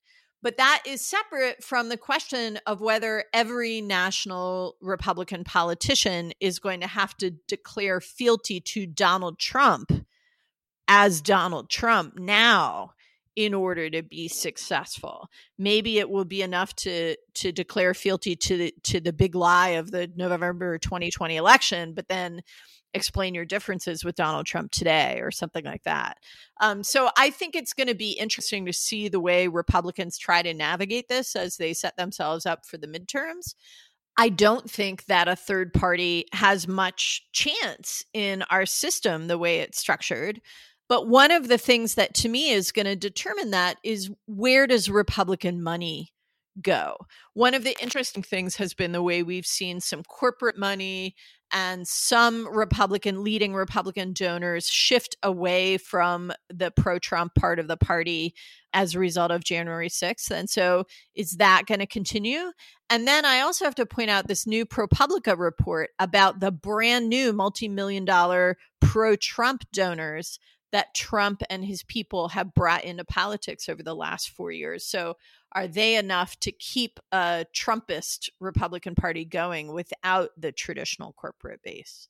But 0.42 0.56
that 0.58 0.82
is 0.86 1.04
separate 1.04 1.64
from 1.64 1.88
the 1.88 1.96
question 1.96 2.58
of 2.66 2.80
whether 2.80 3.24
every 3.32 3.80
national 3.80 4.76
Republican 4.80 5.42
politician 5.42 6.32
is 6.40 6.58
going 6.60 6.80
to 6.80 6.86
have 6.86 7.16
to 7.16 7.30
declare 7.30 8.00
fealty 8.00 8.60
to 8.60 8.86
Donald 8.86 9.38
Trump 9.38 9.90
as 10.86 11.20
Donald 11.20 11.68
Trump 11.68 12.18
now 12.18 12.92
in 13.34 13.54
order 13.54 13.88
to 13.88 14.02
be 14.02 14.26
successful. 14.26 15.28
Maybe 15.58 15.98
it 15.98 16.10
will 16.10 16.24
be 16.24 16.42
enough 16.42 16.74
to 16.76 17.16
to 17.34 17.52
declare 17.52 17.94
fealty 17.94 18.34
to 18.34 18.56
the 18.56 18.74
to 18.84 19.00
the 19.00 19.12
big 19.12 19.34
lie 19.36 19.70
of 19.70 19.90
the 19.90 20.10
November 20.16 20.78
2020 20.78 21.36
election, 21.36 21.94
but 21.94 22.08
then 22.08 22.42
explain 22.94 23.34
your 23.34 23.44
differences 23.44 24.04
with 24.04 24.14
Donald 24.14 24.46
Trump 24.46 24.70
today 24.70 25.20
or 25.20 25.30
something 25.30 25.64
like 25.64 25.82
that. 25.84 26.16
Um, 26.60 26.82
so 26.82 27.10
I 27.16 27.30
think 27.30 27.54
it's 27.54 27.72
going 27.72 27.88
to 27.88 27.94
be 27.94 28.12
interesting 28.12 28.66
to 28.66 28.72
see 28.72 29.08
the 29.08 29.20
way 29.20 29.48
Republicans 29.48 30.18
try 30.18 30.42
to 30.42 30.54
navigate 30.54 31.08
this 31.08 31.36
as 31.36 31.56
they 31.56 31.74
set 31.74 31.96
themselves 31.96 32.46
up 32.46 32.64
for 32.64 32.78
the 32.78 32.86
midterms. 32.86 33.54
I 34.16 34.30
don't 34.30 34.68
think 34.68 35.04
that 35.04 35.28
a 35.28 35.36
third 35.36 35.72
party 35.72 36.26
has 36.32 36.66
much 36.66 37.22
chance 37.32 38.04
in 38.12 38.42
our 38.50 38.66
system 38.66 39.28
the 39.28 39.38
way 39.38 39.60
it's 39.60 39.78
structured. 39.78 40.40
But 40.88 41.06
one 41.06 41.30
of 41.30 41.48
the 41.48 41.58
things 41.58 41.94
that 41.94 42.14
to 42.14 42.28
me 42.28 42.50
is 42.50 42.72
going 42.72 42.86
to 42.86 42.96
determine 42.96 43.50
that 43.52 43.76
is 43.84 44.10
where 44.26 44.66
does 44.66 44.90
Republican 44.90 45.62
money 45.62 46.12
go? 46.60 46.96
One 47.34 47.54
of 47.54 47.62
the 47.62 47.76
interesting 47.80 48.22
things 48.22 48.56
has 48.56 48.74
been 48.74 48.92
the 48.92 49.02
way 49.02 49.22
we've 49.22 49.46
seen 49.46 49.80
some 49.80 50.02
corporate 50.02 50.58
money 50.58 51.14
and 51.52 51.86
some 51.86 52.46
Republican 52.54 53.22
leading 53.22 53.54
Republican 53.54 54.12
donors 54.12 54.68
shift 54.68 55.16
away 55.22 55.78
from 55.78 56.32
the 56.48 56.70
pro 56.70 56.98
Trump 56.98 57.34
part 57.34 57.58
of 57.58 57.68
the 57.68 57.76
party 57.76 58.34
as 58.74 58.94
a 58.94 58.98
result 58.98 59.30
of 59.30 59.44
January 59.44 59.88
6th. 59.88 60.30
And 60.30 60.48
so 60.48 60.84
is 61.14 61.32
that 61.32 61.64
going 61.66 61.78
to 61.78 61.86
continue? 61.86 62.52
And 62.90 63.06
then 63.06 63.24
I 63.24 63.40
also 63.40 63.64
have 63.64 63.74
to 63.76 63.86
point 63.86 64.10
out 64.10 64.28
this 64.28 64.46
new 64.46 64.66
ProPublica 64.66 65.38
report 65.38 65.90
about 65.98 66.40
the 66.40 66.50
brand 66.50 67.08
new 67.08 67.32
multi 67.32 67.68
million 67.68 68.04
dollar 68.04 68.56
pro 68.80 69.16
Trump 69.16 69.64
donors 69.72 70.38
that 70.72 70.94
Trump 70.94 71.42
and 71.48 71.64
his 71.64 71.82
people 71.82 72.28
have 72.28 72.54
brought 72.54 72.84
into 72.84 73.04
politics 73.04 73.68
over 73.68 73.82
the 73.82 73.94
last 73.94 74.30
four 74.30 74.52
years. 74.52 74.84
So 74.84 75.16
are 75.52 75.66
they 75.66 75.96
enough 75.96 76.38
to 76.40 76.52
keep 76.52 77.00
a 77.12 77.46
Trumpist 77.54 78.28
Republican 78.40 78.94
Party 78.94 79.24
going 79.24 79.72
without 79.72 80.30
the 80.36 80.52
traditional 80.52 81.12
corporate 81.12 81.62
base? 81.62 82.08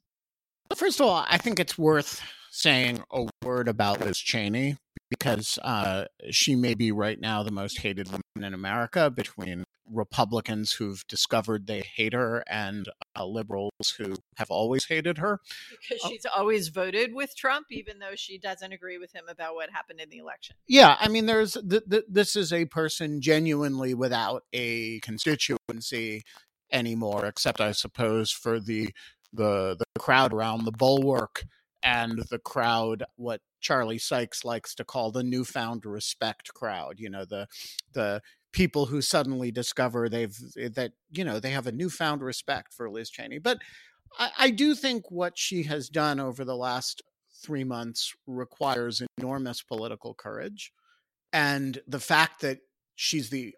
First 0.74 1.00
of 1.00 1.06
all, 1.06 1.24
I 1.28 1.38
think 1.38 1.60
it's 1.60 1.78
worth 1.78 2.22
saying 2.50 3.02
a 3.10 3.26
word 3.42 3.68
about 3.68 4.00
Liz 4.00 4.18
Cheney 4.18 4.76
because 5.08 5.58
uh, 5.62 6.04
she 6.30 6.56
may 6.56 6.74
be 6.74 6.92
right 6.92 7.18
now 7.18 7.42
the 7.42 7.50
most 7.50 7.78
hated 7.78 8.08
woman 8.08 8.22
in 8.44 8.54
America 8.54 9.10
between 9.10 9.64
Republicans 9.90 10.72
who've 10.72 11.06
discovered 11.08 11.66
they 11.66 11.80
hate 11.80 12.12
her 12.12 12.44
and 12.48 12.88
uh, 13.16 13.24
liberals 13.24 13.70
who 13.96 14.16
have 14.36 14.50
always 14.50 14.84
hated 14.86 15.18
her. 15.18 15.40
Because 15.70 16.04
oh. 16.04 16.08
she's 16.08 16.26
always 16.26 16.68
voted 16.68 17.14
with 17.14 17.36
Trump, 17.36 17.66
even 17.70 17.98
though 17.98 18.14
she 18.14 18.38
doesn't 18.38 18.72
agree 18.72 18.98
with 18.98 19.12
him 19.12 19.24
about 19.28 19.54
what 19.54 19.70
happened 19.70 20.00
in 20.00 20.10
the 20.10 20.18
election. 20.18 20.56
Yeah, 20.66 20.96
I 21.00 21.08
mean, 21.08 21.26
there's 21.26 21.54
th- 21.54 21.84
th- 21.90 22.04
this 22.08 22.36
is 22.36 22.52
a 22.52 22.66
person 22.66 23.20
genuinely 23.20 23.94
without 23.94 24.44
a 24.52 25.00
constituency 25.00 26.24
anymore, 26.70 27.26
except 27.26 27.60
I 27.60 27.72
suppose 27.72 28.30
for 28.30 28.60
the 28.60 28.90
the 29.32 29.76
the 29.78 30.00
crowd 30.00 30.32
around 30.32 30.64
the 30.64 30.72
bulwark 30.72 31.44
and 31.82 32.22
the 32.30 32.38
crowd 32.38 33.04
what 33.16 33.40
Charlie 33.60 33.98
Sykes 33.98 34.44
likes 34.44 34.74
to 34.76 34.84
call 34.84 35.10
the 35.10 35.22
newfound 35.22 35.84
respect 35.84 36.52
crowd 36.54 36.96
you 36.98 37.10
know 37.10 37.24
the 37.24 37.46
the 37.92 38.22
people 38.52 38.86
who 38.86 39.00
suddenly 39.00 39.50
discover 39.50 40.08
they've 40.08 40.36
that 40.74 40.92
you 41.10 41.24
know 41.24 41.38
they 41.38 41.50
have 41.50 41.66
a 41.66 41.72
newfound 41.72 42.22
respect 42.22 42.72
for 42.72 42.90
Liz 42.90 43.10
Cheney. 43.10 43.38
But 43.38 43.58
I, 44.18 44.30
I 44.38 44.50
do 44.50 44.74
think 44.74 45.10
what 45.10 45.36
she 45.36 45.64
has 45.64 45.88
done 45.88 46.18
over 46.18 46.44
the 46.44 46.56
last 46.56 47.02
three 47.42 47.64
months 47.64 48.14
requires 48.26 49.02
enormous 49.18 49.62
political 49.62 50.14
courage, 50.14 50.72
and 51.32 51.80
the 51.86 52.00
fact 52.00 52.40
that 52.40 52.58
she's 52.96 53.30
the 53.30 53.54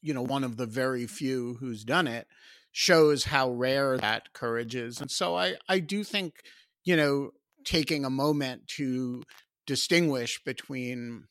you 0.00 0.14
know, 0.14 0.22
one 0.22 0.44
of 0.44 0.56
the 0.56 0.66
very 0.66 1.06
few 1.06 1.56
who's 1.60 1.84
done 1.84 2.06
it, 2.06 2.26
shows 2.72 3.24
how 3.24 3.50
rare 3.50 3.96
that 3.98 4.32
courage 4.32 4.74
is. 4.74 5.00
And 5.00 5.10
so 5.10 5.36
I, 5.36 5.54
I 5.68 5.78
do 5.78 6.04
think, 6.04 6.42
you 6.84 6.96
know, 6.96 7.30
taking 7.64 8.04
a 8.04 8.10
moment 8.10 8.66
to 8.76 9.22
distinguish 9.66 10.42
between 10.44 11.24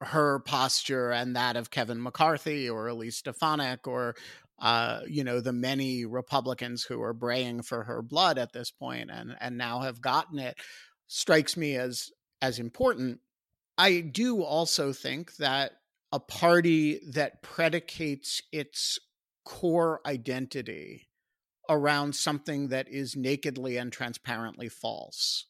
her 0.00 0.40
posture 0.40 1.10
and 1.10 1.36
that 1.36 1.56
of 1.56 1.70
Kevin 1.70 2.02
McCarthy 2.02 2.68
or 2.68 2.88
Elise 2.88 3.18
Stefanik 3.18 3.86
or 3.86 4.14
uh, 4.60 5.00
you 5.08 5.24
know 5.24 5.40
the 5.40 5.52
many 5.52 6.04
Republicans 6.04 6.84
who 6.84 7.00
are 7.02 7.12
braying 7.14 7.62
for 7.62 7.84
her 7.84 8.02
blood 8.02 8.38
at 8.38 8.52
this 8.52 8.70
point 8.70 9.10
and 9.10 9.36
and 9.40 9.56
now 9.56 9.80
have 9.80 10.00
gotten 10.00 10.38
it 10.38 10.56
strikes 11.06 11.56
me 11.56 11.76
as 11.76 12.10
as 12.40 12.58
important. 12.58 13.20
I 13.78 14.00
do 14.00 14.42
also 14.42 14.92
think 14.92 15.36
that 15.36 15.72
a 16.10 16.20
party 16.20 17.00
that 17.12 17.42
predicates 17.42 18.42
its 18.52 18.98
core 19.44 20.00
identity 20.06 21.08
around 21.68 22.14
something 22.14 22.68
that 22.68 22.88
is 22.88 23.16
nakedly 23.16 23.76
and 23.76 23.92
transparently 23.92 24.68
false 24.68 25.46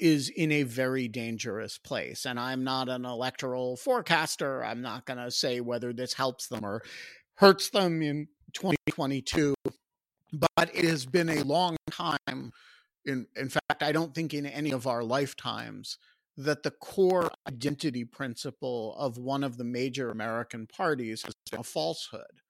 is 0.00 0.28
in 0.28 0.50
a 0.50 0.62
very 0.62 1.08
dangerous 1.08 1.78
place. 1.78 2.24
And 2.24 2.40
I'm 2.40 2.64
not 2.64 2.88
an 2.88 3.04
electoral 3.04 3.76
forecaster. 3.76 4.64
I'm 4.64 4.82
not 4.82 5.06
going 5.06 5.18
to 5.18 5.30
say 5.30 5.60
whether 5.60 5.92
this 5.92 6.14
helps 6.14 6.48
them 6.48 6.64
or 6.64 6.82
hurts 7.34 7.70
them 7.70 8.02
in 8.02 8.28
2022. 8.52 9.54
But 10.32 10.70
it 10.74 10.84
has 10.84 11.06
been 11.06 11.28
a 11.28 11.42
long 11.42 11.76
time. 11.90 12.52
In, 13.04 13.26
in 13.36 13.48
fact, 13.48 13.82
I 13.82 13.92
don't 13.92 14.14
think 14.14 14.34
in 14.34 14.46
any 14.46 14.72
of 14.72 14.86
our 14.86 15.02
lifetimes 15.02 15.98
that 16.36 16.62
the 16.62 16.70
core 16.70 17.30
identity 17.48 18.04
principle 18.04 18.94
of 18.96 19.18
one 19.18 19.44
of 19.44 19.56
the 19.56 19.64
major 19.64 20.10
American 20.10 20.66
parties 20.66 21.22
has 21.22 21.34
been 21.50 21.60
a 21.60 21.64
falsehood. 21.64 22.40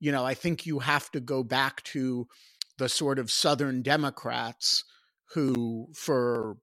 You 0.00 0.12
know, 0.12 0.24
I 0.24 0.34
think 0.34 0.66
you 0.66 0.78
have 0.80 1.10
to 1.12 1.20
go 1.20 1.42
back 1.42 1.82
to 1.84 2.26
the 2.78 2.88
sort 2.88 3.18
of 3.18 3.30
Southern 3.30 3.82
Democrats 3.82 4.84
who, 5.34 5.88
for 5.94 6.56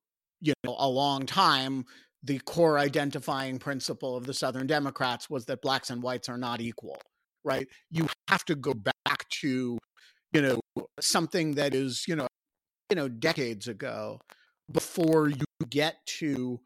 you 0.46 0.54
know 0.64 0.76
a 0.80 0.88
long 0.88 1.26
time 1.26 1.86
the 2.24 2.39
core 2.39 2.80
identifying 2.80 3.60
principle 3.60 4.16
of 4.16 4.26
the 4.26 4.34
southern 4.34 4.68
democrats 4.68 5.30
was 5.30 5.46
that 5.46 5.62
blacks 5.62 5.89
and 5.89 6.02
whites 6.02 6.30
are 6.30 6.38
not 6.38 6.62
equal 6.62 6.98
right? 7.46 7.68
You 7.91 8.08
have 8.28 8.43
to 8.46 8.56
go 8.56 8.74
back 8.74 9.30
to 9.41 9.78
you 10.34 10.41
know 10.41 10.60
something 11.00 11.54
that 11.54 11.74
is 11.74 12.04
you 12.08 12.16
know 12.18 12.28
you 12.89 12.96
know 12.98 13.08
decades 13.08 13.70
ago 13.70 14.20
before 14.70 15.30
you 15.30 15.46
get 15.70 15.96
to 16.06 16.60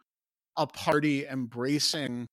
a 0.57 0.65
party 0.65 1.27
embracing 1.27 2.25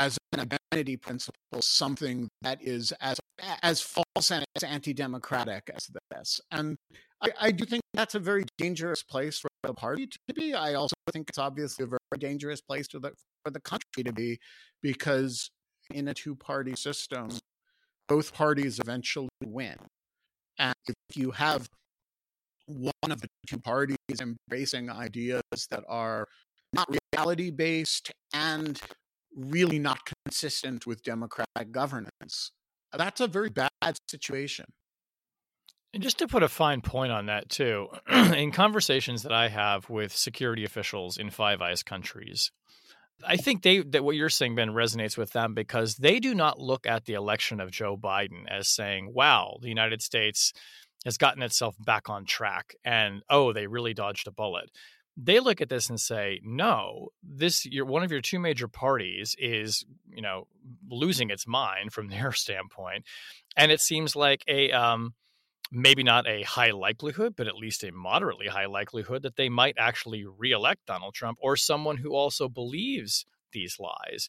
as 0.00 0.18
an 0.32 0.40
identity 0.40 0.96
principle 0.96 1.32
something 1.60 2.28
that 2.42 2.58
is 2.60 2.92
as 3.00 3.18
as 3.62 3.80
false 3.80 4.30
and 4.30 4.44
as 4.56 4.64
anti-democratic 4.64 5.70
as 5.74 5.88
this. 6.10 6.40
And 6.50 6.76
I, 7.22 7.30
I 7.40 7.50
do 7.52 7.64
think 7.64 7.82
that's 7.94 8.14
a 8.14 8.20
very 8.20 8.44
dangerous 8.58 9.02
place 9.02 9.38
for 9.38 9.48
party 9.72 10.06
to 10.06 10.18
be. 10.34 10.54
I 10.54 10.74
also 10.74 10.94
think 11.12 11.28
it's 11.28 11.38
obviously 11.38 11.84
a 11.84 11.86
very 11.86 11.98
dangerous 12.18 12.60
place 12.60 12.86
for 12.90 12.98
the 12.98 13.12
for 13.44 13.50
the 13.50 13.60
country 13.60 14.02
to 14.04 14.12
be, 14.12 14.38
because 14.82 15.50
in 15.92 16.08
a 16.08 16.14
two 16.14 16.34
party 16.34 16.74
system, 16.76 17.30
both 18.08 18.34
parties 18.34 18.78
eventually 18.78 19.28
win. 19.44 19.76
And 20.58 20.74
if 20.86 21.16
you 21.16 21.30
have 21.32 21.68
one 22.66 22.92
of 23.10 23.20
the 23.20 23.28
two 23.46 23.58
parties 23.58 23.96
embracing 24.20 24.90
ideas 24.90 25.42
that 25.70 25.84
are 25.88 26.26
not 26.72 26.88
reality 27.12 27.50
based 27.50 28.10
and 28.32 28.80
really 29.36 29.78
not 29.78 29.98
consistent 30.24 30.86
with 30.86 31.02
democratic 31.02 31.72
governance, 31.72 32.52
that's 32.96 33.20
a 33.20 33.26
very 33.26 33.50
bad 33.50 33.70
situation. 34.08 34.66
And 35.94 36.02
just 36.02 36.18
to 36.18 36.26
put 36.26 36.42
a 36.42 36.48
fine 36.48 36.80
point 36.80 37.12
on 37.12 37.26
that, 37.26 37.48
too, 37.48 37.86
in 38.10 38.50
conversations 38.50 39.22
that 39.22 39.32
I 39.32 39.46
have 39.46 39.88
with 39.88 40.14
security 40.14 40.64
officials 40.64 41.16
in 41.16 41.30
Five 41.30 41.62
Eyes 41.62 41.84
countries, 41.84 42.50
I 43.24 43.36
think 43.36 43.62
they 43.62 43.78
that 43.78 44.02
what 44.02 44.16
you're 44.16 44.28
saying, 44.28 44.56
Ben, 44.56 44.70
resonates 44.70 45.16
with 45.16 45.30
them 45.30 45.54
because 45.54 45.94
they 45.94 46.18
do 46.18 46.34
not 46.34 46.58
look 46.58 46.84
at 46.84 47.04
the 47.04 47.14
election 47.14 47.60
of 47.60 47.70
Joe 47.70 47.96
Biden 47.96 48.42
as 48.50 48.68
saying, 48.68 49.14
"Wow, 49.14 49.58
the 49.62 49.68
United 49.68 50.02
States 50.02 50.52
has 51.04 51.16
gotten 51.16 51.44
itself 51.44 51.76
back 51.78 52.10
on 52.10 52.24
track," 52.24 52.74
and 52.84 53.22
"Oh, 53.30 53.52
they 53.52 53.68
really 53.68 53.94
dodged 53.94 54.26
a 54.26 54.32
bullet." 54.32 54.70
They 55.16 55.38
look 55.38 55.60
at 55.60 55.68
this 55.68 55.88
and 55.88 56.00
say, 56.00 56.40
"No, 56.42 57.10
this 57.22 57.64
your 57.66 57.84
one 57.84 58.02
of 58.02 58.10
your 58.10 58.20
two 58.20 58.40
major 58.40 58.66
parties 58.66 59.36
is, 59.38 59.86
you 60.08 60.22
know, 60.22 60.48
losing 60.90 61.30
its 61.30 61.46
mind 61.46 61.92
from 61.92 62.08
their 62.08 62.32
standpoint, 62.32 63.04
and 63.56 63.70
it 63.70 63.80
seems 63.80 64.16
like 64.16 64.42
a 64.48 64.72
um, 64.72 65.14
maybe 65.74 66.02
not 66.02 66.26
a 66.26 66.42
high 66.42 66.70
likelihood, 66.70 67.34
but 67.36 67.48
at 67.48 67.56
least 67.56 67.84
a 67.84 67.92
moderately 67.92 68.46
high 68.46 68.66
likelihood 68.66 69.22
that 69.22 69.36
they 69.36 69.48
might 69.48 69.74
actually 69.78 70.24
reelect 70.24 70.86
Donald 70.86 71.14
Trump 71.14 71.38
or 71.42 71.56
someone 71.56 71.96
who 71.98 72.14
also 72.14 72.48
believes 72.48 73.26
these 73.52 73.78
lies. 73.78 74.28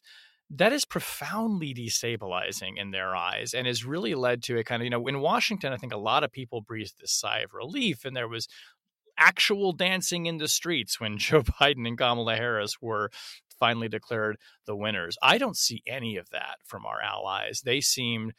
That 0.50 0.72
is 0.72 0.84
profoundly 0.84 1.74
destabilizing 1.74 2.72
in 2.76 2.90
their 2.90 3.16
eyes 3.16 3.54
and 3.54 3.66
has 3.66 3.84
really 3.84 4.14
led 4.14 4.42
to 4.44 4.58
a 4.58 4.64
kind 4.64 4.82
of, 4.82 4.84
you 4.84 4.90
know, 4.90 5.06
in 5.06 5.20
Washington, 5.20 5.72
I 5.72 5.76
think 5.76 5.92
a 5.92 5.98
lot 5.98 6.24
of 6.24 6.32
people 6.32 6.60
breathed 6.60 6.94
this 7.00 7.12
sigh 7.12 7.40
of 7.40 7.54
relief 7.54 8.04
and 8.04 8.16
there 8.16 8.28
was 8.28 8.48
actual 9.18 9.72
dancing 9.72 10.26
in 10.26 10.38
the 10.38 10.48
streets 10.48 11.00
when 11.00 11.18
Joe 11.18 11.42
Biden 11.42 11.86
and 11.86 11.98
Kamala 11.98 12.36
Harris 12.36 12.80
were 12.80 13.10
finally 13.58 13.88
declared 13.88 14.36
the 14.66 14.76
winners. 14.76 15.16
I 15.22 15.38
don't 15.38 15.56
see 15.56 15.82
any 15.86 16.16
of 16.16 16.30
that 16.30 16.56
from 16.64 16.84
our 16.86 17.00
allies. 17.00 17.62
They 17.64 17.80
seemed 17.80 18.32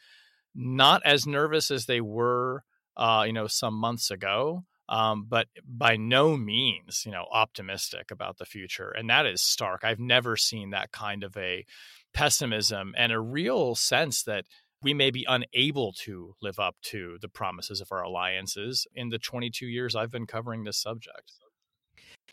not 0.54 1.02
as 1.04 1.26
nervous 1.26 1.70
as 1.70 1.86
they 1.86 2.00
were 2.00 2.62
uh, 2.98 3.22
you 3.26 3.32
know, 3.32 3.46
some 3.46 3.74
months 3.74 4.10
ago, 4.10 4.64
um, 4.88 5.26
but 5.28 5.46
by 5.64 5.96
no 5.96 6.36
means, 6.36 7.04
you 7.06 7.12
know, 7.12 7.26
optimistic 7.30 8.10
about 8.10 8.38
the 8.38 8.44
future. 8.44 8.90
And 8.90 9.08
that 9.08 9.24
is 9.26 9.40
stark. 9.42 9.84
I've 9.84 10.00
never 10.00 10.36
seen 10.36 10.70
that 10.70 10.92
kind 10.92 11.22
of 11.22 11.36
a 11.36 11.64
pessimism 12.12 12.94
and 12.96 13.12
a 13.12 13.20
real 13.20 13.74
sense 13.74 14.24
that 14.24 14.46
we 14.82 14.94
may 14.94 15.10
be 15.10 15.26
unable 15.28 15.92
to 15.92 16.34
live 16.40 16.58
up 16.58 16.76
to 16.82 17.18
the 17.20 17.28
promises 17.28 17.80
of 17.80 17.88
our 17.92 18.02
alliances 18.02 18.86
in 18.94 19.08
the 19.08 19.18
22 19.18 19.66
years 19.66 19.94
I've 19.94 20.10
been 20.10 20.26
covering 20.26 20.64
this 20.64 20.78
subject. 20.78 21.32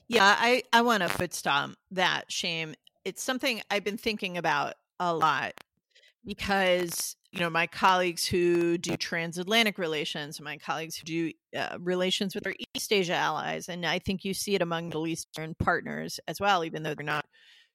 Yeah, 0.08 0.36
I, 0.38 0.64
I 0.72 0.82
want 0.82 1.04
to 1.04 1.10
foot 1.10 1.34
stomp 1.34 1.76
that 1.92 2.32
Shane. 2.32 2.76
It's 3.04 3.24
something 3.24 3.62
I've 3.70 3.84
been 3.84 3.98
thinking 3.98 4.38
about 4.38 4.76
a 5.00 5.14
lot 5.14 5.54
because 6.24 7.16
you 7.36 7.42
know 7.42 7.50
my 7.50 7.68
colleagues 7.68 8.26
who 8.26 8.78
do 8.78 8.96
transatlantic 8.96 9.78
relations 9.78 10.40
my 10.40 10.58
colleagues 10.58 10.96
who 10.98 11.04
do 11.04 11.32
uh, 11.58 11.78
relations 11.80 12.34
with 12.34 12.48
our 12.48 12.54
east 12.76 12.94
asia 12.94 13.14
allies 13.14 13.68
and 13.70 13.86
i 13.86 14.00
think 14.00 14.24
you 14.24 14.34
see 14.34 14.56
it 14.56 14.62
among 14.62 14.86
middle 14.86 15.08
eastern 15.08 15.54
partners 15.56 16.20
as 16.28 16.40
well 16.40 16.64
even 16.64 16.84
though 16.84 16.94
they're 16.96 17.06
not 17.06 17.26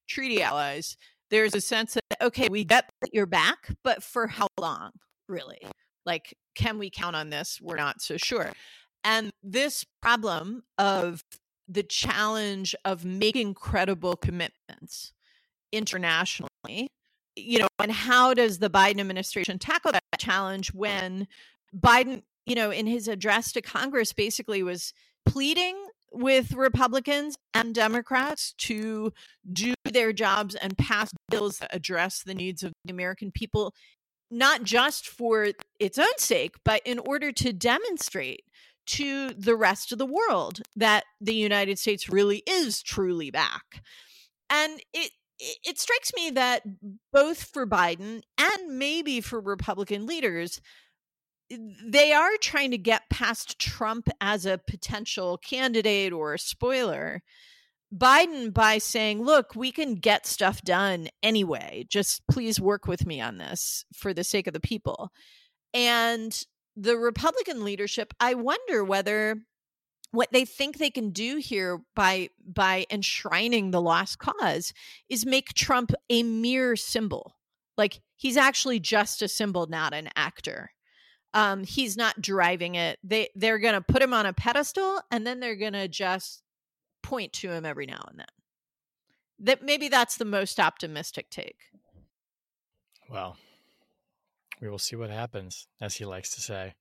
treaty 0.09 0.43
allies 0.43 0.97
there's 1.31 1.55
a 1.55 1.61
sense 1.61 1.95
that 1.95 2.23
okay 2.23 2.49
we 2.49 2.65
get 2.65 2.91
that 3.01 3.11
you're 3.13 3.27
back 3.27 3.69
but 3.85 4.03
for 4.03 4.27
how 4.27 4.49
long 4.59 4.91
really? 5.31 5.61
Like 6.05 6.37
can 6.55 6.79
we 6.79 6.91
count 6.91 7.17
on 7.17 7.31
this? 7.31 7.61
We're 7.63 7.77
not 7.77 8.03
so 8.03 8.17
sure. 8.17 8.51
And 9.05 9.31
this 9.43 9.87
problem 10.03 10.65
of 10.77 11.23
the 11.69 11.83
challenge 11.85 12.75
of 12.85 13.05
making 13.05 13.55
credible 13.55 14.17
commitments 14.17 15.13
internationally 15.73 16.91
you 17.37 17.59
know, 17.59 17.69
and 17.79 17.93
how 17.93 18.35
does 18.35 18.59
the 18.59 18.71
Biden 18.71 19.01
administration 19.01 19.59
tackle 19.59 19.93
that 19.93 20.03
challenge 20.19 20.73
when 20.73 21.27
Biden, 21.77 22.23
you 22.47 22.55
know, 22.55 22.71
in 22.71 22.87
his 22.87 23.09
address 23.09 23.53
to 23.53 23.63
Congress 23.63 24.13
basically 24.13 24.63
was 24.63 24.93
pleading 25.27 25.77
with 26.13 26.55
Republicans 26.55 27.37
and 27.55 27.75
Democrats 27.75 28.53
to 28.59 29.13
do 29.53 29.75
their 29.85 30.13
jobs 30.13 30.55
and 30.55 30.77
pass 30.77 31.13
bills 31.31 31.59
that 31.59 31.75
address 31.75 32.23
the 32.23 32.35
needs 32.35 32.63
of 32.63 32.73
the 32.85 32.93
American 32.93 33.31
people, 33.31 33.75
not 34.31 34.65
just 34.65 35.07
for 35.07 35.49
its 35.79 35.99
own 35.99 36.19
sake, 36.19 36.57
but 36.65 36.83
in 36.85 36.99
order 36.99 37.31
to 37.33 37.53
demonstrate 37.53 38.43
to 38.87 39.31
the 39.31 39.55
rest 39.55 39.93
of 39.93 39.99
the 39.99 40.07
world 40.07 40.63
that 40.75 41.05
the 41.21 41.35
United 41.35 41.79
States 41.79 42.09
really 42.09 42.43
is 42.47 42.83
truly 42.83 43.31
back. 43.31 43.83
And 44.49 44.81
it 44.93 45.13
it 45.41 45.79
strikes 45.79 46.13
me 46.15 46.31
that 46.31 46.63
both 47.13 47.43
for 47.43 47.67
Biden 47.67 48.23
and 48.39 48.79
maybe 48.79 49.21
for 49.21 49.41
Republican 49.41 50.07
leaders, 50.07 50.61
they 51.51 52.13
are 52.13 52.37
trying 52.41 52.71
to 52.71 52.79
get 52.79 53.11
past 53.11 53.59
Trump 53.59 54.09
as 54.21 54.47
a 54.47 54.61
potential 54.67 55.39
candidate 55.39 56.13
or 56.13 56.35
a 56.35 56.39
spoiler. 56.39 57.23
Biden 57.93 58.55
by 58.55 58.79
saying, 58.79 59.25
look, 59.25 59.57
we 59.57 59.73
can 59.73 59.97
get 59.97 60.27
stuff 60.27 60.63
done 60.63 61.09
anyway. 61.23 61.87
Just 61.89 62.23
please 62.31 62.61
work 62.61 62.87
with 62.87 63.05
me 63.05 63.21
on 63.21 63.39
this 63.39 63.85
for 63.93 64.15
the 64.15 64.23
sake 64.23 64.47
of 64.47 64.53
the 64.53 64.61
people. 64.61 65.11
And 65.75 66.39
the 66.77 66.97
Republican 66.97 67.65
leadership, 67.65 68.15
I 68.21 68.35
wonder 68.35 68.85
whether 68.85 69.43
what 70.13 70.33
they 70.33 70.45
think 70.45 70.79
they 70.79 70.91
can 70.91 71.11
do 71.11 71.37
here 71.37 71.81
by 71.95 72.31
by 72.45 72.87
enshrining 72.91 73.71
the 73.71 73.81
lost 73.81 74.19
cause 74.19 74.73
is 75.09 75.25
make 75.25 75.55
Trump 75.55 75.93
a 76.09 76.23
mere 76.23 76.77
symbol 76.77 77.37
Like 77.77 78.01
he's 78.17 78.37
actually 78.37 78.81
just 78.81 79.23
a 79.23 79.29
symbol, 79.29 79.67
not 79.67 79.95
an 79.95 80.11
actor. 80.17 80.73
Um, 81.33 81.63
he's 81.65 81.97
not 81.97 82.21
driving 82.21 82.75
it. 82.75 82.99
They 83.05 83.29
they're 83.35 83.59
gonna 83.59 83.81
put 83.81 84.03
him 84.03 84.13
on 84.13 84.27
a 84.27 84.33
pedestal 84.33 85.01
and 85.11 85.27
then 85.27 85.41
they're 85.41 85.57
gonna 85.57 85.89
just 85.89 86.43
point 87.03 87.33
to 87.35 87.51
him 87.51 87.65
every 87.65 87.87
now 87.87 88.05
and 88.09 88.19
then. 88.19 88.27
That 89.39 89.63
maybe 89.63 89.89
that's 89.89 90.17
the 90.17 90.25
most 90.25 90.61
optimistic 90.61 91.31
take. 91.31 91.57
Well, 93.09 93.37
we 94.61 94.69
will 94.69 94.79
see 94.79 94.97
what 94.97 95.11
happens, 95.11 95.67
as 95.81 95.97
he 95.97 96.05
likes 96.05 96.35
to 96.35 96.41
say. 96.41 96.75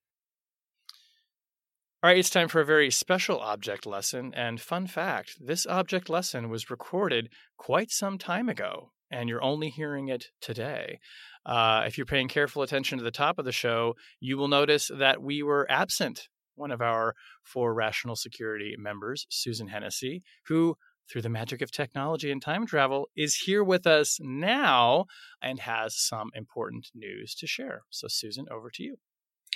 All 2.02 2.10
right, 2.10 2.18
it's 2.18 2.30
time 2.30 2.48
for 2.48 2.62
a 2.62 2.66
very 2.66 2.90
special 2.92 3.42
object 3.42 3.86
lesson. 3.86 4.34
And 4.34 4.62
fun 4.62 4.88
fact 4.88 5.36
this 5.46 5.68
object 5.68 6.10
lesson 6.10 6.50
was 6.50 6.70
recorded 6.70 7.28
quite 7.58 7.92
some 7.92 8.18
time 8.18 8.48
ago, 8.48 8.94
and 9.12 9.28
you're 9.28 9.44
only 9.44 9.68
hearing 9.68 10.08
it 10.08 10.28
today. 10.40 11.00
Uh, 11.46 11.84
if 11.86 11.98
you're 11.98 12.06
paying 12.06 12.30
careful 12.30 12.62
attention 12.62 13.00
to 13.00 13.04
the 13.04 13.12
top 13.12 13.38
of 13.38 13.44
the 13.44 13.52
show, 13.52 13.96
you 14.22 14.38
will 14.38 14.48
notice 14.48 14.90
that 14.98 15.22
we 15.22 15.44
were 15.44 15.70
absent 15.70 16.30
one 16.56 16.72
of 16.72 16.82
our 16.82 17.16
four 17.44 17.74
rational 17.74 18.16
security 18.16 18.76
members, 18.80 19.28
Susan 19.30 19.68
Hennessy, 19.68 20.24
who 20.48 20.78
through 21.12 21.24
the 21.24 21.28
magic 21.28 21.62
of 21.62 21.70
technology 21.70 22.32
and 22.32 22.42
time 22.42 22.66
travel, 22.66 23.10
is 23.18 23.36
here 23.36 23.64
with 23.64 23.86
us 23.86 24.20
now 24.22 25.04
and 25.42 25.60
has 25.60 26.00
some 26.00 26.30
important 26.34 26.92
news 26.94 27.36
to 27.36 27.46
share. 27.46 27.82
So, 27.90 28.08
Susan, 28.08 28.46
over 28.50 28.70
to 28.76 28.84
you. 28.84 28.96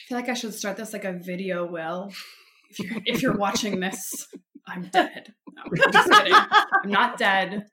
I 0.03 0.05
feel 0.07 0.17
like 0.17 0.29
I 0.29 0.33
should 0.33 0.53
start 0.53 0.75
this 0.75 0.91
like 0.91 1.05
a 1.05 1.13
video, 1.13 1.65
Will. 1.65 2.11
If 2.69 2.79
you're, 2.79 3.01
if 3.05 3.21
you're 3.21 3.37
watching 3.37 3.79
this, 3.79 4.27
I'm 4.67 4.89
dead. 4.89 5.33
No, 5.55 5.63
I'm 5.65 5.91
just 5.93 6.11
kidding. 6.11 6.33
I'm 6.33 6.89
not 6.89 7.17
dead. 7.17 7.67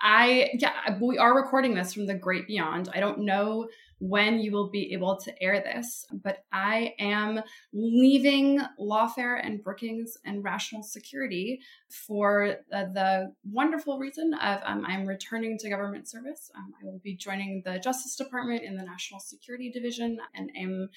I, 0.00 0.50
yeah, 0.54 0.98
we 0.98 1.18
are 1.18 1.36
recording 1.36 1.74
this 1.74 1.92
from 1.92 2.06
the 2.06 2.14
great 2.14 2.46
beyond. 2.46 2.88
I 2.94 3.00
don't 3.00 3.20
know 3.20 3.68
when 3.98 4.40
you 4.40 4.50
will 4.50 4.68
be 4.68 4.92
able 4.94 5.16
to 5.16 5.42
air 5.42 5.60
this, 5.60 6.04
but 6.24 6.38
I 6.52 6.94
am 6.98 7.40
leaving 7.72 8.60
Lawfare 8.80 9.38
and 9.40 9.62
Brookings 9.62 10.18
and 10.24 10.42
Rational 10.42 10.82
Security 10.82 11.60
for 11.88 12.56
the, 12.70 12.90
the 12.92 13.32
wonderful 13.44 13.98
reason 14.00 14.34
of 14.34 14.60
um, 14.64 14.84
I'm 14.84 15.06
returning 15.06 15.56
to 15.58 15.68
government 15.68 16.08
service. 16.08 16.50
Um, 16.56 16.72
I 16.82 16.84
will 16.84 17.00
be 17.04 17.14
joining 17.14 17.62
the 17.64 17.78
Justice 17.78 18.16
Department 18.16 18.64
in 18.64 18.76
the 18.76 18.82
National 18.82 19.20
Security 19.20 19.70
Division 19.70 20.18
and 20.34 20.50
am 20.56 20.88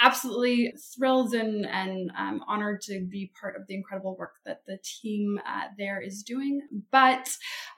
absolutely 0.00 0.74
thrilled 0.94 1.32
and, 1.32 1.66
and 1.66 2.10
um, 2.18 2.42
honored 2.46 2.80
to 2.82 3.00
be 3.08 3.30
part 3.40 3.56
of 3.56 3.66
the 3.66 3.74
incredible 3.74 4.16
work 4.16 4.34
that 4.44 4.62
the 4.66 4.78
team 4.82 5.40
uh, 5.46 5.68
there 5.78 6.00
is 6.00 6.22
doing. 6.22 6.60
But 6.90 7.28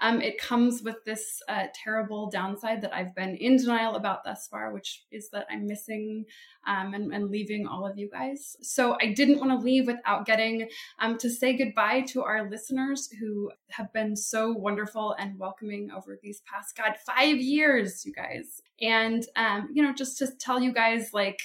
um, 0.01 0.21
it 0.21 0.39
comes 0.39 0.83
with 0.83 0.97
this 1.05 1.41
uh, 1.49 1.67
terrible 1.75 2.29
downside 2.31 2.83
that 2.83 2.95
I've 2.95 3.15
been 3.15 3.37
in 3.37 3.57
denial 3.57 3.95
about 3.95 4.25
thus 4.25 4.49
far, 4.49 4.73
which 4.73 5.05
is 5.13 5.31
that 5.31 5.47
I'm 5.51 5.67
missing 5.67 6.25
um, 6.67 6.93
and, 6.93 7.13
and, 7.13 7.31
leaving 7.31 7.67
all 7.67 7.87
of 7.87 7.97
you 7.97 8.11
guys. 8.11 8.57
So 8.63 8.97
I 9.01 9.13
didn't 9.13 9.39
want 9.39 9.53
to 9.53 9.65
leave 9.65 9.87
without 9.87 10.27
getting 10.27 10.69
um, 10.99 11.17
to 11.19 11.31
say 11.31 11.57
goodbye 11.57 12.03
to 12.09 12.23
our 12.23 12.51
listeners 12.51 13.09
who 13.19 13.51
have 13.71 13.93
been 13.93 14.17
so 14.17 14.53
wonderful 14.53 15.15
and 15.19 15.39
welcoming 15.39 15.91
over 15.97 16.19
these 16.23 16.43
past, 16.51 16.77
God, 16.77 16.97
five 17.07 17.39
years, 17.39 18.05
you 18.05 18.13
guys. 18.13 18.61
And, 18.81 19.25
um, 19.37 19.69
you 19.73 19.83
know, 19.83 19.95
just 19.95 20.19
to 20.19 20.29
tell 20.39 20.61
you 20.61 20.73
guys, 20.73 21.11
like, 21.13 21.41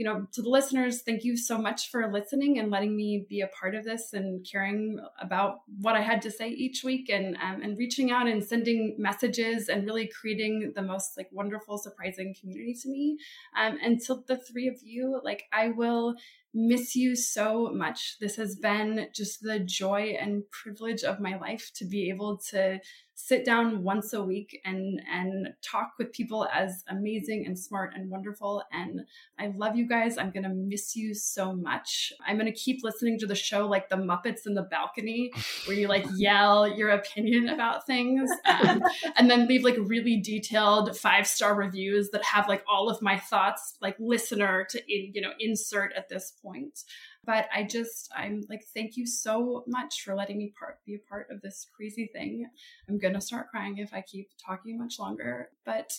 you 0.00 0.06
know, 0.06 0.26
to 0.32 0.40
the 0.40 0.48
listeners, 0.48 1.02
thank 1.02 1.24
you 1.24 1.36
so 1.36 1.58
much 1.58 1.90
for 1.90 2.10
listening 2.10 2.58
and 2.58 2.70
letting 2.70 2.96
me 2.96 3.26
be 3.28 3.42
a 3.42 3.48
part 3.48 3.74
of 3.74 3.84
this 3.84 4.14
and 4.14 4.46
caring 4.50 4.98
about 5.20 5.60
what 5.78 5.94
I 5.94 6.00
had 6.00 6.22
to 6.22 6.30
say 6.30 6.48
each 6.48 6.82
week 6.82 7.10
and 7.10 7.36
um, 7.36 7.60
and 7.60 7.76
reaching 7.76 8.10
out 8.10 8.26
and 8.26 8.42
sending 8.42 8.96
messages 8.96 9.68
and 9.68 9.84
really 9.84 10.08
creating 10.08 10.72
the 10.74 10.80
most 10.80 11.18
like 11.18 11.28
wonderful, 11.32 11.76
surprising 11.76 12.34
community 12.40 12.74
to 12.80 12.88
me. 12.88 13.18
Um, 13.54 13.76
and 13.84 14.00
to 14.06 14.24
the 14.26 14.38
three 14.38 14.68
of 14.68 14.76
you, 14.82 15.20
like 15.22 15.42
I 15.52 15.68
will 15.68 16.14
miss 16.52 16.96
you 16.96 17.14
so 17.14 17.70
much. 17.72 18.16
This 18.20 18.36
has 18.36 18.56
been 18.56 19.08
just 19.14 19.42
the 19.42 19.60
joy 19.60 20.16
and 20.20 20.42
privilege 20.50 21.04
of 21.04 21.20
my 21.20 21.38
life 21.38 21.70
to 21.74 21.84
be 21.84 22.10
able 22.10 22.38
to 22.50 22.80
sit 23.22 23.44
down 23.44 23.82
once 23.82 24.12
a 24.12 24.22
week 24.22 24.60
and 24.64 25.00
and 25.10 25.48
talk 25.62 25.92
with 25.98 26.12
people 26.12 26.48
as 26.52 26.82
amazing 26.88 27.44
and 27.46 27.58
smart 27.58 27.92
and 27.94 28.10
wonderful. 28.10 28.62
And 28.72 29.02
i 29.38 29.52
love 29.56 29.76
you 29.76 29.86
guys. 29.86 30.16
I'm 30.16 30.30
gonna 30.30 30.54
miss 30.54 30.96
you 30.96 31.14
so 31.14 31.52
much. 31.52 32.12
I'm 32.26 32.38
gonna 32.38 32.52
keep 32.52 32.82
listening 32.82 33.18
to 33.18 33.26
the 33.26 33.34
show 33.34 33.66
like 33.66 33.88
the 33.88 33.96
muppets 33.96 34.46
in 34.46 34.54
the 34.54 34.62
balcony 34.62 35.32
where 35.66 35.76
you 35.76 35.88
like 35.88 36.06
yell 36.16 36.66
your 36.66 36.90
opinion 36.90 37.48
about 37.48 37.86
things. 37.86 38.30
Um, 38.50 38.82
and 39.16 39.30
then 39.30 39.46
leave 39.46 39.64
like 39.64 39.76
really 39.78 40.20
detailed 40.20 40.96
five 40.96 41.26
star 41.26 41.54
reviews 41.54 42.10
that 42.10 42.24
have 42.24 42.48
like 42.48 42.64
all 42.70 42.90
of 42.90 43.00
my 43.00 43.16
thoughts 43.16 43.76
like 43.80 43.96
listener 43.98 44.66
to 44.70 44.78
in, 44.92 45.12
you 45.14 45.20
know 45.20 45.32
insert 45.38 45.92
at 45.96 46.08
this 46.08 46.32
point. 46.42 46.78
But 47.24 47.48
I 47.54 47.64
just, 47.64 48.10
I'm 48.16 48.42
like, 48.48 48.64
thank 48.74 48.96
you 48.96 49.06
so 49.06 49.64
much 49.66 50.02
for 50.02 50.14
letting 50.14 50.38
me 50.38 50.52
part 50.58 50.78
be 50.86 50.94
a 50.94 51.08
part 51.08 51.28
of 51.30 51.40
this 51.42 51.66
crazy 51.76 52.10
thing. 52.12 52.46
I'm 52.88 52.98
gonna 52.98 53.20
start 53.20 53.48
crying 53.50 53.78
if 53.78 53.92
I 53.92 54.02
keep 54.02 54.30
talking 54.44 54.78
much 54.78 54.98
longer, 54.98 55.50
but 55.64 55.90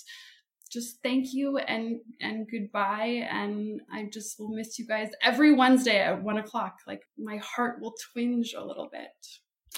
just 0.72 1.00
thank 1.04 1.34
you 1.34 1.58
and 1.58 2.00
and 2.22 2.48
goodbye. 2.50 3.28
And 3.30 3.82
i 3.92 4.06
just 4.12 4.40
will 4.40 4.50
miss 4.50 4.80
you 4.80 4.88
guys 4.88 5.12
every 5.22 5.54
wednesday 5.54 6.00
at 6.00 6.24
one 6.24 6.38
o'clock. 6.38 6.78
Like 6.88 7.02
my 7.18 7.38
heart 7.38 7.82
will 7.82 7.94
twinge 8.14 8.54
a 8.58 8.66
little 8.66 8.90
bit 8.92 9.10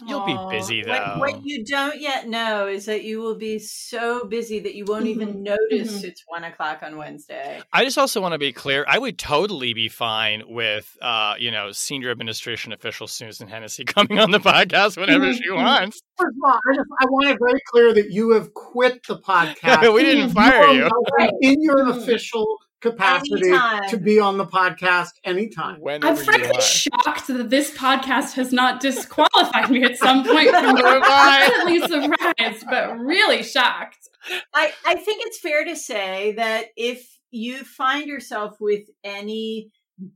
You'll 0.05 0.25
be 0.25 0.37
busy 0.49 0.81
though. 0.81 1.17
What, 1.17 1.33
what, 1.33 1.45
you 1.45 1.63
don't 1.63 2.01
yet 2.01 2.27
know 2.27 2.67
is 2.67 2.85
that 2.85 3.03
you 3.03 3.19
will 3.19 3.35
be 3.35 3.59
so 3.59 4.25
busy 4.25 4.59
that 4.61 4.73
you 4.73 4.85
won't 4.85 5.05
even 5.05 5.29
mm-hmm. 5.29 5.43
notice 5.43 5.97
mm-hmm. 5.97 6.07
it's 6.07 6.23
one 6.27 6.43
o'clock 6.43 6.79
on 6.81 6.97
Wednesday. 6.97 7.61
I 7.71 7.83
just 7.83 7.97
also 7.97 8.19
want 8.19 8.33
to 8.33 8.39
be 8.39 8.51
clear. 8.51 8.85
I 8.87 8.97
would 8.97 9.19
totally 9.19 9.73
be 9.73 9.89
fine 9.89 10.43
with, 10.47 10.97
uh, 11.01 11.35
you 11.37 11.51
know, 11.51 11.71
senior 11.71 12.09
administration 12.09 12.73
official 12.73 13.05
Susan 13.05 13.47
Hennessy 13.47 13.85
coming 13.85 14.17
on 14.17 14.31
the 14.31 14.39
podcast 14.39 14.97
whenever 14.97 15.31
she 15.31 15.47
mm-hmm. 15.47 15.63
wants. 15.63 16.01
First 16.17 16.37
of 16.37 16.49
all, 16.49 16.59
I 16.71 16.75
just 16.75 16.89
I 16.99 17.05
want 17.05 17.29
it 17.29 17.37
very 17.39 17.61
clear 17.67 17.93
that 17.93 18.11
you 18.11 18.31
have 18.31 18.53
quit 18.53 19.05
the 19.07 19.17
podcast. 19.19 19.93
we 19.93 20.03
didn't 20.03 20.31
fire 20.31 20.73
you. 20.73 20.89
In 21.41 21.61
your 21.61 21.89
official 21.89 22.45
capacity 22.83 23.49
anytime. 23.49 23.89
to 23.89 23.97
be 23.97 24.19
on 24.19 24.37
the 24.37 24.45
podcast 24.45 25.11
anytime. 25.23 25.79
Whenever 25.79 26.07
I'm 26.07 26.15
frankly 26.15 26.61
shocked 26.61 27.27
that 27.27 27.49
this 27.49 27.75
podcast 27.75 28.33
has 28.33 28.51
not 28.51 28.79
disqualified 28.79 29.71
me 29.71 29.83
at 29.83 29.97
some 29.97 30.23
point 30.23 30.49
from 30.49 30.75
pleasantly 30.77 31.79
surprised, 31.79 32.65
but 32.69 32.99
really 32.99 33.41
shocked. 33.41 34.09
I, 34.53 34.71
I 34.85 34.95
think 34.95 35.23
it's 35.25 35.39
fair 35.39 35.65
to 35.65 35.75
say 35.75 36.33
that 36.33 36.67
if 36.77 37.17
you 37.31 37.63
find 37.63 38.07
yourself 38.07 38.57
with 38.59 38.83
any 39.03 39.71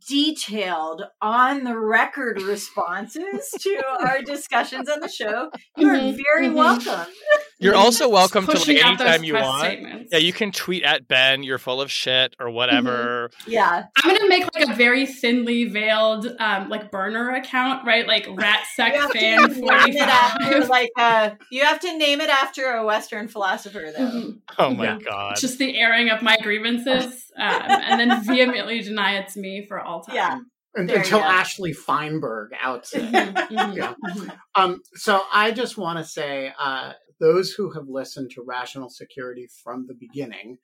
detailed 0.07 1.03
on 1.21 1.63
the 1.63 1.77
record 1.77 2.41
responses 2.41 3.49
to 3.59 3.81
our 4.01 4.21
discussions 4.21 4.89
on 4.89 4.99
the 4.99 5.09
show, 5.09 5.49
you're 5.77 5.95
mm-hmm, 5.95 6.17
very 6.17 6.47
mm-hmm. 6.47 6.55
welcome. 6.55 7.13
You're 7.59 7.75
also 7.75 8.07
welcome 8.07 8.45
to 8.45 8.57
like 8.57 8.67
anytime 8.67 9.23
you 9.23 9.33
want. 9.33 9.65
Statements. 9.65 10.09
Yeah, 10.11 10.19
you 10.19 10.31
can 10.31 10.51
tweet 10.51 10.83
at 10.83 11.07
Ben, 11.07 11.43
you're 11.43 11.57
full 11.57 11.81
of 11.81 11.89
shit 11.89 12.35
or 12.39 12.51
whatever. 12.51 13.31
Mm-hmm. 13.41 13.51
Yeah. 13.51 13.85
I'm 14.03 14.15
gonna 14.15 14.29
make 14.29 14.43
like 14.53 14.69
a 14.69 14.73
very 14.73 15.05
thinly 15.05 15.65
veiled 15.65 16.27
um 16.39 16.69
like 16.69 16.91
burner 16.91 17.31
account, 17.31 17.85
right? 17.85 18.07
Like 18.07 18.27
rat 18.31 18.63
sec 18.75 18.93
fan 19.11 19.53
45. 19.53 20.69
like 20.69 20.91
uh 20.97 21.31
you 21.51 21.63
have 21.63 21.79
to 21.79 21.97
name 21.97 22.21
it 22.21 22.29
after 22.29 22.65
a 22.73 22.85
Western 22.85 23.27
philosopher 23.27 23.91
though. 23.95 24.03
Mm-hmm. 24.03 24.29
Oh 24.59 24.73
my 24.73 24.83
yeah. 24.85 24.99
god. 24.99 25.35
Just 25.37 25.57
the 25.57 25.77
airing 25.77 26.09
of 26.09 26.21
my 26.21 26.37
grievances. 26.41 27.23
Um, 27.37 27.61
and 27.67 27.99
then 27.99 28.23
vehemently 28.23 28.81
deny 28.81 29.19
it's 29.19 29.37
me 29.37 29.63
for 29.67 29.79
all 29.79 30.01
time. 30.01 30.15
Yeah. 30.15 30.39
until 30.73 31.19
Ashley 31.19 31.71
Feinberg 31.71 32.49
outs 32.59 32.95
it. 32.95 33.03
Mm-hmm, 33.03 33.55
mm-hmm, 33.55 33.77
yeah. 33.77 33.93
Mm-hmm. 34.03 34.29
Um, 34.55 34.81
so 34.95 35.21
I 35.31 35.51
just 35.51 35.77
want 35.77 35.99
to 35.99 36.03
say, 36.03 36.51
uh, 36.57 36.93
those 37.19 37.51
who 37.51 37.71
have 37.71 37.87
listened 37.87 38.31
to 38.31 38.43
Rational 38.45 38.89
Security 38.89 39.47
from 39.63 39.85
the 39.87 39.95
beginning, 39.95 40.57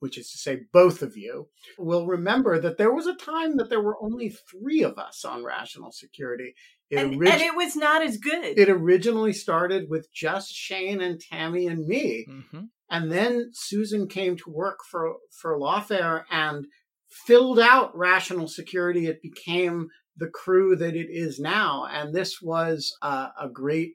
which 0.00 0.16
is 0.18 0.30
to 0.32 0.38
say 0.38 0.60
both 0.72 1.02
of 1.02 1.16
you, 1.16 1.48
will 1.78 2.06
remember 2.06 2.58
that 2.58 2.78
there 2.78 2.92
was 2.92 3.06
a 3.06 3.14
time 3.14 3.56
that 3.56 3.68
there 3.68 3.82
were 3.82 4.02
only 4.02 4.30
three 4.30 4.82
of 4.82 4.98
us 4.98 5.24
on 5.24 5.44
Rational 5.44 5.92
Security. 5.92 6.54
It 6.90 6.96
and, 6.98 7.16
orig- 7.16 7.28
and 7.28 7.42
it 7.42 7.54
was 7.54 7.76
not 7.76 8.02
as 8.02 8.16
good. 8.16 8.58
It 8.58 8.68
originally 8.68 9.32
started 9.32 9.88
with 9.88 10.08
just 10.12 10.52
Shane 10.52 11.00
and 11.00 11.20
Tammy 11.20 11.66
and 11.66 11.86
me. 11.86 12.26
Mm-hmm. 12.28 12.62
And 12.90 13.12
then 13.12 13.50
Susan 13.52 14.08
came 14.08 14.36
to 14.38 14.50
work 14.50 14.80
for, 14.90 15.14
for 15.40 15.56
Lawfare 15.56 16.24
and 16.30 16.66
filled 17.26 17.60
out 17.60 17.96
Rational 17.96 18.48
Security. 18.48 19.06
It 19.06 19.22
became 19.22 19.88
the 20.16 20.28
crew 20.28 20.74
that 20.76 20.96
it 20.96 21.06
is 21.08 21.38
now. 21.38 21.86
And 21.90 22.12
this 22.12 22.42
was 22.42 22.92
uh, 23.00 23.28
a 23.40 23.48
great, 23.48 23.92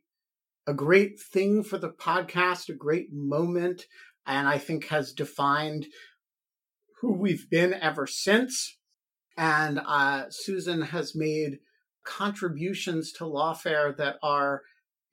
a 0.67 0.73
great 0.73 1.19
thing 1.19 1.63
for 1.63 1.77
the 1.77 1.89
podcast, 1.89 2.69
a 2.69 2.73
great 2.73 3.13
moment, 3.13 3.85
and 4.25 4.47
I 4.47 4.57
think 4.57 4.87
has 4.87 5.13
defined 5.13 5.87
who 7.01 7.13
we've 7.13 7.49
been 7.49 7.73
ever 7.73 8.07
since. 8.07 8.77
And 9.37 9.79
uh, 9.85 10.25
Susan 10.29 10.81
has 10.81 11.13
made 11.15 11.59
contributions 12.05 13.11
to 13.13 13.25
Lawfare 13.25 13.95
that 13.97 14.15
are 14.23 14.61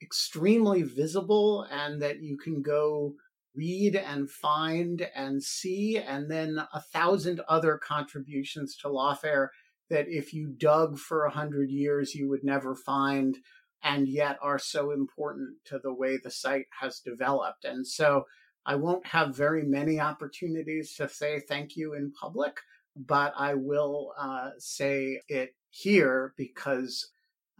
extremely 0.01 0.83
visible 0.83 1.65
and 1.71 2.01
that 2.01 2.21
you 2.21 2.37
can 2.37 2.61
go 2.61 3.13
read 3.55 3.95
and 3.95 4.29
find 4.29 5.07
and 5.15 5.43
see, 5.43 5.97
and 5.97 6.29
then 6.29 6.59
a 6.73 6.81
thousand 6.81 7.41
other 7.47 7.77
contributions 7.77 8.75
to 8.77 8.87
lawfare 8.87 9.49
that 9.89 10.05
if 10.07 10.33
you 10.33 10.47
dug 10.57 10.97
for 10.97 11.25
a 11.25 11.31
hundred 11.31 11.69
years, 11.69 12.15
you 12.15 12.27
would 12.29 12.43
never 12.43 12.75
find, 12.75 13.37
and 13.83 14.07
yet 14.07 14.37
are 14.41 14.59
so 14.59 14.91
important 14.91 15.57
to 15.65 15.79
the 15.79 15.93
way 15.93 16.17
the 16.17 16.31
site 16.31 16.67
has 16.79 16.99
developed. 16.99 17.65
And 17.65 17.85
so 17.85 18.23
I 18.65 18.75
won't 18.75 19.05
have 19.07 19.35
very 19.35 19.63
many 19.63 19.99
opportunities 19.99 20.95
to 20.95 21.09
say 21.09 21.41
thank 21.41 21.75
you 21.75 21.93
in 21.93 22.13
public, 22.19 22.61
but 22.95 23.33
I 23.37 23.55
will 23.55 24.13
uh, 24.17 24.51
say 24.57 25.21
it 25.27 25.55
here 25.69 26.33
because, 26.37 27.09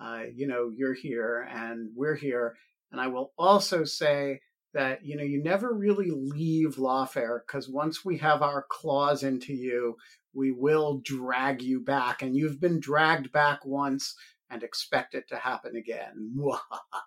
uh, 0.02 0.24
you 0.34 0.48
know, 0.48 0.72
you're 0.74 0.94
here 0.94 1.48
and 1.52 1.90
we're 1.94 2.16
here. 2.16 2.56
And 2.92 3.02
I 3.02 3.08
will 3.08 3.34
also 3.38 3.84
say 3.84 4.40
that, 4.74 5.06
you 5.06 5.18
know, 5.18 5.24
you 5.24 5.44
never 5.44 5.74
really 5.74 6.10
leave 6.12 6.78
lawfare 6.78 7.40
because 7.46 7.68
once 7.68 8.06
we 8.06 8.18
have 8.20 8.42
our 8.42 8.66
claws 8.70 9.24
into 9.24 9.54
you, 9.54 9.98
we 10.34 10.52
will 10.52 11.02
drag 11.04 11.62
you 11.62 11.82
back. 11.82 12.22
And 12.22 12.36
you've 12.36 12.62
been 12.62 12.80
dragged 12.80 13.32
back 13.32 13.66
once 13.66 14.16
and 14.54 14.64
expect 14.64 15.16
it 15.16 15.28
to 15.30 15.38
happen 15.38 15.76
again. 15.76 16.36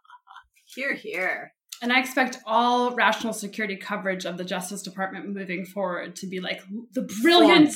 here, 0.74 0.94
here. 0.94 1.52
And 1.82 1.92
I 1.92 2.00
expect 2.00 2.38
all 2.46 2.94
rational 2.94 3.34
security 3.34 3.76
coverage 3.76 4.24
of 4.24 4.38
the 4.38 4.44
Justice 4.44 4.82
Department 4.82 5.28
moving 5.28 5.66
forward 5.66 6.16
to 6.16 6.26
be 6.26 6.40
like 6.40 6.62
the 6.92 7.02
brilliant, 7.20 7.74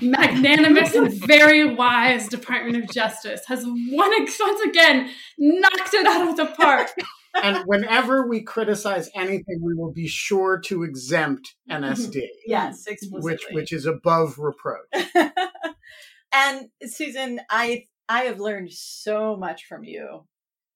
magnanimous, 0.00 0.94
and 0.94 1.12
very 1.12 1.74
wise 1.74 2.28
Department 2.28 2.76
of 2.76 2.90
Justice 2.90 3.42
has 3.48 3.64
once 3.66 4.60
again 4.64 5.10
knocked 5.38 5.92
it 5.92 6.06
out 6.06 6.28
of 6.28 6.36
the 6.36 6.46
park. 6.46 6.90
and 7.42 7.64
whenever 7.66 8.28
we 8.28 8.42
criticize 8.42 9.10
anything, 9.14 9.60
we 9.60 9.74
will 9.74 9.92
be 9.92 10.06
sure 10.06 10.60
to 10.60 10.84
exempt 10.84 11.56
mm-hmm. 11.68 11.82
NSD. 11.82 12.22
Yes, 12.46 12.86
explicitly. 12.86 13.32
Which 13.32 13.46
which 13.50 13.72
is 13.72 13.86
above 13.86 14.38
reproach. 14.38 14.86
and 16.32 16.68
Susan, 16.84 17.40
I 17.50 17.86
I 18.12 18.24
have 18.24 18.40
learned 18.40 18.70
so 18.70 19.38
much 19.38 19.64
from 19.64 19.84
you 19.84 20.26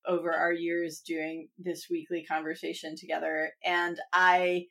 over 0.06 0.32
our 0.32 0.54
years 0.54 1.02
doing 1.06 1.48
this 1.58 1.88
weekly 1.90 2.24
conversation 2.24 2.96
together 2.96 3.50
and 3.62 4.00
i 4.12 4.64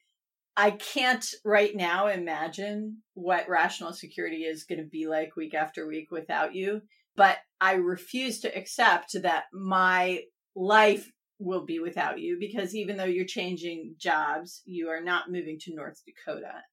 i 0.58 0.72
can't 0.72 1.28
right 1.44 1.76
now 1.76 2.08
imagine 2.08 3.04
what 3.14 3.48
rational 3.48 3.94
security 3.94 4.46
is 4.46 4.64
going 4.64 4.80
to 4.80 4.88
be 4.88 5.06
like 5.06 5.36
week 5.36 5.54
after 5.54 5.86
week 5.86 6.10
without 6.10 6.56
you 6.56 6.82
but 7.16 7.38
i 7.62 7.74
refuse 7.74 8.40
to 8.40 8.58
accept 8.58 9.16
that 9.22 9.44
my 9.54 10.22
life 10.56 11.12
will 11.38 11.66
be 11.66 11.80
without 11.80 12.18
you 12.20 12.38
because 12.40 12.74
even 12.74 12.98
though 12.98 13.04
you're 13.04 13.26
changing 13.26 13.94
jobs 14.00 14.64
you 14.66 14.88
are 14.88 15.04
not 15.04 15.30
moving 15.30 15.60
to 15.60 15.76
north 15.76 16.02
dakota 16.04 16.64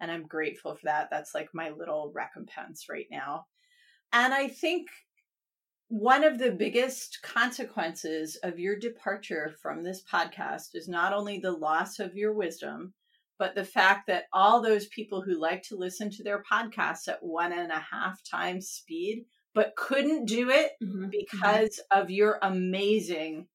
and 0.00 0.10
i'm 0.10 0.26
grateful 0.26 0.74
for 0.76 0.84
that. 0.84 1.08
That's 1.10 1.34
like 1.34 1.48
my 1.52 1.70
little 1.70 2.10
recompense 2.14 2.86
right 2.88 3.06
now. 3.10 3.46
And 4.12 4.32
i 4.32 4.48
think 4.48 4.88
one 5.92 6.24
of 6.24 6.38
the 6.38 6.50
biggest 6.50 7.18
consequences 7.20 8.36
of 8.36 8.58
your 8.58 8.78
departure 8.78 9.54
from 9.60 9.84
this 9.84 10.02
podcast 10.02 10.70
is 10.72 10.88
not 10.88 11.12
only 11.12 11.38
the 11.38 11.52
loss 11.52 11.98
of 11.98 12.16
your 12.16 12.32
wisdom, 12.32 12.94
but 13.38 13.54
the 13.54 13.62
fact 13.62 14.06
that 14.06 14.24
all 14.32 14.62
those 14.62 14.86
people 14.86 15.20
who 15.20 15.38
like 15.38 15.62
to 15.64 15.76
listen 15.76 16.08
to 16.08 16.22
their 16.24 16.42
podcasts 16.50 17.08
at 17.08 17.22
one 17.22 17.52
and 17.52 17.70
a 17.70 17.84
half 17.92 18.22
times 18.24 18.70
speed, 18.70 19.26
but 19.54 19.76
couldn't 19.76 20.24
do 20.24 20.48
it 20.48 20.70
mm-hmm. 20.82 20.98
mm-hmm. 20.98 21.10
because 21.10 21.78
mm-hmm. 21.78 22.00
of 22.00 22.10
your 22.10 22.38
amazing 22.40 23.46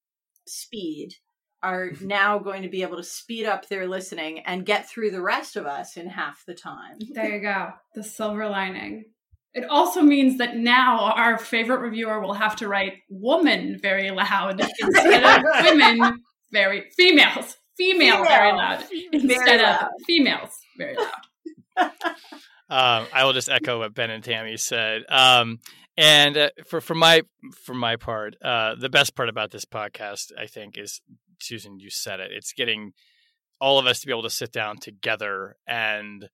speed, 0.46 1.14
are 1.60 1.90
now 2.00 2.38
going 2.38 2.62
to 2.62 2.68
be 2.68 2.82
able 2.82 2.98
to 2.98 3.02
speed 3.02 3.44
up 3.44 3.66
their 3.66 3.88
listening 3.88 4.38
and 4.46 4.64
get 4.64 4.88
through 4.88 5.10
the 5.10 5.20
rest 5.20 5.56
of 5.56 5.66
us 5.66 5.96
in 5.96 6.08
half 6.08 6.44
the 6.46 6.54
time. 6.54 6.98
There 7.00 7.34
you 7.34 7.40
go. 7.40 7.72
The 7.96 8.04
silver 8.04 8.48
lining. 8.48 9.06
It 9.58 9.64
also 9.68 10.02
means 10.02 10.38
that 10.38 10.56
now 10.56 11.12
our 11.16 11.36
favorite 11.36 11.80
reviewer 11.80 12.20
will 12.20 12.34
have 12.34 12.54
to 12.56 12.68
write 12.68 12.92
woman 13.10 13.76
very 13.82 14.12
loud 14.12 14.60
instead 14.80 15.24
of 15.24 15.42
women 15.64 16.22
very 16.52 16.84
females. 16.96 17.56
Female, 17.76 18.18
Female. 18.18 18.24
very 18.24 18.52
loud 18.52 18.84
instead 19.12 19.44
very 19.44 19.62
loud. 19.62 19.82
of 19.82 19.88
females 20.06 20.50
very 20.76 20.96
loud. 20.96 21.10
um, 22.70 23.06
I 23.12 23.24
will 23.24 23.32
just 23.32 23.48
echo 23.48 23.80
what 23.80 23.94
Ben 23.94 24.10
and 24.10 24.22
Tammy 24.22 24.56
said. 24.56 25.02
Um, 25.08 25.58
and 25.96 26.36
uh, 26.36 26.50
for 26.68 26.80
for 26.80 26.94
my 26.94 27.22
for 27.64 27.74
my 27.74 27.96
part, 27.96 28.36
uh, 28.40 28.76
the 28.76 28.88
best 28.88 29.16
part 29.16 29.28
about 29.28 29.50
this 29.50 29.64
podcast, 29.64 30.30
I 30.38 30.46
think, 30.46 30.78
is 30.78 31.00
Susan. 31.40 31.80
You 31.80 31.90
said 31.90 32.20
it. 32.20 32.30
It's 32.32 32.52
getting 32.52 32.92
all 33.60 33.80
of 33.80 33.86
us 33.86 33.98
to 34.00 34.06
be 34.06 34.12
able 34.12 34.22
to 34.22 34.30
sit 34.30 34.52
down 34.52 34.76
together 34.78 35.56
and 35.66 36.28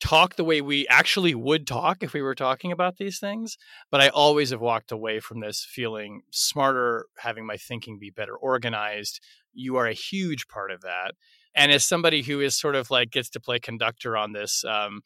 talk 0.00 0.36
the 0.36 0.44
way 0.44 0.60
we 0.60 0.86
actually 0.88 1.34
would 1.34 1.66
talk 1.66 2.02
if 2.02 2.12
we 2.12 2.22
were 2.22 2.34
talking 2.34 2.72
about 2.72 2.96
these 2.96 3.18
things. 3.18 3.56
But 3.90 4.00
I 4.00 4.08
always 4.08 4.50
have 4.50 4.60
walked 4.60 4.92
away 4.92 5.20
from 5.20 5.40
this 5.40 5.66
feeling 5.68 6.22
smarter, 6.30 7.06
having 7.18 7.46
my 7.46 7.56
thinking 7.56 7.98
be 7.98 8.10
better 8.10 8.36
organized. 8.36 9.20
You 9.52 9.76
are 9.76 9.86
a 9.86 9.92
huge 9.94 10.48
part 10.48 10.70
of 10.70 10.82
that. 10.82 11.12
And 11.54 11.70
as 11.70 11.84
somebody 11.84 12.22
who 12.22 12.40
is 12.40 12.58
sort 12.58 12.74
of 12.74 12.90
like 12.90 13.10
gets 13.10 13.30
to 13.30 13.40
play 13.40 13.58
conductor 13.58 14.16
on 14.16 14.32
this, 14.32 14.64
um, 14.64 15.02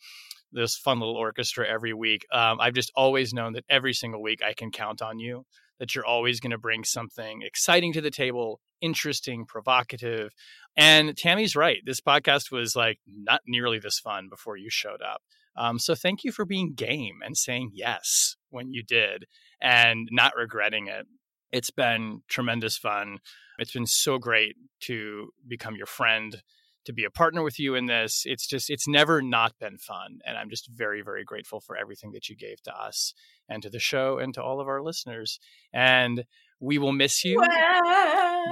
this 0.51 0.77
fun 0.77 0.99
little 0.99 1.17
orchestra 1.17 1.69
every 1.69 1.93
week, 1.93 2.27
um, 2.33 2.59
I've 2.61 2.75
just 2.75 2.91
always 2.97 3.35
known 3.35 3.53
that 3.53 3.65
every 3.69 3.93
single 3.93 4.23
week 4.23 4.43
I 4.43 4.55
can 4.55 4.71
count 4.71 5.03
on 5.03 5.19
you. 5.19 5.45
That 5.79 5.95
you're 5.95 6.07
always 6.07 6.41
going 6.41 6.51
to 6.51 6.59
bring 6.59 6.85
something 6.85 7.43
exciting 7.43 7.93
to 7.93 8.01
the 8.01 8.11
table, 8.11 8.61
interesting, 8.81 9.45
provocative. 9.47 10.33
And 10.77 11.17
Tammy's 11.17 11.57
right. 11.57 11.79
This 11.85 12.01
podcast 12.01 12.51
was 12.51 12.75
like 12.75 12.99
not 13.07 13.43
nearly 13.47 13.79
this 13.79 13.99
fun 13.99 14.29
before 14.29 14.57
you 14.57 14.71
showed 14.71 15.03
up. 15.03 15.23
Um, 15.57 15.79
so 15.79 15.95
thank 15.95 16.23
you 16.23 16.31
for 16.31 16.45
being 16.45 16.75
game 16.75 17.19
and 17.25 17.37
saying 17.37 17.71
yes 17.75 18.37
when 18.51 18.73
you 18.73 18.83
did 18.83 19.27
and 19.61 20.09
not 20.13 20.37
regretting 20.37 20.87
it. 20.87 21.07
It's 21.51 21.71
been 21.71 22.23
tremendous 22.29 22.77
fun. 22.77 23.19
It's 23.59 23.73
been 23.73 23.87
so 23.87 24.19
great 24.19 24.57
to 24.83 25.31
become 25.49 25.75
your 25.75 25.87
friend, 25.87 26.43
to 26.85 26.93
be 26.93 27.05
a 27.05 27.11
partner 27.11 27.43
with 27.43 27.59
you 27.59 27.75
in 27.75 27.87
this. 27.87 28.23
It's 28.25 28.47
just, 28.47 28.71
it's 28.71 28.87
never 28.87 29.21
not 29.21 29.59
been 29.59 29.79
fun. 29.79 30.21
And 30.25 30.39
I'm 30.39 30.49
just 30.49 30.69
very, 30.69 31.03
very 31.03 31.25
grateful 31.25 31.61
for 31.61 31.77
everything 31.77 32.13
that 32.13 32.29
you 32.29 32.37
gave 32.37 32.63
to 32.63 32.73
us 32.73 33.13
and 33.49 33.63
to 33.63 33.71
the 33.71 33.79
show 33.79 34.19
and 34.19 34.35
to 34.35 34.43
all 34.43 34.61
of 34.61 34.69
our 34.69 34.83
listeners. 34.83 35.41
And 35.73 36.25
we 36.61 36.79
will 36.79 36.93
miss 36.93 37.25
you. 37.25 37.41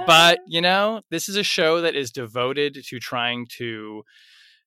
But, 0.05 0.39
you 0.47 0.61
know, 0.61 1.01
this 1.09 1.27
is 1.27 1.35
a 1.35 1.43
show 1.43 1.81
that 1.81 1.95
is 1.95 2.11
devoted 2.11 2.83
to 2.85 2.99
trying 2.99 3.47
to 3.57 4.03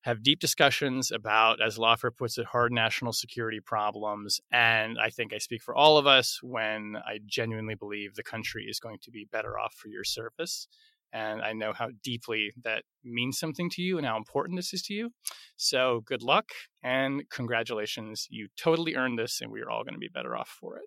have 0.03 0.23
deep 0.23 0.39
discussions 0.39 1.11
about, 1.11 1.61
as 1.61 1.77
Lawfare 1.77 2.15
puts 2.15 2.37
it, 2.37 2.47
hard 2.47 2.71
national 2.71 3.13
security 3.13 3.59
problems. 3.59 4.41
And 4.51 4.97
I 4.99 5.09
think 5.09 5.31
I 5.33 5.37
speak 5.37 5.61
for 5.61 5.75
all 5.75 5.97
of 5.97 6.07
us 6.07 6.39
when 6.41 6.97
I 7.05 7.19
genuinely 7.25 7.75
believe 7.75 8.15
the 8.15 8.23
country 8.23 8.65
is 8.67 8.79
going 8.79 8.97
to 9.03 9.11
be 9.11 9.27
better 9.31 9.59
off 9.59 9.75
for 9.75 9.89
your 9.89 10.03
service. 10.03 10.67
And 11.13 11.41
I 11.41 11.53
know 11.53 11.73
how 11.73 11.89
deeply 12.03 12.51
that 12.63 12.83
means 13.03 13.37
something 13.37 13.69
to 13.71 13.81
you 13.81 13.97
and 13.97 14.07
how 14.07 14.17
important 14.17 14.57
this 14.57 14.73
is 14.73 14.81
to 14.83 14.93
you. 14.93 15.09
So 15.57 16.01
good 16.05 16.23
luck 16.23 16.45
and 16.83 17.23
congratulations. 17.29 18.27
You 18.29 18.47
totally 18.57 18.95
earned 18.95 19.19
this, 19.19 19.41
and 19.41 19.51
we 19.51 19.61
are 19.61 19.69
all 19.69 19.83
going 19.83 19.93
to 19.93 19.99
be 19.99 20.09
better 20.13 20.35
off 20.35 20.55
for 20.59 20.77
it. 20.77 20.85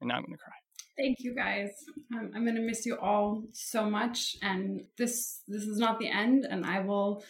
And 0.00 0.08
now 0.08 0.16
I'm 0.16 0.22
going 0.22 0.34
to 0.34 0.38
cry. 0.38 0.54
Thank 0.96 1.18
you 1.20 1.34
guys. 1.34 1.70
Um, 2.14 2.32
I'm 2.34 2.44
going 2.44 2.56
to 2.56 2.62
miss 2.62 2.84
you 2.84 2.98
all 3.00 3.44
so 3.52 3.88
much. 3.88 4.36
And 4.42 4.82
this 4.98 5.40
this 5.48 5.62
is 5.62 5.78
not 5.78 5.98
the 5.98 6.08
end. 6.08 6.46
And 6.48 6.66
I 6.66 6.80
will 6.80 7.24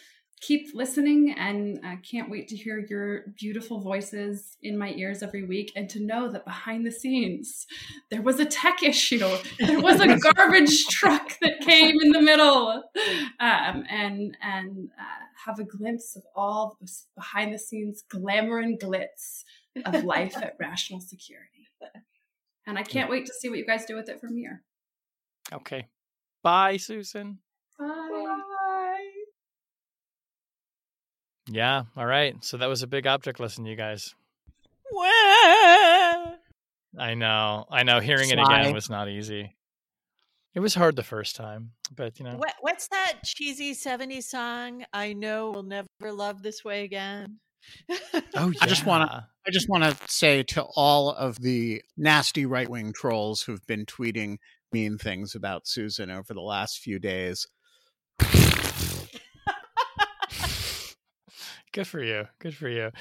keep 0.45 0.67
listening 0.73 1.33
and 1.37 1.79
I 1.85 1.95
can't 1.97 2.29
wait 2.29 2.49
to 2.49 2.55
hear 2.55 2.77
your 2.77 3.25
beautiful 3.39 3.79
voices 3.79 4.57
in 4.61 4.77
my 4.77 4.93
ears 4.95 5.23
every 5.23 5.43
week 5.43 5.71
and 5.75 5.89
to 5.91 6.01
know 6.01 6.29
that 6.29 6.43
behind 6.43 6.85
the 6.85 6.91
scenes 6.91 7.65
there 8.11 8.21
was 8.21 8.39
a 8.39 8.45
tech 8.45 8.83
issue 8.83 9.19
there 9.59 9.79
was 9.79 10.01
a 10.01 10.17
garbage 10.33 10.85
truck 10.87 11.39
that 11.41 11.61
came 11.61 11.95
in 12.01 12.11
the 12.11 12.21
middle 12.21 12.83
um, 13.39 13.85
and 13.89 14.37
and 14.41 14.89
uh, 14.99 15.25
have 15.45 15.59
a 15.59 15.63
glimpse 15.63 16.15
of 16.17 16.23
all 16.35 16.77
the 16.81 16.91
behind 17.15 17.53
the 17.53 17.59
scenes 17.59 18.03
glamour 18.09 18.59
and 18.59 18.79
glitz 18.79 19.43
of 19.85 20.03
life 20.03 20.35
at 20.37 20.55
rational 20.59 20.99
security 20.99 21.67
and 22.65 22.77
I 22.77 22.83
can't 22.83 23.09
wait 23.09 23.25
to 23.25 23.33
see 23.33 23.49
what 23.49 23.59
you 23.59 23.65
guys 23.65 23.85
do 23.85 23.95
with 23.95 24.09
it 24.09 24.19
from 24.19 24.35
here. 24.35 24.63
Okay. 25.51 25.87
Bye, 26.41 26.77
Susan. 26.77 27.39
Bye. 27.77 27.85
Bye. 27.87 28.52
Yeah. 31.47 31.83
All 31.97 32.05
right. 32.05 32.35
So 32.43 32.57
that 32.57 32.67
was 32.67 32.83
a 32.83 32.87
big 32.87 33.07
object 33.07 33.39
lesson, 33.39 33.65
you 33.65 33.75
guys. 33.75 34.15
What? 34.89 36.39
I 36.97 37.15
know. 37.15 37.65
I 37.69 37.83
know. 37.83 37.99
Hearing 37.99 38.29
it 38.29 38.39
again 38.39 38.73
was 38.73 38.89
not 38.89 39.09
easy. 39.09 39.55
It 40.55 40.59
was 40.59 40.75
hard 40.75 40.95
the 40.95 41.03
first 41.03 41.35
time, 41.35 41.71
but 41.95 42.19
you 42.19 42.25
know. 42.25 42.35
What, 42.35 42.53
what's 42.61 42.87
that 42.89 43.19
cheesy 43.25 43.73
70s 43.73 44.25
song? 44.25 44.85
I 44.93 45.13
know 45.13 45.49
we'll 45.49 45.63
never 45.63 45.87
love 46.01 46.43
this 46.43 46.63
way 46.63 46.83
again. 46.83 47.39
oh, 48.35 48.49
yeah. 48.49 48.51
I 48.61 48.67
just 48.67 48.85
want 48.85 49.09
to 49.09 49.27
I 49.47 49.51
just 49.51 49.67
want 49.69 49.83
to 49.83 49.97
say 50.07 50.43
to 50.43 50.63
all 50.75 51.09
of 51.09 51.41
the 51.41 51.81
nasty 51.97 52.45
right 52.45 52.69
wing 52.69 52.93
trolls 52.93 53.41
who've 53.41 53.65
been 53.67 53.85
tweeting 53.85 54.37
mean 54.71 54.97
things 54.97 55.35
about 55.35 55.67
Susan 55.67 56.11
over 56.11 56.33
the 56.33 56.41
last 56.41 56.79
few 56.79 56.99
days. 56.99 57.47
Good 61.73 61.87
for 61.87 62.01
you. 62.03 62.27
Good 62.37 62.55
for 62.55 62.69
you. 62.69 62.91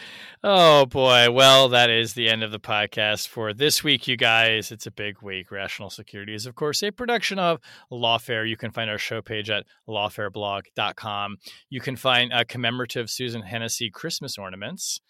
Oh 0.42 0.86
boy. 0.86 1.30
Well, 1.30 1.68
that 1.68 1.90
is 1.90 2.14
the 2.14 2.30
end 2.30 2.42
of 2.42 2.52
the 2.52 2.58
podcast 2.58 3.28
for 3.28 3.52
this 3.52 3.84
week, 3.84 4.08
you 4.08 4.16
guys. 4.16 4.72
It's 4.72 4.86
a 4.86 4.90
big 4.90 5.20
week. 5.20 5.50
Rational 5.50 5.90
Security 5.90 6.34
is, 6.34 6.46
of 6.46 6.54
course, 6.54 6.82
a 6.82 6.90
production 6.90 7.38
of 7.38 7.60
Lawfare. 7.92 8.48
You 8.48 8.56
can 8.56 8.70
find 8.70 8.88
our 8.88 8.96
show 8.96 9.20
page 9.20 9.50
at 9.50 9.66
lawfareblog.com. 9.86 11.36
You 11.68 11.82
can 11.82 11.96
find 11.96 12.32
uh, 12.32 12.44
commemorative 12.48 13.10
Susan 13.10 13.42
Hennessy 13.42 13.90
Christmas 13.90 14.38
ornaments 14.38 15.02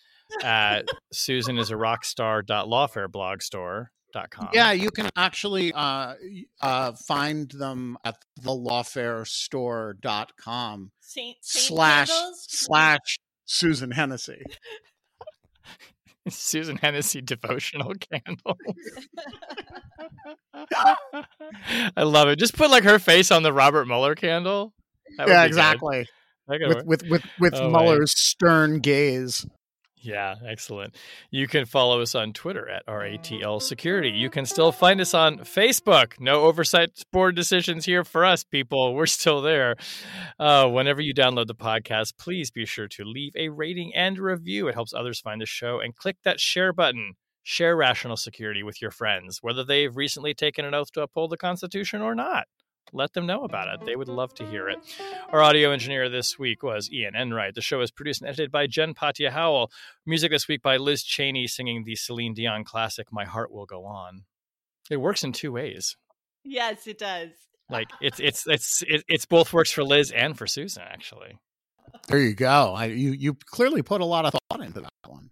at 0.43 0.89
Susan 1.13 1.57
is 1.57 1.71
a 1.71 1.75
rockstar.lawfareblogstore.com. 1.75 4.49
Yeah, 4.53 4.73
you 4.73 4.91
can 4.91 5.09
actually 5.15 5.73
uh, 5.73 6.15
uh, 6.61 6.95
find 7.07 7.49
them 7.53 7.97
at 8.05 8.17
the 8.43 8.51
lawfarestore.com 8.51 10.91
Saint, 11.01 11.37
slash 11.43 12.11
slash 12.49 13.21
Susan 13.45 13.91
Hennessy. 13.91 14.43
Susan 16.29 16.77
Hennessy 16.77 17.21
devotional 17.21 17.93
candles. 17.95 18.59
I 21.97 22.03
love 22.05 22.29
it. 22.29 22.39
Just 22.39 22.57
put 22.57 22.71
like 22.71 22.85
her 22.85 22.99
face 22.99 23.31
on 23.31 23.43
the 23.43 23.53
Robert 23.53 23.87
Mueller 23.87 24.15
candle. 24.15 24.73
That 25.19 25.29
Yeah, 25.29 25.45
exactly. 25.45 26.07
With 26.49 26.85
with 26.87 27.03
with 27.09 27.23
with 27.41 27.55
Oh. 27.55 27.71
Mueller's 27.71 28.19
stern 28.19 28.81
gaze. 28.81 29.47
Yeah, 30.05 30.35
excellent. 30.45 30.97
You 31.31 31.47
can 31.47 31.65
follow 31.65 32.01
us 32.01 32.17
on 32.17 32.33
Twitter 32.33 32.69
at 32.69 32.85
RATL 32.87 33.63
Security. 33.63 34.11
You 34.11 34.31
can 34.31 34.47
still 34.47 34.73
find 34.73 35.01
us 35.01 35.15
on 35.15 35.39
Facebook. 35.39 36.19
No 36.19 36.43
oversight 36.43 37.05
board 37.13 37.37
decisions 37.37 37.85
here 37.85 38.03
for 38.03 38.25
us, 38.25 38.43
people. 38.43 38.95
We're 38.95 39.07
still 39.07 39.41
there. 39.41 39.77
Uh, 40.41 40.69
whenever 40.69 41.01
you 41.01 41.15
download 41.15 41.47
the 41.47 41.55
podcast, 41.55 42.19
please 42.19 42.51
be 42.51 42.67
sure 42.67 42.89
to 42.89 43.05
leave 43.05 43.33
a 43.37 43.51
rating 43.51 43.95
and 43.95 44.19
review. 44.19 44.67
It 44.67 44.75
helps 44.75 44.93
others 44.93 45.21
find 45.21 45.41
the 45.41 45.47
show. 45.47 45.79
And 45.79 45.95
click 45.95 46.17
that 46.25 46.41
share 46.41 46.73
button. 46.73 47.15
Share 47.45 47.77
Rational 47.77 48.17
Security 48.17 48.63
with 48.63 48.81
your 48.81 48.93
friends, 48.93 49.39
whether 49.43 49.65
they've 49.65 49.97
recently 49.97 50.33
taken 50.33 50.65
an 50.65 50.75
oath 50.75 50.93
to 50.93 51.03
uphold 51.03 51.31
the 51.31 51.37
Constitution 51.37 52.01
or 52.01 52.15
not. 52.15 52.47
Let 52.93 53.13
them 53.15 53.27
know 53.27 53.45
about 53.45 53.69
it. 53.73 53.87
They 53.87 53.97
would 53.97 54.09
love 54.09 54.35
to 54.35 54.47
hear 54.47 54.69
it. 54.69 54.79
Our 55.31 55.41
audio 55.41 55.71
engineer 55.71 56.09
this 56.09 56.39
week 56.39 56.63
was 56.63 56.91
Ian 56.93 57.15
Enright. 57.15 57.55
The 57.55 57.63
show 57.63 57.81
is 57.81 57.91
produced 57.91 58.21
and 58.21 58.29
edited 58.29 58.53
by 58.53 58.67
Jen 58.67 58.93
Patja 58.95 59.31
Howell. 59.31 59.71
Music 60.05 60.31
this 60.31 60.47
week 60.47 60.63
by 60.63 60.77
Liz 60.77 61.03
Cheney 61.03 61.47
singing 61.47 61.85
the 61.85 61.97
Celine 61.97 62.35
Dion 62.35 62.65
classic 62.65 63.09
"My 63.11 63.25
Heart 63.25 63.53
Will 63.53 63.67
Go 63.67 63.85
On." 63.87 64.25
It 64.91 64.99
works 64.99 65.25
in 65.25 65.33
two 65.33 65.53
ways. 65.53 65.97
Yes, 66.45 66.87
it 66.87 66.99
does. 66.99 67.31
Like 67.71 67.89
it's 68.01 68.21
it's 68.21 68.47
it's 68.47 68.83
it, 68.87 69.05
it's 69.09 69.25
both 69.25 69.53
works 69.53 69.73
for 69.73 69.85
Liz 69.85 70.11
and 70.11 70.37
for 70.37 70.47
Susan 70.47 70.83
actually. 70.85 71.39
There 72.09 72.19
you 72.19 72.35
go. 72.35 72.75
I, 72.75 72.87
you 72.87 73.13
you 73.13 73.35
clearly 73.47 73.83
put 73.83 74.01
a 74.01 74.05
lot 74.05 74.27
of 74.27 74.35
thought 74.51 74.61
into 74.61 74.81
that 74.81 74.91
one. 75.07 75.31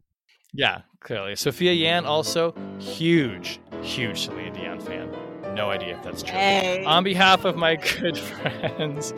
Yeah, 0.53 0.83
clearly. 1.01 1.37
Sophia 1.37 1.73
Yan 1.73 2.07
also 2.07 2.55
huge, 2.79 3.61
huge 3.83 4.25
Celine 4.25 4.53
Dion 4.53 4.81
fan. 4.81 5.11
No 5.55 5.71
idea 5.71 5.97
if 5.97 6.03
that's 6.03 6.23
true. 6.23 6.33
Hey. 6.33 6.85
On 6.85 7.05
behalf 7.05 7.45
of 7.45 7.57
my 7.57 7.77
good 8.01 8.17
friends 8.17 9.13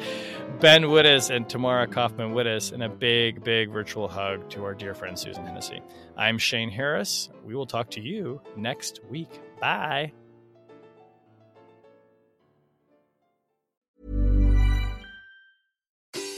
Ben 0.62 0.84
Wittes 0.84 1.28
and 1.28 1.48
Tamara 1.48 1.88
Cofman 1.88 2.34
Wittes, 2.34 2.72
and 2.72 2.84
a 2.84 2.88
big, 2.88 3.42
big 3.42 3.68
virtual 3.68 4.06
hug 4.06 4.48
to 4.50 4.62
our 4.64 4.74
dear 4.74 4.94
friend 4.94 5.18
Susan 5.18 5.44
Hennessy. 5.44 5.80
I'm 6.16 6.38
Shane 6.38 6.70
Harris. 6.70 7.30
We 7.44 7.56
will 7.56 7.66
talk 7.66 7.90
to 7.90 8.00
you 8.00 8.40
next 8.56 9.00
week. 9.10 9.28
Bye. 9.60 10.12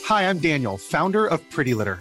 Hi, 0.07 0.27
I'm 0.27 0.39
Daniel, 0.39 0.79
founder 0.79 1.27
of 1.27 1.47
Pretty 1.51 1.75
Litter. 1.75 2.01